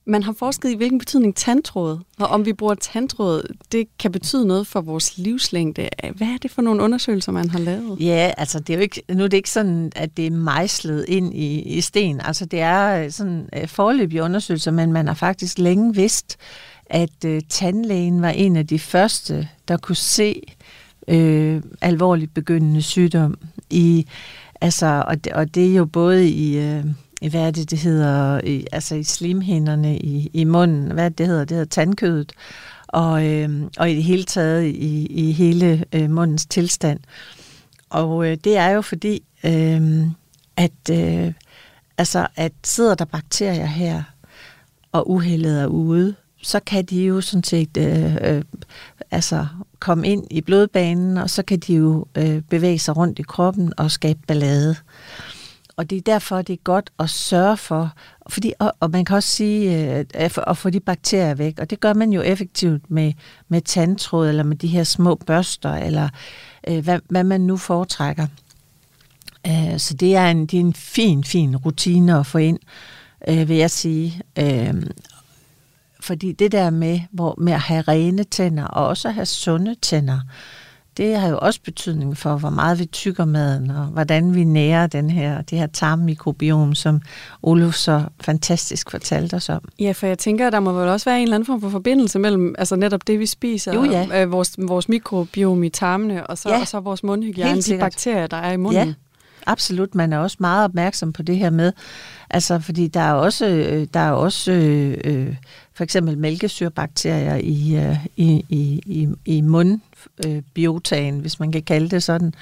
man 0.08 0.22
har 0.22 0.32
forsket 0.32 0.70
i, 0.70 0.74
hvilken 0.74 0.98
betydning 0.98 1.36
tandtråd, 1.36 1.98
og 2.18 2.26
om 2.26 2.46
vi 2.46 2.52
bruger 2.52 2.74
tandtråd, 2.74 3.54
det 3.72 3.86
kan 3.98 4.12
betyde 4.12 4.46
noget 4.46 4.66
for 4.66 4.80
vores 4.80 5.18
livslængde. 5.18 5.88
Hvad 6.14 6.26
er 6.26 6.38
det 6.42 6.50
for 6.50 6.62
nogle 6.62 6.82
undersøgelser, 6.82 7.32
man 7.32 7.50
har 7.50 7.58
lavet? 7.58 8.00
Ja, 8.00 8.32
altså 8.36 8.58
det 8.58 8.70
er 8.70 8.74
jo 8.76 8.82
ikke, 8.82 9.02
nu 9.08 9.24
er 9.24 9.28
det 9.28 9.36
ikke 9.36 9.50
sådan, 9.50 9.92
at 9.96 10.16
det 10.16 10.26
er 10.26 10.30
mejslet 10.30 11.04
ind 11.08 11.34
i, 11.34 11.62
i 11.62 11.80
sten. 11.80 12.20
Altså 12.20 12.46
det 12.46 12.60
er 12.60 13.04
øh, 13.04 13.10
sådan 13.10 13.48
øh, 13.56 13.68
forløbige 13.68 14.22
undersøgelser, 14.22 14.70
men 14.70 14.92
man 14.92 15.06
har 15.06 15.14
faktisk 15.14 15.58
længe 15.58 15.94
vidst, 15.94 16.36
at 16.86 17.24
øh, 17.26 17.40
tandlægen 17.48 18.22
var 18.22 18.30
en 18.30 18.56
af 18.56 18.66
de 18.66 18.78
første, 18.78 19.48
der 19.68 19.76
kunne 19.76 19.96
se 19.96 20.42
øh, 21.08 21.62
alvorligt 21.80 22.34
begyndende 22.34 22.82
sygdom 22.82 23.34
i 23.70 24.06
Altså, 24.60 25.04
og, 25.06 25.24
det, 25.24 25.32
og 25.32 25.54
det 25.54 25.70
er 25.70 25.74
jo 25.74 25.84
både 25.84 26.30
i, 26.30 26.58
øh, 26.58 26.84
hvad 27.20 27.40
er 27.40 27.50
det, 27.50 27.70
det 27.70 27.78
hedder, 27.78 28.40
i, 28.44 28.66
altså 28.72 28.94
i 28.94 29.02
slimhinderne 29.02 29.98
i, 29.98 30.30
i 30.32 30.44
munden, 30.44 30.92
hvad 30.92 31.10
det 31.10 31.26
hedder, 31.26 31.44
det 31.44 31.50
hedder 31.50 31.68
tandkødet, 31.70 32.32
og, 32.88 33.26
øh, 33.26 33.62
og 33.78 33.90
i 33.90 33.94
det 33.94 34.04
hele 34.04 34.24
taget 34.24 34.64
i, 34.64 35.06
i 35.06 35.32
hele 35.32 35.84
øh, 35.92 36.10
mundens 36.10 36.46
tilstand. 36.46 37.00
Og 37.90 38.26
øh, 38.26 38.36
det 38.44 38.56
er 38.56 38.68
jo 38.68 38.82
fordi, 38.82 39.22
øh, 39.44 40.06
at, 40.56 40.90
øh, 40.90 41.32
altså, 41.98 42.26
at 42.36 42.52
sidder 42.64 42.94
der 42.94 43.04
bakterier 43.04 43.66
her, 43.66 44.02
og 44.92 45.10
uheldet 45.10 45.62
er 45.62 45.66
ude, 45.66 46.14
så 46.42 46.60
kan 46.60 46.84
de 46.84 47.04
jo 47.04 47.20
sådan 47.20 47.44
set 47.44 47.76
øh, 47.76 48.16
øh, 48.20 48.42
altså 49.10 49.46
komme 49.78 50.08
ind 50.08 50.26
i 50.30 50.40
blodbanen, 50.40 51.16
og 51.16 51.30
så 51.30 51.42
kan 51.42 51.58
de 51.58 51.74
jo 51.74 52.06
øh, 52.14 52.42
bevæge 52.42 52.78
sig 52.78 52.96
rundt 52.96 53.18
i 53.18 53.22
kroppen 53.22 53.72
og 53.76 53.90
skabe 53.90 54.18
ballade. 54.26 54.76
Og 55.78 55.90
det 55.90 55.98
er 55.98 56.02
derfor, 56.02 56.42
det 56.42 56.52
er 56.52 56.62
godt 56.64 56.90
at 56.98 57.10
sørge 57.10 57.56
for, 57.56 57.92
fordi, 58.28 58.52
og, 58.58 58.72
og 58.80 58.90
man 58.90 59.04
kan 59.04 59.16
også 59.16 59.28
sige, 59.28 59.90
øh, 59.98 60.04
at, 60.14 60.38
at 60.46 60.56
få 60.56 60.70
de 60.70 60.80
bakterier 60.80 61.34
væk, 61.34 61.58
og 61.58 61.70
det 61.70 61.80
gør 61.80 61.94
man 61.94 62.12
jo 62.12 62.20
effektivt 62.20 62.90
med, 62.90 63.12
med 63.48 63.60
tandtråd, 63.60 64.28
eller 64.28 64.42
med 64.42 64.56
de 64.56 64.66
her 64.66 64.84
små 64.84 65.14
børster, 65.14 65.74
eller 65.74 66.08
øh, 66.68 66.84
hvad, 66.84 66.98
hvad 67.08 67.24
man 67.24 67.40
nu 67.40 67.56
foretrækker. 67.56 68.26
Øh, 69.46 69.78
så 69.78 69.94
det 69.94 70.16
er, 70.16 70.30
en, 70.30 70.46
det 70.46 70.56
er 70.56 70.60
en 70.60 70.74
fin, 70.74 71.24
fin 71.24 71.56
rutine 71.56 72.18
at 72.18 72.26
få 72.26 72.38
ind, 72.38 72.58
øh, 73.28 73.48
vil 73.48 73.56
jeg 73.56 73.70
sige. 73.70 74.22
Øh, 74.38 74.74
fordi 76.00 76.32
det 76.32 76.52
der 76.52 76.70
med, 76.70 77.00
hvor, 77.10 77.34
med 77.38 77.52
at 77.52 77.60
have 77.60 77.82
rene 77.82 78.24
tænder, 78.24 78.64
og 78.64 78.86
også 78.86 79.08
at 79.08 79.14
have 79.14 79.26
sunde 79.26 79.74
tænder, 79.74 80.20
det 80.98 81.16
har 81.16 81.28
jo 81.28 81.38
også 81.38 81.60
betydning 81.64 82.16
for, 82.16 82.36
hvor 82.36 82.50
meget 82.50 82.78
vi 82.78 82.86
tykker 82.86 83.24
maden, 83.24 83.70
og 83.70 83.84
hvordan 83.84 84.34
vi 84.34 84.44
nærer 84.44 84.86
den 84.86 85.10
her, 85.10 85.42
det 85.42 85.58
her 85.58 85.66
tarmmikrobiom, 85.66 86.74
som 86.74 87.00
Olof 87.42 87.74
så 87.74 88.04
fantastisk 88.20 88.90
fortalte 88.90 89.34
os 89.34 89.48
om. 89.48 89.60
Ja, 89.78 89.92
for 89.92 90.06
jeg 90.06 90.18
tænker, 90.18 90.46
at 90.46 90.52
der 90.52 90.60
må 90.60 90.72
vel 90.72 90.88
også 90.88 91.10
være 91.10 91.16
en 91.16 91.22
eller 91.22 91.34
anden 91.34 91.46
form 91.46 91.60
for 91.60 91.68
forbindelse 91.68 92.18
mellem 92.18 92.54
altså 92.58 92.76
netop 92.76 93.06
det, 93.06 93.18
vi 93.18 93.26
spiser, 93.26 93.74
jo, 93.74 93.84
ja. 93.84 94.06
og, 94.10 94.22
øh, 94.22 94.32
vores, 94.32 94.54
vores 94.58 94.88
mikrobiom 94.88 95.62
i 95.62 95.68
tarmene, 95.68 96.26
og 96.26 96.38
så, 96.38 96.48
ja. 96.48 96.60
og 96.60 96.68
så 96.68 96.80
vores 96.80 97.02
mundhygiejne, 97.02 97.62
de 97.62 97.78
bakterier, 97.78 98.26
der 98.26 98.36
er 98.36 98.52
i 98.52 98.56
munden. 98.56 98.88
Ja, 98.88 98.94
absolut. 99.46 99.94
Man 99.94 100.12
er 100.12 100.18
også 100.18 100.36
meget 100.40 100.64
opmærksom 100.64 101.12
på 101.12 101.22
det 101.22 101.36
her 101.36 101.50
med, 101.50 101.72
altså 102.30 102.58
fordi 102.58 102.88
der 102.88 103.00
er 103.00 103.12
også, 103.12 103.46
øh, 103.46 103.86
der 103.94 104.00
er 104.00 104.12
også 104.12 104.52
øh, 104.52 104.98
øh, 105.04 105.34
for 105.78 105.84
eksempel 105.84 106.18
mælkesyrebakterier 106.18 107.34
i, 107.36 107.76
øh, 107.76 108.06
i, 108.16 108.44
i, 108.48 108.80
i, 108.86 109.08
i 109.24 109.40
mundbiotagen, 109.40 111.14
øh, 111.14 111.20
hvis 111.20 111.40
man 111.40 111.52
kan 111.52 111.62
kalde 111.62 111.88
det 111.88 112.02
sådan, 112.02 112.34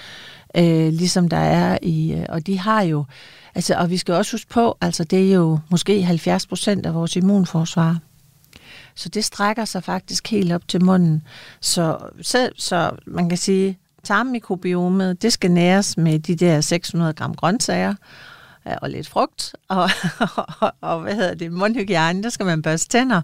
øh, 0.56 0.92
ligesom 0.92 1.28
der 1.28 1.36
er 1.36 1.78
i, 1.82 2.12
øh, 2.12 2.26
og 2.28 2.46
de 2.46 2.58
har 2.58 2.82
jo, 2.82 3.04
altså, 3.54 3.74
og 3.74 3.90
vi 3.90 3.96
skal 3.96 4.14
også 4.14 4.32
huske 4.32 4.50
på, 4.50 4.76
altså 4.80 5.04
det 5.04 5.30
er 5.30 5.34
jo 5.34 5.58
måske 5.68 6.02
70 6.02 6.46
procent 6.46 6.86
af 6.86 6.94
vores 6.94 7.16
immunforsvar. 7.16 7.98
Så 8.94 9.08
det 9.08 9.24
strækker 9.24 9.64
sig 9.64 9.84
faktisk 9.84 10.30
helt 10.30 10.52
op 10.52 10.68
til 10.68 10.84
munden. 10.84 11.22
Så, 11.60 11.98
så, 12.22 12.50
så 12.56 12.90
man 13.06 13.28
kan 13.28 13.38
sige, 13.38 13.78
tarmmikrobiomet, 14.02 15.22
det 15.22 15.32
skal 15.32 15.50
næres 15.50 15.96
med 15.96 16.18
de 16.18 16.36
der 16.36 16.60
600 16.60 17.12
gram 17.12 17.34
grøntsager, 17.34 17.94
Øh, 18.68 18.74
og 18.82 18.90
lidt 18.90 19.08
frugt, 19.08 19.54
og, 19.68 19.90
og, 20.36 20.72
og 20.90 21.00
hvad 21.00 21.14
hedder 21.14 21.34
det, 21.34 21.52
mundhygiejne, 21.52 22.22
der 22.22 22.28
skal 22.28 22.46
man 22.46 22.62
børste 22.62 22.88
tænder, 22.88 23.22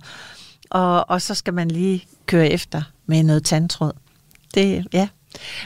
og, 0.71 1.11
og 1.11 1.23
så 1.23 1.35
skal 1.35 1.55
man 1.55 1.69
lige 1.69 2.05
køre 2.27 2.49
efter 2.49 2.83
med 3.07 3.23
noget 3.23 3.45
tandtråd. 3.45 3.93
Det, 4.55 4.87
ja. 4.93 5.09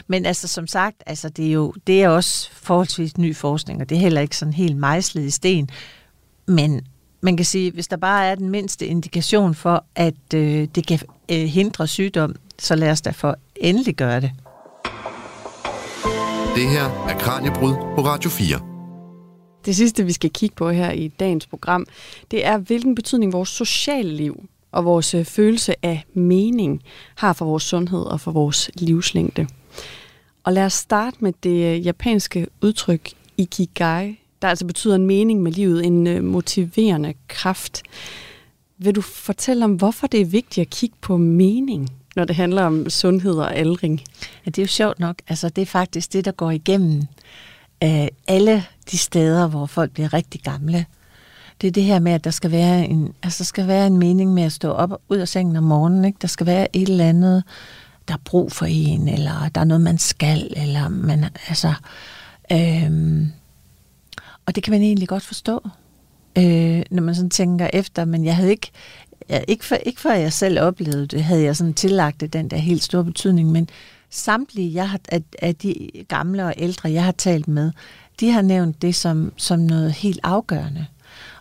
Men 0.07 0.25
altså, 0.25 0.47
som 0.47 0.67
sagt, 0.67 1.03
altså, 1.05 1.29
det, 1.29 1.47
er 1.47 1.51
jo, 1.51 1.73
det 1.87 2.03
er 2.03 2.09
også 2.09 2.49
forholdsvis 2.53 3.17
ny 3.17 3.35
forskning, 3.35 3.81
og 3.81 3.89
det 3.89 3.95
er 3.95 3.99
heller 3.99 4.21
ikke 4.21 4.37
sådan 4.37 4.53
helt 4.53 4.77
mejslet 4.77 5.23
i 5.23 5.31
sten. 5.31 5.69
Men 6.45 6.81
man 7.21 7.37
kan 7.37 7.45
sige, 7.45 7.71
hvis 7.71 7.87
der 7.87 7.97
bare 7.97 8.25
er 8.25 8.35
den 8.35 8.49
mindste 8.49 8.85
indikation 8.87 9.55
for, 9.55 9.85
at 9.95 10.33
øh, 10.33 10.67
det 10.75 10.87
kan 10.87 10.99
øh, 11.31 11.45
hindre 11.45 11.87
sygdom, 11.87 12.35
så 12.59 12.75
lad 12.75 12.91
os 12.91 13.01
da 13.01 13.09
for 13.09 13.37
endelig 13.55 13.95
gøre 13.95 14.21
det. 14.21 14.31
Det 16.55 16.69
her 16.69 17.07
er 17.09 17.17
Kranjebrud 17.19 17.73
på 17.73 18.01
Radio 18.05 18.29
4. 18.29 18.76
Det 19.67 19.75
sidste, 19.75 20.05
vi 20.05 20.11
skal 20.11 20.29
kigge 20.29 20.55
på 20.55 20.69
her 20.69 20.91
i 20.91 21.07
dagens 21.07 21.47
program, 21.47 21.85
det 22.31 22.45
er, 22.45 22.57
hvilken 22.57 22.95
betydning 22.95 23.33
vores 23.33 23.49
sociale 23.49 24.15
liv 24.15 24.43
og 24.71 24.85
vores 24.85 25.13
øh, 25.13 25.25
følelse 25.25 25.85
af 25.85 26.05
mening 26.13 26.81
har 27.15 27.33
for 27.33 27.45
vores 27.45 27.63
sundhed 27.63 27.99
og 27.99 28.21
for 28.21 28.31
vores 28.31 28.71
livslængde. 28.75 29.47
Og 30.43 30.53
lad 30.53 30.65
os 30.65 30.73
starte 30.73 31.17
med 31.19 31.33
det 31.43 31.75
øh, 31.75 31.85
japanske 31.85 32.47
udtryk 32.61 33.09
ikigai, 33.37 34.19
der 34.41 34.47
altså 34.47 34.65
betyder 34.65 34.95
en 34.95 35.05
mening 35.05 35.41
med 35.43 35.51
livet, 35.51 35.85
en 35.85 36.07
øh, 36.07 36.23
motiverende 36.23 37.13
kraft. 37.27 37.83
Vil 38.77 38.95
du 38.95 39.01
fortælle 39.01 39.65
om, 39.65 39.73
hvorfor 39.73 40.07
det 40.07 40.21
er 40.21 40.25
vigtigt 40.25 40.65
at 40.65 40.69
kigge 40.69 40.95
på 41.01 41.17
mening, 41.17 41.89
når 42.15 42.25
det 42.25 42.35
handler 42.35 42.63
om 42.63 42.89
sundhed 42.89 43.33
og 43.33 43.55
aldring? 43.55 44.01
Ja, 44.45 44.49
det 44.49 44.57
er 44.57 44.63
jo 44.63 44.67
sjovt 44.67 44.99
nok. 44.99 45.21
Altså, 45.27 45.49
det 45.49 45.61
er 45.61 45.65
faktisk 45.65 46.13
det, 46.13 46.25
der 46.25 46.31
går 46.31 46.51
igennem 46.51 47.01
øh, 47.83 48.07
alle 48.27 48.63
de 48.91 48.97
steder, 48.97 49.47
hvor 49.47 49.65
folk 49.65 49.91
bliver 49.91 50.13
rigtig 50.13 50.41
gamle. 50.41 50.85
Det 51.61 51.67
er 51.67 51.71
det 51.71 51.83
her 51.83 51.99
med, 51.99 52.11
at 52.11 52.23
der 52.23 52.31
skal 52.31 52.51
være 52.51 52.85
en, 52.85 53.13
altså, 53.23 53.37
der 53.37 53.45
skal 53.45 53.67
være 53.67 53.87
en 53.87 53.97
mening 53.97 54.33
med 54.33 54.43
at 54.43 54.51
stå 54.51 54.71
op 54.71 55.01
ud 55.09 55.17
af 55.17 55.27
sengen 55.27 55.55
om 55.55 55.63
morgenen. 55.63 56.05
Ikke? 56.05 56.17
Der 56.21 56.27
skal 56.27 56.45
være 56.45 56.75
et 56.75 56.89
eller 56.89 57.09
andet, 57.09 57.43
der 58.07 58.13
er 58.13 58.21
brug 58.25 58.51
for 58.51 58.65
en, 58.65 59.07
eller 59.07 59.49
der 59.55 59.61
er 59.61 59.65
noget, 59.65 59.81
man 59.81 59.97
skal, 59.97 60.53
eller 60.55 60.89
man, 60.89 61.25
altså... 61.47 61.73
øhm, 62.51 63.31
og 64.45 64.55
det 64.55 64.63
kan 64.63 64.71
man 64.71 64.81
egentlig 64.81 65.07
godt 65.07 65.23
forstå, 65.23 65.69
øh, 66.37 66.83
når 66.91 67.01
man 67.01 67.15
sådan 67.15 67.29
tænker 67.29 67.69
efter, 67.73 68.05
men 68.05 68.25
jeg 68.25 68.35
havde 68.35 68.51
ikke, 68.51 68.71
jeg, 69.29 69.45
ikke, 69.47 69.65
for, 69.65 69.75
ikke 69.75 70.01
før 70.01 70.13
jeg 70.13 70.33
selv 70.33 70.59
oplevede 70.59 71.07
det, 71.07 71.23
havde 71.23 71.43
jeg 71.43 71.55
sådan 71.55 71.73
tillagt 71.73 72.21
det 72.21 72.33
den 72.33 72.49
der 72.49 72.57
helt 72.57 72.83
store 72.83 73.03
betydning, 73.03 73.51
men 73.51 73.69
samtlige 74.09 74.73
jeg 74.73 74.89
har, 74.89 74.99
af, 75.09 75.21
af 75.41 75.55
de 75.55 75.89
gamle 76.07 76.45
og 76.45 76.53
ældre, 76.57 76.91
jeg 76.91 77.03
har 77.03 77.11
talt 77.11 77.47
med, 77.47 77.71
de 78.19 78.31
har 78.31 78.41
nævnt 78.41 78.81
det 78.81 78.95
som, 78.95 79.33
som 79.37 79.59
noget 79.59 79.91
helt 79.91 80.19
afgørende. 80.23 80.85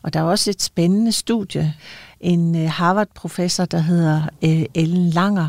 Og 0.03 0.13
der 0.13 0.21
er 0.21 0.25
også 0.25 0.51
et 0.51 0.63
spændende 0.63 1.13
studie, 1.13 1.75
en 2.21 2.57
øh, 2.57 2.71
Harvard-professor, 2.71 3.65
der 3.65 3.79
hedder 3.79 4.23
øh, 4.45 4.65
Ellen 4.75 5.11
Langer, 5.11 5.49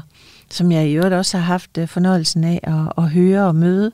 som 0.51 0.71
jeg 0.71 0.87
i 0.87 0.93
øvrigt 0.93 1.13
også 1.13 1.37
har 1.37 1.45
haft 1.45 1.77
øh, 1.77 1.87
fornøjelsen 1.87 2.43
af 2.43 2.59
at, 2.63 3.03
at 3.03 3.09
høre 3.09 3.47
og 3.47 3.55
møde. 3.55 3.91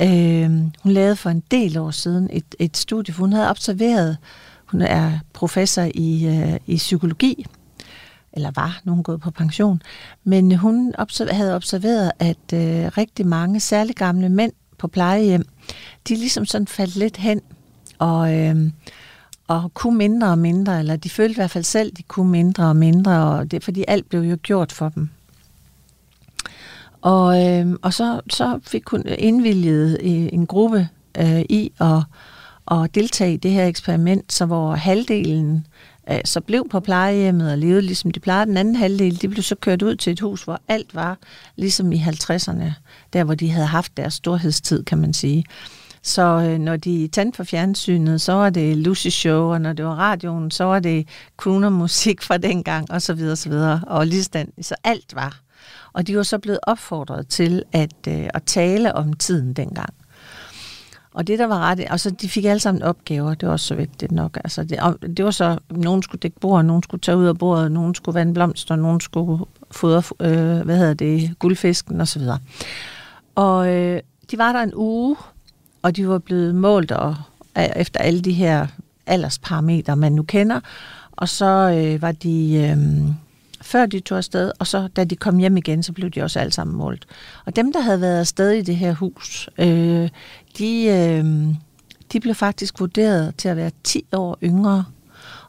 Øh, 0.00 0.50
hun 0.82 0.92
lavede 0.92 1.16
for 1.16 1.30
en 1.30 1.42
del 1.50 1.78
år 1.78 1.90
siden 1.90 2.28
et, 2.32 2.54
et 2.58 2.76
studie, 2.76 3.14
for 3.14 3.20
hun 3.20 3.32
havde 3.32 3.50
observeret, 3.50 4.16
hun 4.66 4.80
er 4.80 5.18
professor 5.32 5.88
i, 5.94 6.26
øh, 6.26 6.56
i 6.66 6.76
psykologi, 6.76 7.46
eller 8.32 8.50
var, 8.56 8.80
nu 8.84 8.92
hun 8.92 9.02
gået 9.02 9.20
på 9.20 9.30
pension, 9.30 9.82
men 10.24 10.56
hun 10.56 10.94
observer, 10.98 11.34
havde 11.34 11.54
observeret, 11.54 12.12
at 12.18 12.52
øh, 12.54 12.90
rigtig 12.98 13.26
mange, 13.26 13.60
særligt 13.60 13.98
gamle 13.98 14.28
mænd 14.28 14.52
på 14.78 14.88
plejehjem, 14.88 15.44
de 16.08 16.14
ligesom 16.14 16.46
sådan 16.46 16.66
faldt 16.66 16.96
lidt 16.96 17.16
hen, 17.16 17.40
og, 17.98 18.34
øh, 18.34 18.56
og 19.48 19.74
kunne 19.74 19.98
mindre 19.98 20.28
og 20.28 20.38
mindre, 20.38 20.78
eller 20.78 20.96
de 20.96 21.10
følte 21.10 21.32
i 21.32 21.34
hvert 21.34 21.50
fald 21.50 21.64
selv, 21.64 21.92
de 21.92 22.02
kunne 22.02 22.30
mindre 22.30 22.64
og 22.64 22.76
mindre, 22.76 23.26
og 23.26 23.50
det 23.50 23.64
fordi 23.64 23.84
alt 23.88 24.08
blev 24.08 24.20
jo 24.20 24.38
gjort 24.42 24.72
for 24.72 24.88
dem. 24.88 25.08
Og, 27.02 27.46
øh, 27.46 27.76
og 27.82 27.94
så, 27.94 28.20
så 28.30 28.60
fik 28.66 28.88
hun 28.88 29.02
indvilget 29.18 29.98
øh, 30.02 30.28
en 30.32 30.46
gruppe 30.46 30.88
øh, 31.18 31.40
i 31.40 31.72
at, 31.80 32.02
at 32.70 32.94
deltage 32.94 33.34
i 33.34 33.36
det 33.36 33.50
her 33.50 33.66
eksperiment, 33.66 34.32
så 34.32 34.46
hvor 34.46 34.74
halvdelen 34.74 35.56
øh, 35.56 35.62
Øh, 36.10 36.20
så 36.24 36.40
blev 36.40 36.68
på 36.68 36.80
plejehjemmet 36.80 37.52
og 37.52 37.58
levede 37.58 37.82
ligesom 37.82 38.10
de 38.10 38.20
plejede. 38.20 38.46
Den 38.46 38.56
anden 38.56 38.76
halvdel, 38.76 39.22
de 39.22 39.28
blev 39.28 39.42
så 39.42 39.54
kørt 39.54 39.82
ud 39.82 39.96
til 39.96 40.12
et 40.12 40.20
hus, 40.20 40.42
hvor 40.42 40.60
alt 40.68 40.94
var 40.94 41.18
ligesom 41.56 41.92
i 41.92 41.96
50'erne, 41.96 42.72
der 43.12 43.24
hvor 43.24 43.34
de 43.34 43.50
havde 43.50 43.66
haft 43.66 43.96
deres 43.96 44.14
storhedstid, 44.14 44.84
kan 44.84 44.98
man 44.98 45.12
sige. 45.12 45.44
Så 46.02 46.22
øh, 46.22 46.58
når 46.58 46.76
de 46.76 47.08
tændte 47.08 47.36
for 47.36 47.44
fjernsynet, 47.44 48.20
så 48.20 48.32
var 48.32 48.50
det 48.50 48.76
Lucy 48.76 49.08
Show, 49.08 49.52
og 49.52 49.60
når 49.60 49.72
det 49.72 49.84
var 49.84 49.94
radioen, 49.94 50.50
så 50.50 50.64
var 50.64 50.78
det 50.78 51.08
musik 51.72 52.22
fra 52.22 52.36
dengang, 52.36 52.90
og 52.90 53.02
så 53.02 53.14
videre, 53.14 53.32
og 53.32 53.38
så 53.38 53.48
videre. 53.48 53.80
Og 53.86 54.06
lige 54.06 54.24
så 54.60 54.74
alt 54.84 55.14
var. 55.14 55.40
Og 55.92 56.06
de 56.06 56.16
var 56.16 56.22
så 56.22 56.38
blevet 56.38 56.60
opfordret 56.62 57.28
til 57.28 57.62
at, 57.72 57.94
øh, 58.08 58.28
at 58.34 58.42
tale 58.46 58.94
om 58.94 59.12
tiden 59.12 59.52
dengang. 59.52 59.94
Og 61.14 61.26
det, 61.26 61.38
der 61.38 61.46
var 61.46 61.58
ret... 61.58 61.80
og 61.90 62.00
så 62.00 62.10
de 62.10 62.28
fik 62.28 62.44
alle 62.44 62.60
sammen 62.60 62.82
opgaver. 62.82 63.34
Det 63.34 63.46
var 63.46 63.52
også 63.52 63.66
så 63.66 63.74
vigtigt 63.74 64.12
nok. 64.12 64.38
Altså, 64.44 64.64
det, 64.64 64.78
det 65.16 65.24
var 65.24 65.30
så... 65.30 65.58
Nogen 65.70 66.02
skulle 66.02 66.20
dække 66.20 66.40
bord, 66.40 66.64
nogen 66.64 66.82
skulle 66.82 67.00
tage 67.00 67.16
ud 67.16 67.26
af 67.26 67.38
bordet, 67.38 67.72
nogen 67.72 67.94
skulle 67.94 68.14
vande 68.14 68.34
blomster, 68.34 68.76
nogen 68.76 69.00
skulle 69.00 69.44
fodre, 69.70 70.02
øh, 70.20 70.60
hvad 70.64 70.78
hedder 70.78 70.94
det, 70.94 71.38
guldfisken 71.38 72.00
osv. 72.00 72.22
Og 73.34 73.68
øh, 73.68 74.00
de 74.30 74.38
var 74.38 74.52
der 74.52 74.60
en 74.60 74.72
uge, 74.74 75.16
og 75.82 75.96
de 75.96 76.08
var 76.08 76.18
blevet 76.18 76.54
målt 76.54 76.92
og, 76.92 77.16
efter 77.76 78.00
alle 78.00 78.20
de 78.20 78.32
her 78.32 78.66
aldersparametre, 79.06 79.96
man 79.96 80.12
nu 80.12 80.22
kender. 80.22 80.60
Og 81.12 81.28
så 81.28 81.46
øh, 81.46 82.02
var 82.02 82.12
de... 82.12 82.54
Øh, 82.54 83.12
før 83.62 83.86
de 83.86 84.00
tog 84.00 84.18
afsted, 84.18 84.52
og 84.58 84.66
så 84.66 84.88
da 84.96 85.04
de 85.04 85.16
kom 85.16 85.38
hjem 85.38 85.56
igen, 85.56 85.82
så 85.82 85.92
blev 85.92 86.10
de 86.10 86.22
også 86.22 86.38
alle 86.38 86.52
sammen 86.52 86.76
målt. 86.76 87.06
Og 87.44 87.56
dem, 87.56 87.72
der 87.72 87.80
havde 87.80 88.00
været 88.00 88.20
afsted 88.20 88.50
i 88.50 88.62
det 88.62 88.76
her 88.76 88.94
hus, 88.94 89.48
øh, 89.58 90.08
de, 90.58 90.84
øh, 90.84 91.54
de 92.12 92.20
blev 92.20 92.34
faktisk 92.34 92.80
vurderet 92.80 93.36
til 93.36 93.48
at 93.48 93.56
være 93.56 93.70
10 93.84 94.04
år 94.12 94.38
yngre. 94.42 94.84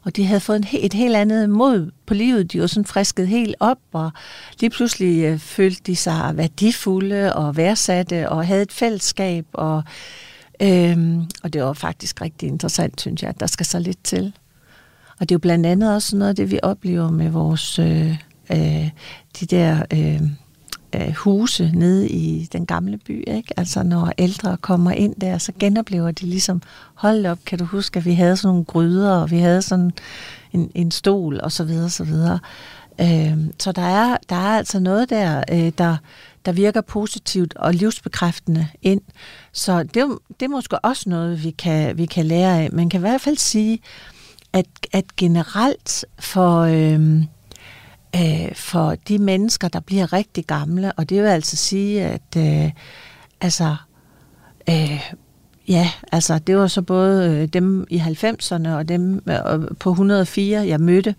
Og 0.04 0.16
de 0.16 0.24
havde 0.24 0.40
fået 0.40 0.56
en, 0.56 0.66
et 0.72 0.94
helt 0.94 1.16
andet 1.16 1.50
mod 1.50 1.90
på 2.06 2.14
livet. 2.14 2.52
De 2.52 2.60
var 2.60 2.66
sådan 2.66 2.84
frisket 2.84 3.28
helt 3.28 3.54
op, 3.60 3.78
og 3.92 4.10
lige 4.60 4.70
pludselig 4.70 5.24
øh, 5.24 5.38
følte 5.38 5.82
de 5.86 5.96
sig 5.96 6.32
værdifulde 6.34 7.34
og 7.34 7.56
værdsatte, 7.56 8.28
og 8.28 8.46
havde 8.46 8.62
et 8.62 8.72
fællesskab. 8.72 9.46
Og, 9.52 9.82
øh, 10.62 11.18
og 11.42 11.52
det 11.52 11.62
var 11.62 11.72
faktisk 11.72 12.20
rigtig 12.20 12.48
interessant, 12.48 13.00
synes 13.00 13.22
jeg, 13.22 13.28
at 13.28 13.40
der 13.40 13.46
skal 13.46 13.66
så 13.66 13.78
lidt 13.78 14.04
til. 14.04 14.32
Og 15.20 15.28
det 15.28 15.30
er 15.30 15.34
jo 15.34 15.38
blandt 15.38 15.66
andet 15.66 15.94
også 15.94 16.16
noget 16.16 16.28
af 16.28 16.36
det, 16.36 16.50
vi 16.50 16.58
oplever 16.62 17.10
med 17.10 17.30
vores 17.30 17.78
øh, 17.78 18.18
øh, 18.52 18.90
de 19.40 19.46
der 19.46 19.82
øh, 19.92 20.20
øh, 20.94 21.14
huse 21.14 21.70
nede 21.74 22.08
i 22.08 22.48
den 22.52 22.66
gamle 22.66 22.98
by. 22.98 23.24
Ikke? 23.26 23.54
Altså 23.56 23.82
når 23.82 24.12
ældre 24.18 24.56
kommer 24.56 24.90
ind 24.90 25.14
der, 25.20 25.38
så 25.38 25.52
genoplever 25.58 26.10
de 26.10 26.26
ligesom, 26.26 26.62
hold 26.94 27.26
op, 27.26 27.38
kan 27.46 27.58
du 27.58 27.64
huske, 27.64 27.98
at 27.98 28.04
vi 28.04 28.12
havde 28.12 28.36
sådan 28.36 28.48
nogle 28.48 28.64
gryder, 28.64 29.10
og 29.10 29.30
vi 29.30 29.38
havde 29.38 29.62
sådan 29.62 29.90
en, 30.52 30.70
en 30.74 30.90
stol, 30.90 31.40
og 31.42 31.52
så 31.52 31.64
videre, 31.64 31.90
så 31.90 32.04
videre. 32.04 32.38
Øh, 33.00 33.36
så 33.58 33.72
der 33.72 33.82
er, 33.82 34.16
der 34.28 34.36
er 34.36 34.58
altså 34.58 34.80
noget 34.80 35.10
der, 35.10 35.44
øh, 35.52 35.72
der, 35.78 35.96
der 36.46 36.52
virker 36.52 36.80
positivt 36.80 37.56
og 37.56 37.74
livsbekræftende 37.74 38.68
ind. 38.82 39.00
Så 39.52 39.82
det, 39.82 40.18
det 40.40 40.46
er 40.46 40.48
måske 40.48 40.78
også 40.78 41.10
noget, 41.10 41.44
vi 41.44 41.50
kan, 41.50 41.98
vi 41.98 42.06
kan 42.06 42.26
lære 42.26 42.58
af. 42.60 42.68
Man 42.72 42.88
kan 42.88 43.00
i 43.00 43.00
hvert 43.00 43.20
fald 43.20 43.36
sige, 43.36 43.78
at, 44.52 44.66
at 44.92 45.16
generelt 45.16 46.04
for, 46.18 46.60
øh, 46.60 47.22
øh, 48.16 48.54
for 48.54 48.94
de 49.08 49.18
mennesker, 49.18 49.68
der 49.68 49.80
bliver 49.80 50.12
rigtig 50.12 50.44
gamle, 50.46 50.92
og 50.92 51.08
det 51.08 51.22
vil 51.22 51.28
altså 51.28 51.56
sige, 51.56 52.04
at 52.04 52.36
øh, 52.36 52.70
altså, 53.40 53.76
øh, 54.68 55.10
ja, 55.68 55.90
altså 56.12 56.38
det 56.38 56.56
var 56.56 56.66
så 56.66 56.82
både 56.82 57.30
øh, 57.30 57.48
dem 57.48 57.86
i 57.90 57.98
90'erne 57.98 58.68
og 58.68 58.88
dem 58.88 59.22
øh, 59.28 59.76
på 59.80 59.90
104, 59.90 60.66
jeg 60.66 60.80
mødte. 60.80 61.14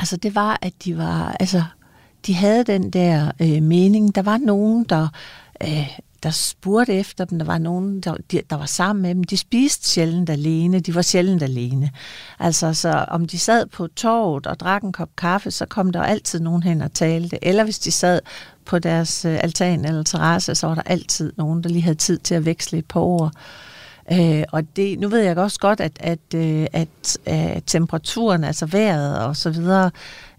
Altså 0.00 0.16
det 0.16 0.34
var, 0.34 0.58
at 0.62 0.72
de 0.84 0.98
var, 0.98 1.36
altså 1.40 1.62
de 2.26 2.34
havde 2.34 2.64
den 2.64 2.90
der 2.90 3.32
øh, 3.40 3.62
mening. 3.62 4.14
Der 4.14 4.22
var 4.22 4.36
nogen, 4.36 4.84
der 4.84 5.08
øh, 5.62 5.98
der 6.22 6.30
spurgte 6.30 6.94
efter 6.94 7.24
dem. 7.24 7.38
Der 7.38 7.46
var 7.46 7.58
nogen, 7.58 8.00
der, 8.00 8.14
de, 8.32 8.42
der 8.50 8.56
var 8.56 8.66
sammen 8.66 9.02
med 9.02 9.14
dem. 9.14 9.24
De 9.24 9.36
spiste 9.36 9.88
sjældent 9.88 10.30
alene. 10.30 10.80
De 10.80 10.94
var 10.94 11.02
sjældent 11.02 11.42
alene. 11.42 11.90
Altså, 12.38 12.74
så 12.74 13.04
om 13.08 13.26
de 13.26 13.38
sad 13.38 13.66
på 13.66 13.86
torvet 13.86 14.46
og 14.46 14.60
drak 14.60 14.82
en 14.82 14.92
kop 14.92 15.16
kaffe, 15.16 15.50
så 15.50 15.66
kom 15.66 15.92
der 15.92 16.02
altid 16.02 16.40
nogen 16.40 16.62
hen 16.62 16.82
og 16.82 16.92
talte. 16.92 17.44
Eller 17.44 17.64
hvis 17.64 17.78
de 17.78 17.90
sad 17.90 18.20
på 18.64 18.78
deres 18.78 19.24
øh, 19.24 19.38
altan 19.42 19.84
eller 19.84 20.02
terrasse, 20.02 20.54
så 20.54 20.66
var 20.66 20.74
der 20.74 20.82
altid 20.86 21.32
nogen, 21.36 21.62
der 21.62 21.68
lige 21.68 21.82
havde 21.82 21.98
tid 21.98 22.18
til 22.18 22.34
at 22.34 22.44
veksle 22.44 22.78
et 22.78 22.86
par 22.86 23.00
ord. 23.00 23.32
Øh, 24.12 24.44
og 24.52 24.76
det, 24.76 24.98
nu 24.98 25.08
ved 25.08 25.20
jeg 25.20 25.38
også 25.38 25.58
godt, 25.58 25.80
at, 25.80 25.92
at, 26.00 26.34
øh, 26.34 26.66
at, 26.72 27.18
at 27.26 27.62
temperaturen, 27.66 28.44
altså 28.44 28.66
vejret 28.66 29.24
og 29.24 29.36
så 29.36 29.50
videre, 29.50 29.90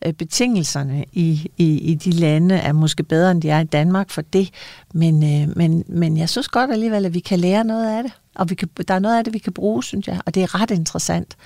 øh, 0.05 0.13
betingelserne 0.13 1.05
i, 1.13 1.51
i, 1.57 1.77
i 1.77 1.95
de 1.95 2.11
lande 2.11 2.55
er 2.55 2.73
måske 2.73 3.03
bedre, 3.03 3.31
end 3.31 3.41
de 3.41 3.49
er 3.49 3.59
i 3.59 3.63
Danmark 3.63 4.09
for 4.09 4.21
det. 4.21 4.49
Men, 4.93 5.23
øh, 5.23 5.57
men, 5.57 5.83
men 5.87 6.17
jeg 6.17 6.29
synes 6.29 6.47
godt 6.47 6.71
alligevel, 6.71 7.05
at 7.05 7.13
vi 7.13 7.19
kan 7.19 7.39
lære 7.39 7.63
noget 7.63 7.97
af 7.97 8.03
det. 8.03 8.11
Og 8.35 8.49
vi 8.49 8.55
kan, 8.55 8.69
der 8.87 8.93
er 8.93 8.99
noget 8.99 9.17
af 9.17 9.23
det, 9.23 9.33
vi 9.33 9.39
kan 9.39 9.53
bruge, 9.53 9.83
synes 9.83 10.07
jeg. 10.07 10.21
Og 10.25 10.35
det 10.35 10.43
er 10.43 10.61
ret 10.61 10.71
interessant. 10.71 11.37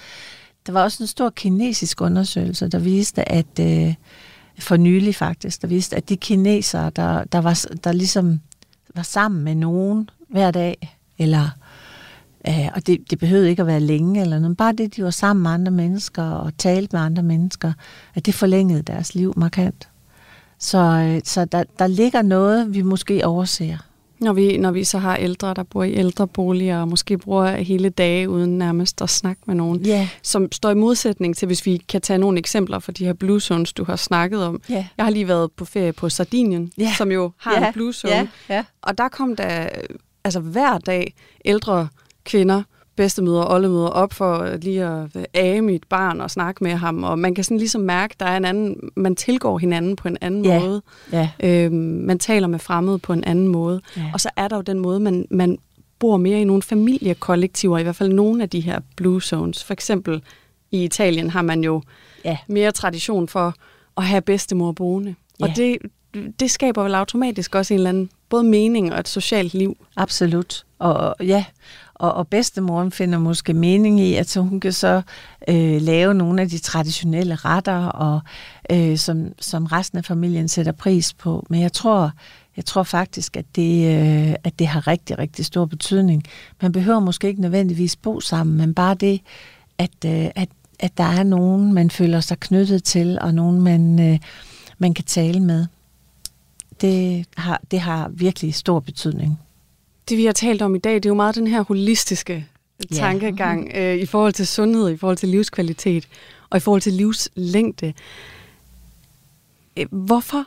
Der 0.65 0.71
var 0.71 0.83
også 0.83 1.03
en 1.03 1.07
stor 1.07 1.29
kinesisk 1.29 2.01
undersøgelse, 2.01 2.67
der 2.67 2.79
viste, 2.79 3.31
at 3.31 3.59
øh, 3.59 3.93
for 4.59 4.77
nylig 4.77 5.15
faktisk, 5.15 5.61
der 5.61 5.67
viste, 5.67 5.95
at 5.95 6.09
de 6.09 6.17
kinesere, 6.17 6.91
der, 6.95 7.23
der, 7.23 7.41
var, 7.41 7.65
der 7.83 7.91
ligesom 7.91 8.39
var 8.95 9.03
sammen 9.03 9.43
med 9.43 9.55
nogen 9.55 10.09
hver 10.29 10.51
dag, 10.51 10.97
eller 11.17 11.49
Uh, 12.47 12.65
og 12.75 12.87
det, 12.87 13.11
det 13.11 13.19
behøvede 13.19 13.49
ikke 13.49 13.61
at 13.61 13.67
være 13.67 13.79
længe 13.79 14.21
eller 14.21 14.39
noget. 14.39 14.57
Bare 14.57 14.73
det, 14.73 14.95
de 14.95 15.03
var 15.03 15.09
sammen 15.09 15.43
med 15.43 15.51
andre 15.51 15.71
mennesker 15.71 16.23
og 16.23 16.57
talte 16.57 16.95
med 16.95 17.01
andre 17.05 17.23
mennesker, 17.23 17.73
at 18.15 18.25
det 18.25 18.33
forlængede 18.33 18.81
deres 18.81 19.15
liv 19.15 19.33
markant. 19.37 19.87
Så, 20.59 20.77
uh, 21.15 21.21
så 21.23 21.45
der, 21.45 21.63
der 21.79 21.87
ligger 21.87 22.21
noget, 22.21 22.73
vi 22.73 22.81
måske 22.81 23.25
overser. 23.25 23.77
Når 24.19 24.33
vi, 24.33 24.57
når 24.57 24.71
vi 24.71 24.83
så 24.83 24.97
har 24.97 25.15
ældre, 25.15 25.53
der 25.53 25.63
bor 25.63 25.83
i 25.83 25.93
ældreboliger, 25.93 26.81
og 26.81 26.87
måske 26.87 27.17
bruger 27.17 27.55
hele 27.55 27.89
dage 27.89 28.29
uden 28.29 28.57
nærmest 28.57 29.01
at 29.01 29.09
snakke 29.09 29.41
med 29.45 29.55
nogen, 29.55 29.81
Ja, 29.85 30.09
som 30.23 30.51
står 30.51 30.69
i 30.71 30.73
modsætning 30.73 31.35
til, 31.37 31.45
hvis 31.45 31.65
vi 31.65 31.77
kan 31.77 32.01
tage 32.01 32.17
nogle 32.19 32.37
eksempler 32.39 32.79
fra 32.79 32.91
de 32.91 33.05
her 33.05 33.13
blue 33.13 33.41
zones, 33.41 33.73
du 33.73 33.83
har 33.83 33.95
snakket 33.95 34.43
om. 34.43 34.61
ja. 34.69 34.87
Jeg 34.97 35.05
har 35.05 35.09
lige 35.11 35.27
været 35.27 35.51
på 35.51 35.65
ferie 35.65 35.93
på 35.93 36.09
Sardinien, 36.09 36.71
Ja. 36.77 36.93
som 36.97 37.11
jo 37.11 37.31
har 37.37 37.53
ja, 37.59 37.67
en 37.67 37.73
blue 37.73 37.93
zone. 37.93 38.13
Ja, 38.13 38.27
ja. 38.49 38.63
Og 38.81 38.97
der 38.97 39.07
kom 39.09 39.35
der 39.35 39.69
altså 40.23 40.39
hver 40.39 40.77
dag 40.77 41.13
ældre 41.45 41.87
kvinder, 42.25 42.63
bedstemødre 42.95 43.47
og 43.47 43.53
oldemødre 43.53 43.89
op 43.89 44.13
for 44.13 44.57
lige 44.61 44.85
at 44.85 45.27
age 45.33 45.61
mit 45.61 45.83
barn 45.89 46.21
og 46.21 46.31
snakke 46.31 46.63
med 46.63 46.71
ham. 46.71 47.03
Og 47.03 47.19
man 47.19 47.35
kan 47.35 47.43
sådan 47.43 47.57
ligesom 47.57 47.81
mærke, 47.81 48.11
at 48.13 48.19
der 48.19 48.25
er 48.25 48.37
en 48.37 48.45
anden, 48.45 48.89
man 48.95 49.15
tilgår 49.15 49.57
hinanden 49.57 49.95
på 49.95 50.07
en 50.07 50.17
anden 50.21 50.45
Ja. 50.45 50.59
måde. 50.59 50.81
ja. 51.11 51.29
Øhm, 51.43 51.73
man 52.05 52.19
taler 52.19 52.47
med 52.47 52.59
fremmede 52.59 52.99
på 52.99 53.13
en 53.13 53.23
anden 53.23 53.47
måde. 53.47 53.81
Ja. 53.97 54.03
Og 54.13 54.21
så 54.21 54.29
er 54.35 54.47
der 54.47 54.55
jo 54.55 54.61
den 54.61 54.79
måde, 54.79 54.99
man, 54.99 55.25
man 55.31 55.57
bor 55.99 56.17
mere 56.17 56.41
i 56.41 56.43
nogle 56.43 56.61
familiekollektiver, 56.61 57.77
i 57.77 57.83
hvert 57.83 57.95
fald 57.95 58.13
nogle 58.13 58.43
af 58.43 58.49
de 58.49 58.59
her 58.59 58.79
blue 58.97 59.21
zones. 59.21 59.63
For 59.63 59.73
eksempel 59.73 60.21
i 60.71 60.83
Italien 60.83 61.29
har 61.29 61.41
man 61.41 61.63
jo 61.63 61.81
Ja. 62.25 62.37
mere 62.47 62.71
tradition 62.71 63.27
for 63.27 63.53
at 63.97 64.03
have 64.03 64.21
bedstemor 64.21 64.71
boende. 64.71 65.15
Ja. 65.39 65.45
Og 65.45 65.49
det, 65.55 65.77
det 66.39 66.51
skaber 66.51 66.83
vel 66.83 66.95
automatisk 66.95 67.55
også 67.55 67.73
en 67.73 67.77
eller 67.79 67.89
anden 67.89 68.09
både 68.29 68.43
mening 68.43 68.93
og 68.93 68.99
et 68.99 69.07
socialt 69.07 69.53
liv. 69.53 69.77
Absolut. 69.97 70.65
Og 70.79 71.15
ja, 71.19 71.45
og, 71.95 72.13
og 72.13 72.27
bedstemoren 72.27 72.91
finder 72.91 73.19
måske 73.19 73.53
mening 73.53 73.99
i, 73.99 74.13
at 74.13 74.29
så 74.29 74.41
hun 74.41 74.59
kan 74.59 74.73
så 74.73 75.01
øh, 75.47 75.81
lave 75.81 76.13
nogle 76.13 76.41
af 76.41 76.49
de 76.49 76.57
traditionelle 76.57 77.35
retter, 77.35 77.85
og 77.85 78.21
øh, 78.71 78.97
som, 78.97 79.27
som 79.39 79.65
resten 79.65 79.97
af 79.97 80.05
familien 80.05 80.47
sætter 80.47 80.71
pris 80.71 81.13
på. 81.13 81.45
Men 81.49 81.61
jeg 81.61 81.73
tror, 81.73 82.11
jeg 82.57 82.65
tror 82.65 82.83
faktisk, 82.83 83.37
at 83.37 83.45
det, 83.55 83.95
øh, 83.95 84.35
at 84.43 84.59
det 84.59 84.67
har 84.67 84.87
rigtig, 84.87 85.19
rigtig 85.19 85.45
stor 85.45 85.65
betydning. 85.65 86.23
Man 86.61 86.71
behøver 86.71 86.99
måske 86.99 87.27
ikke 87.27 87.41
nødvendigvis 87.41 87.95
bo 87.95 88.19
sammen, 88.19 88.57
men 88.57 88.73
bare 88.73 88.95
det, 88.95 89.21
at, 89.77 90.05
øh, 90.05 90.27
at, 90.35 90.49
at 90.79 90.97
der 90.97 91.03
er 91.03 91.23
nogen, 91.23 91.73
man 91.73 91.91
føler 91.91 92.19
sig 92.19 92.39
knyttet 92.39 92.83
til, 92.83 93.17
og 93.21 93.33
nogen, 93.33 93.61
man, 93.61 94.11
øh, 94.11 94.19
man 94.77 94.93
kan 94.93 95.05
tale 95.05 95.39
med. 95.39 95.65
Det 96.81 97.25
har, 97.37 97.61
det 97.71 97.79
har 97.79 98.09
virkelig 98.09 98.53
stor 98.53 98.79
betydning. 98.79 99.39
Det 100.09 100.17
vi 100.17 100.25
har 100.25 100.31
talt 100.33 100.61
om 100.61 100.75
i 100.75 100.79
dag, 100.79 100.93
det 100.95 101.05
er 101.05 101.09
jo 101.09 101.13
meget 101.15 101.35
den 101.35 101.47
her 101.47 101.61
holistiske 101.63 102.47
Ja. 102.91 102.95
tankegang 102.95 103.71
øh, 103.75 103.95
i 103.95 104.05
forhold 104.05 104.33
til 104.33 104.47
sundhed, 104.47 104.89
i 104.89 104.97
forhold 104.97 105.17
til 105.17 105.29
livskvalitet 105.29 106.07
og 106.49 106.57
i 106.57 106.59
forhold 106.59 106.81
til 106.81 106.93
livslængde. 106.93 107.93
Øh, 109.77 109.85
Hvorfor 109.91 110.45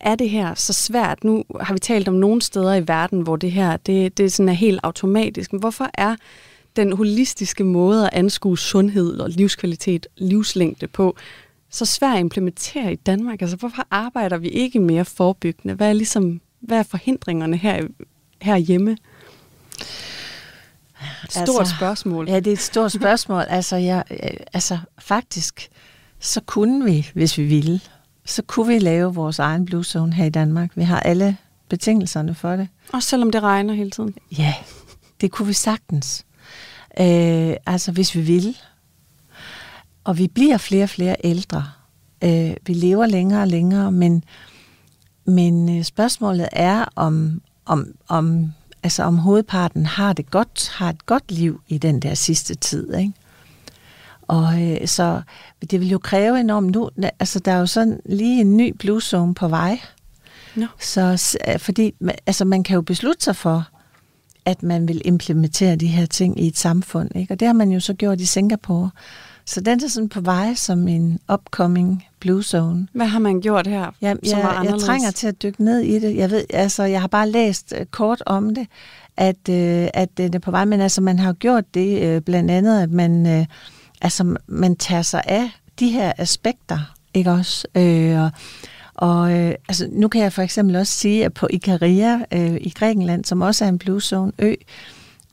er 0.00 0.14
det 0.14 0.30
her 0.30 0.54
så 0.54 0.72
svært? 0.72 1.24
Nu 1.24 1.44
har 1.60 1.74
vi 1.74 1.78
talt 1.78 2.08
om 2.08 2.14
nogle 2.14 2.42
steder 2.42 2.74
i 2.74 2.88
verden, 2.88 3.20
hvor 3.20 3.36
det 3.36 3.52
her 3.52 3.76
det, 3.76 4.18
det 4.18 4.32
sådan 4.32 4.48
er 4.48 4.52
helt 4.52 4.80
automatisk. 4.82 5.52
Men 5.52 5.60
hvorfor 5.60 5.90
er 5.94 6.16
den 6.76 6.92
holistiske 6.92 7.64
måde 7.64 8.06
at 8.06 8.10
anskue 8.12 8.58
sundhed 8.58 9.18
og 9.18 9.30
livskvalitet, 9.30 10.06
livslængde 10.16 10.86
på, 10.86 11.16
så 11.70 11.84
svært 11.84 12.14
at 12.14 12.20
implementere 12.20 12.92
i 12.92 12.96
Danmark? 12.96 13.42
Altså, 13.42 13.56
hvorfor 13.56 13.86
arbejder 13.90 14.36
vi 14.36 14.48
ikke 14.48 14.80
mere 14.80 15.04
forebyggende? 15.04 15.74
Hvad 15.74 15.88
er, 15.88 15.92
ligesom, 15.92 16.40
hvad 16.60 16.78
er 16.78 16.82
forhindringerne 16.82 17.56
her, 17.56 17.86
herhjemme? 18.42 18.96
Stort 21.28 21.60
Altså, 21.60 21.74
spørgsmål. 21.76 22.28
Ja, 22.28 22.36
det 22.36 22.46
er 22.46 22.52
et 22.52 22.58
stort 22.58 22.92
spørgsmål. 22.92 23.44
altså, 23.58 23.76
jeg, 23.76 24.04
øh, 24.10 24.30
altså, 24.52 24.78
faktisk, 24.98 25.68
så 26.20 26.40
kunne 26.46 26.84
vi, 26.84 27.10
hvis 27.14 27.38
vi 27.38 27.44
ville, 27.44 27.80
så 28.24 28.42
kunne 28.42 28.66
vi 28.66 28.78
lave 28.78 29.14
vores 29.14 29.38
egen 29.38 29.64
blue 29.64 29.84
zone 29.84 30.12
her 30.12 30.24
i 30.24 30.30
Danmark. 30.30 30.70
Vi 30.74 30.82
har 30.82 31.00
alle 31.00 31.36
betingelserne 31.68 32.34
for 32.34 32.56
det. 32.56 32.68
Også 32.92 33.08
selvom 33.08 33.30
det 33.30 33.42
regner 33.42 33.74
hele 33.74 33.90
tiden. 33.90 34.14
Ja, 34.38 34.54
det 35.20 35.30
kunne 35.30 35.48
vi 35.48 35.52
sagtens. 35.52 36.24
Øh, 37.00 37.54
altså, 37.66 37.92
hvis 37.92 38.14
vi 38.14 38.20
ville. 38.20 38.54
Og 40.04 40.18
vi 40.18 40.28
bliver 40.28 40.58
flere 40.58 40.84
og 40.84 40.90
flere 40.90 41.16
ældre. 41.24 41.64
Øh, 42.24 42.56
vi 42.66 42.72
lever 42.72 43.06
længere 43.06 43.42
og 43.42 43.48
længere, 43.48 43.92
men, 43.92 44.24
men 45.24 45.78
øh, 45.78 45.84
spørgsmålet 45.84 46.48
er, 46.52 46.84
om, 46.96 47.42
om, 47.66 47.86
om, 48.08 48.52
altså, 48.82 49.02
om 49.02 49.18
hovedparten 49.18 49.86
har 49.86 50.12
det 50.12 50.30
godt, 50.30 50.68
har 50.68 50.90
et 50.90 51.06
godt 51.06 51.32
liv 51.32 51.60
i 51.68 51.78
den 51.78 52.00
der 52.00 52.14
sidste 52.14 52.54
tid. 52.54 52.94
Ikke? 52.94 53.12
Og 54.22 54.62
øh, 54.62 54.88
så 54.88 55.22
det 55.70 55.80
vil 55.80 55.88
jo 55.88 55.98
kræve 55.98 56.40
enormt 56.40 56.74
nu, 56.74 56.90
altså 57.18 57.38
der 57.38 57.52
er 57.52 57.58
jo 57.58 57.66
sådan 57.66 58.00
lige 58.04 58.40
en 58.40 58.56
ny 58.56 58.76
blue 58.78 59.00
zone 59.00 59.34
på 59.34 59.48
vej. 59.48 59.80
Nå. 60.54 60.66
Så 60.80 61.36
øh, 61.48 61.58
fordi, 61.58 61.94
altså 62.26 62.44
man 62.44 62.62
kan 62.62 62.74
jo 62.74 62.82
beslutte 62.82 63.24
sig 63.24 63.36
for, 63.36 63.68
at 64.44 64.62
man 64.62 64.88
vil 64.88 65.02
implementere 65.04 65.76
de 65.76 65.86
her 65.86 66.06
ting 66.06 66.40
i 66.40 66.46
et 66.46 66.58
samfund, 66.58 67.16
ikke? 67.16 67.34
Og 67.34 67.40
det 67.40 67.48
har 67.48 67.52
man 67.52 67.72
jo 67.72 67.80
så 67.80 67.94
gjort 67.94 68.20
i 68.20 68.26
Singapore. 68.26 68.90
Så 69.46 69.60
den 69.60 69.84
er 69.84 69.88
sådan 69.88 70.08
på 70.08 70.20
vej 70.20 70.54
som 70.54 70.88
en 70.88 71.18
upcoming 71.32 72.04
blue 72.20 72.42
zone. 72.42 72.88
Hvad 72.92 73.06
har 73.06 73.18
man 73.18 73.40
gjort 73.40 73.66
her, 73.66 73.90
Jeg, 74.00 74.16
som 74.24 74.38
var 74.38 74.42
jeg, 74.42 74.48
jeg 74.48 74.58
anderledes? 74.58 74.84
trænger 74.84 75.10
til 75.10 75.26
at 75.26 75.42
dykke 75.42 75.64
ned 75.64 75.80
i 75.80 75.98
det. 75.98 76.16
Jeg 76.16 76.30
ved, 76.30 76.44
altså, 76.50 76.82
jeg 76.82 77.00
har 77.00 77.08
bare 77.08 77.30
læst 77.30 77.74
uh, 77.80 77.86
kort 77.86 78.22
om 78.26 78.54
det, 78.54 78.66
at, 79.16 79.36
uh, 79.48 79.54
at 79.94 80.08
det 80.16 80.34
er 80.34 80.38
på 80.38 80.50
vej, 80.50 80.64
men 80.64 80.80
altså, 80.80 81.00
man 81.00 81.18
har 81.18 81.28
jo 81.28 81.34
gjort 81.38 81.74
det 81.74 82.16
uh, 82.16 82.22
blandt 82.22 82.50
andet, 82.50 82.82
at 82.82 82.90
man, 82.90 83.38
uh, 83.38 83.44
altså, 84.02 84.36
man 84.46 84.76
tager 84.76 85.02
sig 85.02 85.22
af 85.26 85.50
de 85.78 85.88
her 85.90 86.12
aspekter, 86.18 86.78
ikke 87.14 87.30
også? 87.30 87.66
Øh, 87.76 88.20
og, 88.20 88.30
og 88.94 89.32
øh, 89.32 89.54
altså, 89.68 89.88
nu 89.92 90.08
kan 90.08 90.22
jeg 90.22 90.32
for 90.32 90.42
eksempel 90.42 90.76
også 90.76 90.92
sige, 90.92 91.24
at 91.24 91.34
på 91.34 91.46
Ikaria 91.50 92.24
øh, 92.32 92.54
i 92.60 92.72
Grækenland, 92.76 93.24
som 93.24 93.40
også 93.40 93.64
er 93.64 93.68
en 93.68 93.78
blue 93.78 94.00
zone 94.00 94.32
ø, 94.38 94.54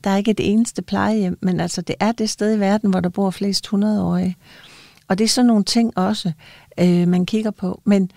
der 0.04 0.10
er 0.10 0.18
ikke 0.18 0.32
et 0.32 0.52
eneste 0.52 0.82
plejehjem, 0.82 1.38
men 1.42 1.60
altså 1.60 1.82
det 1.82 1.96
er 2.00 2.12
det 2.12 2.30
sted 2.30 2.56
i 2.56 2.60
verden, 2.60 2.90
hvor 2.90 3.00
der 3.00 3.10
bor 3.10 3.30
flest 3.30 3.68
100-årige. 3.68 4.36
Og 5.08 5.18
det 5.18 5.24
er 5.24 5.30
sådan 5.30 5.48
nogle 5.48 5.64
ting 5.64 5.98
også, 5.98 6.32
øh, 6.80 7.08
man 7.08 7.26
kigger 7.26 7.52
på. 7.52 7.82
Men 7.86 8.12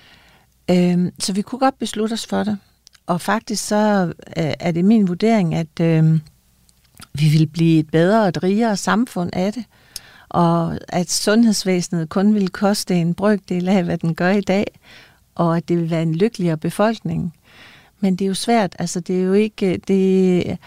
øh, 0.70 1.12
så 1.18 1.32
vi 1.32 1.42
kunne 1.42 1.58
godt 1.58 1.78
beslutte 1.78 2.12
os 2.12 2.26
for 2.26 2.44
det. 2.44 2.58
Og 3.06 3.20
faktisk 3.20 3.66
så 3.66 4.12
øh, 4.36 4.52
er 4.60 4.70
det 4.70 4.84
min 4.84 5.08
vurdering, 5.08 5.54
at 5.54 5.80
øh, 5.80 6.18
vi 7.12 7.28
vil 7.28 7.46
blive 7.46 7.78
et 7.78 7.90
bedre 7.90 8.22
og 8.22 8.28
et 8.28 8.42
rigere 8.42 8.76
samfund 8.76 9.30
af 9.32 9.52
det. 9.52 9.64
Og 10.28 10.78
at 10.88 11.10
sundhedsvæsenet 11.10 12.08
kun 12.08 12.34
vil 12.34 12.48
koste 12.48 12.94
en 12.94 13.14
brøkdel 13.14 13.68
af, 13.68 13.84
hvad 13.84 13.98
den 13.98 14.14
gør 14.14 14.30
i 14.30 14.40
dag. 14.40 14.80
Og 15.34 15.56
at 15.56 15.68
det 15.68 15.78
vil 15.78 15.90
være 15.90 16.02
en 16.02 16.14
lykkeligere 16.14 16.56
befolkning. 16.56 17.34
Men 18.00 18.16
det 18.16 18.24
er 18.24 18.28
jo 18.28 18.34
svært. 18.34 18.76
Altså, 18.78 19.00
det 19.00 19.20
er 19.20 19.22
jo 19.22 19.32
ikke... 19.32 19.80
Det, 19.88 20.58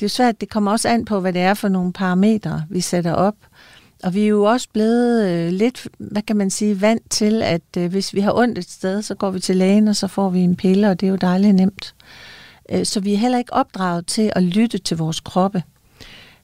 det 0.00 0.04
er 0.04 0.08
jo 0.08 0.14
svært. 0.14 0.40
Det 0.40 0.48
kommer 0.50 0.70
også 0.70 0.88
an 0.88 1.04
på, 1.04 1.20
hvad 1.20 1.32
det 1.32 1.42
er 1.42 1.54
for 1.54 1.68
nogle 1.68 1.92
parametre, 1.92 2.64
vi 2.70 2.80
sætter 2.80 3.12
op. 3.12 3.34
Og 4.02 4.14
vi 4.14 4.22
er 4.22 4.26
jo 4.26 4.44
også 4.44 4.68
blevet 4.72 5.28
øh, 5.28 5.52
lidt, 5.52 5.88
hvad 5.98 6.22
kan 6.22 6.36
man 6.36 6.50
sige, 6.50 6.80
vant 6.80 7.10
til, 7.10 7.42
at 7.42 7.62
øh, 7.78 7.90
hvis 7.90 8.14
vi 8.14 8.20
har 8.20 8.32
ondt 8.32 8.58
et 8.58 8.70
sted, 8.70 9.02
så 9.02 9.14
går 9.14 9.30
vi 9.30 9.40
til 9.40 9.56
lægen, 9.56 9.88
og 9.88 9.96
så 9.96 10.08
får 10.08 10.30
vi 10.30 10.40
en 10.40 10.56
pille, 10.56 10.90
og 10.90 11.00
det 11.00 11.06
er 11.06 11.10
jo 11.10 11.16
dejligt 11.16 11.54
nemt. 11.54 11.94
Øh, 12.70 12.84
så 12.84 13.00
vi 13.00 13.12
er 13.12 13.18
heller 13.18 13.38
ikke 13.38 13.52
opdraget 13.52 14.06
til 14.06 14.32
at 14.36 14.42
lytte 14.42 14.78
til 14.78 14.96
vores 14.96 15.20
kroppe. 15.20 15.62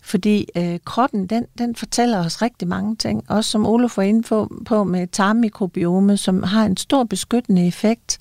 Fordi 0.01 0.49
øh, 0.57 0.79
kroppen, 0.85 1.27
den, 1.27 1.47
den 1.59 1.77
fortæller 1.77 2.25
os 2.25 2.43
rigtig 2.43 2.69
mange 2.69 2.97
ting. 2.97 3.25
Også 3.29 3.51
som 3.51 3.67
Olof 3.67 3.97
var 3.97 4.03
inde 4.03 4.23
på, 4.23 4.53
på 4.67 4.85
med 4.85 5.07
tarmmikrobiome, 5.07 6.17
som 6.17 6.43
har 6.43 6.65
en 6.65 6.77
stor 6.77 7.05
beskyttende 7.05 7.67
effekt 7.67 8.19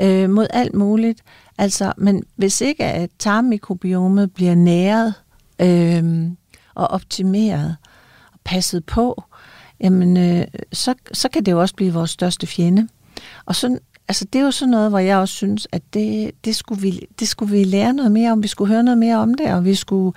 øh, 0.00 0.30
mod 0.30 0.46
alt 0.50 0.74
muligt. 0.74 1.22
Altså, 1.60 1.92
men 1.96 2.22
hvis 2.36 2.60
ikke 2.60 2.84
at 2.84 3.10
tarmmikrobiomet 3.18 4.34
bliver 4.34 4.54
næret 4.54 5.14
øh, 5.60 6.30
og 6.74 6.86
optimeret 6.86 7.76
og 8.32 8.38
passet 8.44 8.84
på, 8.84 9.24
jamen, 9.80 10.16
øh, 10.16 10.46
så, 10.72 10.94
så 11.12 11.28
kan 11.28 11.46
det 11.46 11.52
jo 11.52 11.60
også 11.60 11.74
blive 11.74 11.92
vores 11.92 12.10
største 12.10 12.46
fjende. 12.46 12.88
Og 13.46 13.56
sådan, 13.56 13.78
altså, 14.08 14.24
det 14.32 14.38
er 14.38 14.44
jo 14.44 14.50
sådan 14.50 14.70
noget, 14.70 14.90
hvor 14.90 14.98
jeg 14.98 15.18
også 15.18 15.34
synes, 15.34 15.68
at 15.72 15.82
det, 15.94 16.30
det, 16.44 16.56
skulle 16.56 16.82
vi, 16.82 17.06
det 17.18 17.28
skulle 17.28 17.52
vi 17.52 17.64
lære 17.64 17.92
noget 17.92 18.12
mere 18.12 18.32
om, 18.32 18.42
vi 18.42 18.48
skulle 18.48 18.72
høre 18.72 18.82
noget 18.82 18.98
mere 18.98 19.16
om 19.16 19.34
det, 19.34 19.52
og 19.54 19.64
vi 19.64 19.74
skulle 19.74 20.12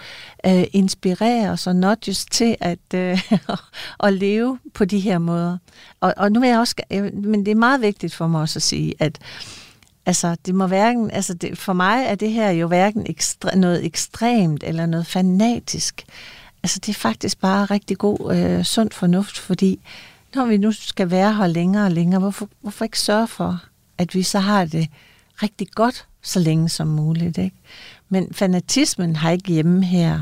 øh, 0.46 0.64
inspirere 0.72 1.50
os 1.50 1.68
og 1.68 1.76
nudges 1.76 2.26
til 2.26 2.56
at, 2.60 2.94
øh, 2.96 3.32
at 4.04 4.14
leve 4.14 4.60
på 4.74 4.86
de 4.86 5.00
her 5.00 5.18
måder. 5.18 5.58
Og, 6.02 6.14
og 6.18 6.32
nu 6.32 6.40
vil 6.40 6.50
jeg 6.50 6.60
også, 6.60 6.76
øh, 6.92 7.14
men 7.14 7.46
det 7.46 7.52
er 7.52 7.56
meget 7.56 7.82
vigtigt 7.82 8.16
for 8.16 8.28
mig 8.28 8.42
også 8.42 8.60
at 8.60 8.64
sige, 8.64 8.94
at 9.00 9.20
Altså, 10.06 10.36
det 10.46 10.56
må 10.56 10.68
hverken, 10.68 11.12
altså 11.12 11.34
det, 11.34 11.58
for 11.58 11.74
mig 11.74 12.06
er 12.06 12.16
det 12.16 12.32
her 12.32 12.50
jo 12.50 12.68
hverken 12.68 13.06
ekstre, 13.10 13.56
noget 13.56 13.86
ekstremt 13.86 14.64
eller 14.64 14.86
noget 14.86 15.08
fanatisk. 15.08 16.06
Altså, 16.64 16.80
det 16.80 16.90
er 16.90 17.00
faktisk 17.00 17.40
bare 17.40 17.66
rigtig 17.66 17.98
god, 17.98 18.36
øh, 18.36 18.64
sund 18.64 18.92
fornuft, 18.92 19.38
fordi 19.38 19.80
når 20.36 20.46
vi 20.46 20.58
nu 20.58 20.72
skal 20.72 21.12
være 21.12 21.34
her 21.34 21.48
længere 21.48 21.86
og 21.86 21.92
længere, 21.92 22.20
hvorfor, 22.20 22.50
hvorfor 22.62 22.86
ikke 22.86 23.00
sørge 23.00 23.28
for, 23.28 23.64
at 23.98 24.16
vi 24.16 24.24
så 24.24 24.40
har 24.40 24.66
det 24.66 24.90
rigtig 25.44 25.68
godt 25.68 26.08
så 26.22 26.40
længe 26.40 26.70
som 26.70 26.88
muligt, 26.88 27.38
ikke? 27.38 27.56
Men 28.10 28.34
fanatismen 28.34 29.16
har 29.16 29.32
ikke 29.32 29.54
hjemme 29.54 29.86
her, 29.86 30.22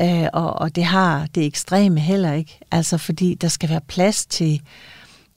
øh, 0.00 0.26
og, 0.32 0.52
og 0.52 0.76
det 0.76 0.84
har 0.84 1.26
det 1.34 1.46
ekstreme 1.46 2.00
heller 2.00 2.32
ikke. 2.32 2.58
Altså, 2.70 2.98
fordi 2.98 3.34
der 3.34 3.48
skal 3.48 3.68
være 3.68 3.80
plads 3.80 4.26
til 4.26 4.62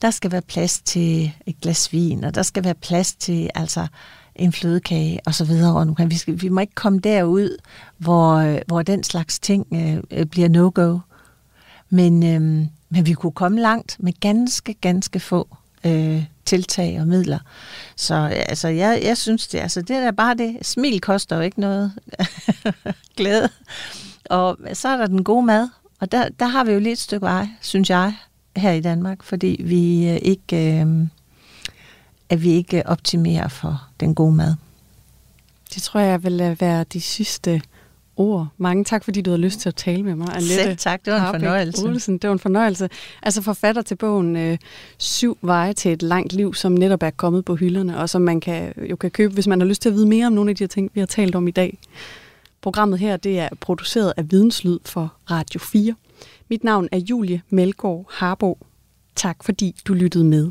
der 0.02 0.10
skal 0.10 0.32
være 0.32 0.42
plads 0.42 0.80
til 0.80 1.32
et 1.46 1.60
glas 1.60 1.92
vin, 1.92 2.24
og 2.24 2.34
der 2.34 2.42
skal 2.42 2.64
være 2.64 2.74
plads 2.74 3.14
til 3.14 3.50
altså 3.54 3.86
en 4.34 4.52
flødekage 4.52 5.20
og 5.26 5.34
så 5.34 5.44
videre 5.44 5.72
rundt 5.72 5.90
omkring. 5.90 6.10
Vi, 6.10 6.16
skal, 6.16 6.42
vi 6.42 6.48
må 6.48 6.60
ikke 6.60 6.74
komme 6.74 6.98
derud, 6.98 7.56
hvor, 7.98 8.34
øh, 8.34 8.58
hvor 8.66 8.82
den 8.82 9.04
slags 9.04 9.38
ting 9.38 9.66
øh, 9.72 10.02
øh, 10.10 10.26
bliver 10.26 10.48
no-go. 10.48 10.98
Men, 11.90 12.22
øh, 12.22 12.66
men 12.90 13.06
vi 13.06 13.12
kunne 13.12 13.32
komme 13.32 13.60
langt 13.60 13.96
med 14.00 14.12
ganske, 14.20 14.74
ganske 14.74 15.20
få 15.20 15.56
øh, 15.84 16.24
tiltag 16.44 17.00
og 17.00 17.08
midler. 17.08 17.38
Så 17.96 18.14
øh, 18.14 18.30
altså, 18.48 18.68
jeg, 18.68 19.00
jeg 19.04 19.18
synes, 19.18 19.46
det, 19.48 19.58
altså, 19.58 19.82
det 19.82 19.96
er 19.96 20.10
bare 20.10 20.34
det. 20.34 20.58
Smil 20.62 21.00
koster 21.00 21.36
jo 21.36 21.42
ikke 21.42 21.60
noget. 21.60 21.92
Glæde. 23.16 23.48
Og 24.24 24.58
så 24.72 24.88
er 24.88 24.96
der 24.96 25.06
den 25.06 25.24
gode 25.24 25.46
mad. 25.46 25.68
Og 26.00 26.12
der, 26.12 26.28
der 26.28 26.46
har 26.46 26.64
vi 26.64 26.72
jo 26.72 26.78
lige 26.78 26.92
et 26.92 26.98
stykke 26.98 27.26
vej, 27.26 27.48
synes 27.60 27.90
jeg, 27.90 28.14
her 28.56 28.72
i 28.72 28.80
Danmark, 28.80 29.22
fordi 29.22 29.62
vi 29.64 30.08
øh, 30.10 30.18
ikke, 30.22 30.80
øh, 30.80 31.06
at 32.28 32.42
vi 32.42 32.50
ikke 32.50 32.86
optimerer 32.86 33.48
for 33.48 33.88
den 34.00 34.14
gode 34.14 34.34
mad. 34.34 34.54
Det 35.74 35.82
tror 35.82 36.00
jeg 36.00 36.24
vil 36.24 36.56
være 36.60 36.84
de 36.84 37.00
sidste 37.00 37.62
ord. 38.16 38.48
Mange 38.58 38.84
tak, 38.84 39.04
fordi 39.04 39.20
du 39.20 39.30
havde 39.30 39.40
lyst 39.40 39.60
til 39.60 39.68
at 39.68 39.74
tale 39.74 40.02
med 40.02 40.14
mig. 40.14 40.28
Annette 40.28 40.54
Selv 40.54 40.76
tak, 40.76 41.04
det 41.04 41.12
var 41.12 41.18
en 41.18 41.24
Harbeck 41.24 41.44
fornøjelse. 41.44 41.86
Olsen, 41.86 42.18
det 42.18 42.28
var 42.28 42.32
en 42.32 42.38
fornøjelse. 42.38 42.88
Altså 43.22 43.42
forfatter 43.42 43.82
til 43.82 43.94
bogen 43.94 44.36
øh, 44.36 44.58
Syv 44.98 45.38
veje 45.42 45.72
til 45.72 45.92
et 45.92 46.02
langt 46.02 46.32
liv, 46.32 46.54
som 46.54 46.72
netop 46.72 47.02
er 47.02 47.10
kommet 47.10 47.44
på 47.44 47.56
hylderne, 47.56 47.98
og 47.98 48.08
som 48.08 48.22
man 48.22 48.40
kan, 48.40 48.72
jo 48.90 48.96
kan 48.96 49.10
købe, 49.10 49.34
hvis 49.34 49.46
man 49.46 49.60
har 49.60 49.66
lyst 49.68 49.82
til 49.82 49.88
at 49.88 49.94
vide 49.94 50.06
mere 50.06 50.26
om 50.26 50.32
nogle 50.32 50.50
af 50.50 50.56
de 50.56 50.64
her 50.64 50.68
ting, 50.68 50.90
vi 50.94 51.00
har 51.00 51.06
talt 51.06 51.34
om 51.34 51.48
i 51.48 51.50
dag. 51.50 51.78
Programmet 52.60 52.98
her 52.98 53.16
det 53.16 53.38
er 53.38 53.48
produceret 53.60 54.12
af 54.16 54.30
Videnslyd 54.30 54.78
for 54.84 55.12
Radio 55.30 55.60
4. 55.60 55.94
Mit 56.52 56.64
navn 56.64 56.88
er 56.92 56.98
Julie 56.98 57.42
Melgaard 57.48 58.04
Harbo. 58.08 58.58
Tak 59.14 59.44
fordi 59.44 59.76
du 59.88 59.94
lyttede 59.94 60.24
med. 60.24 60.50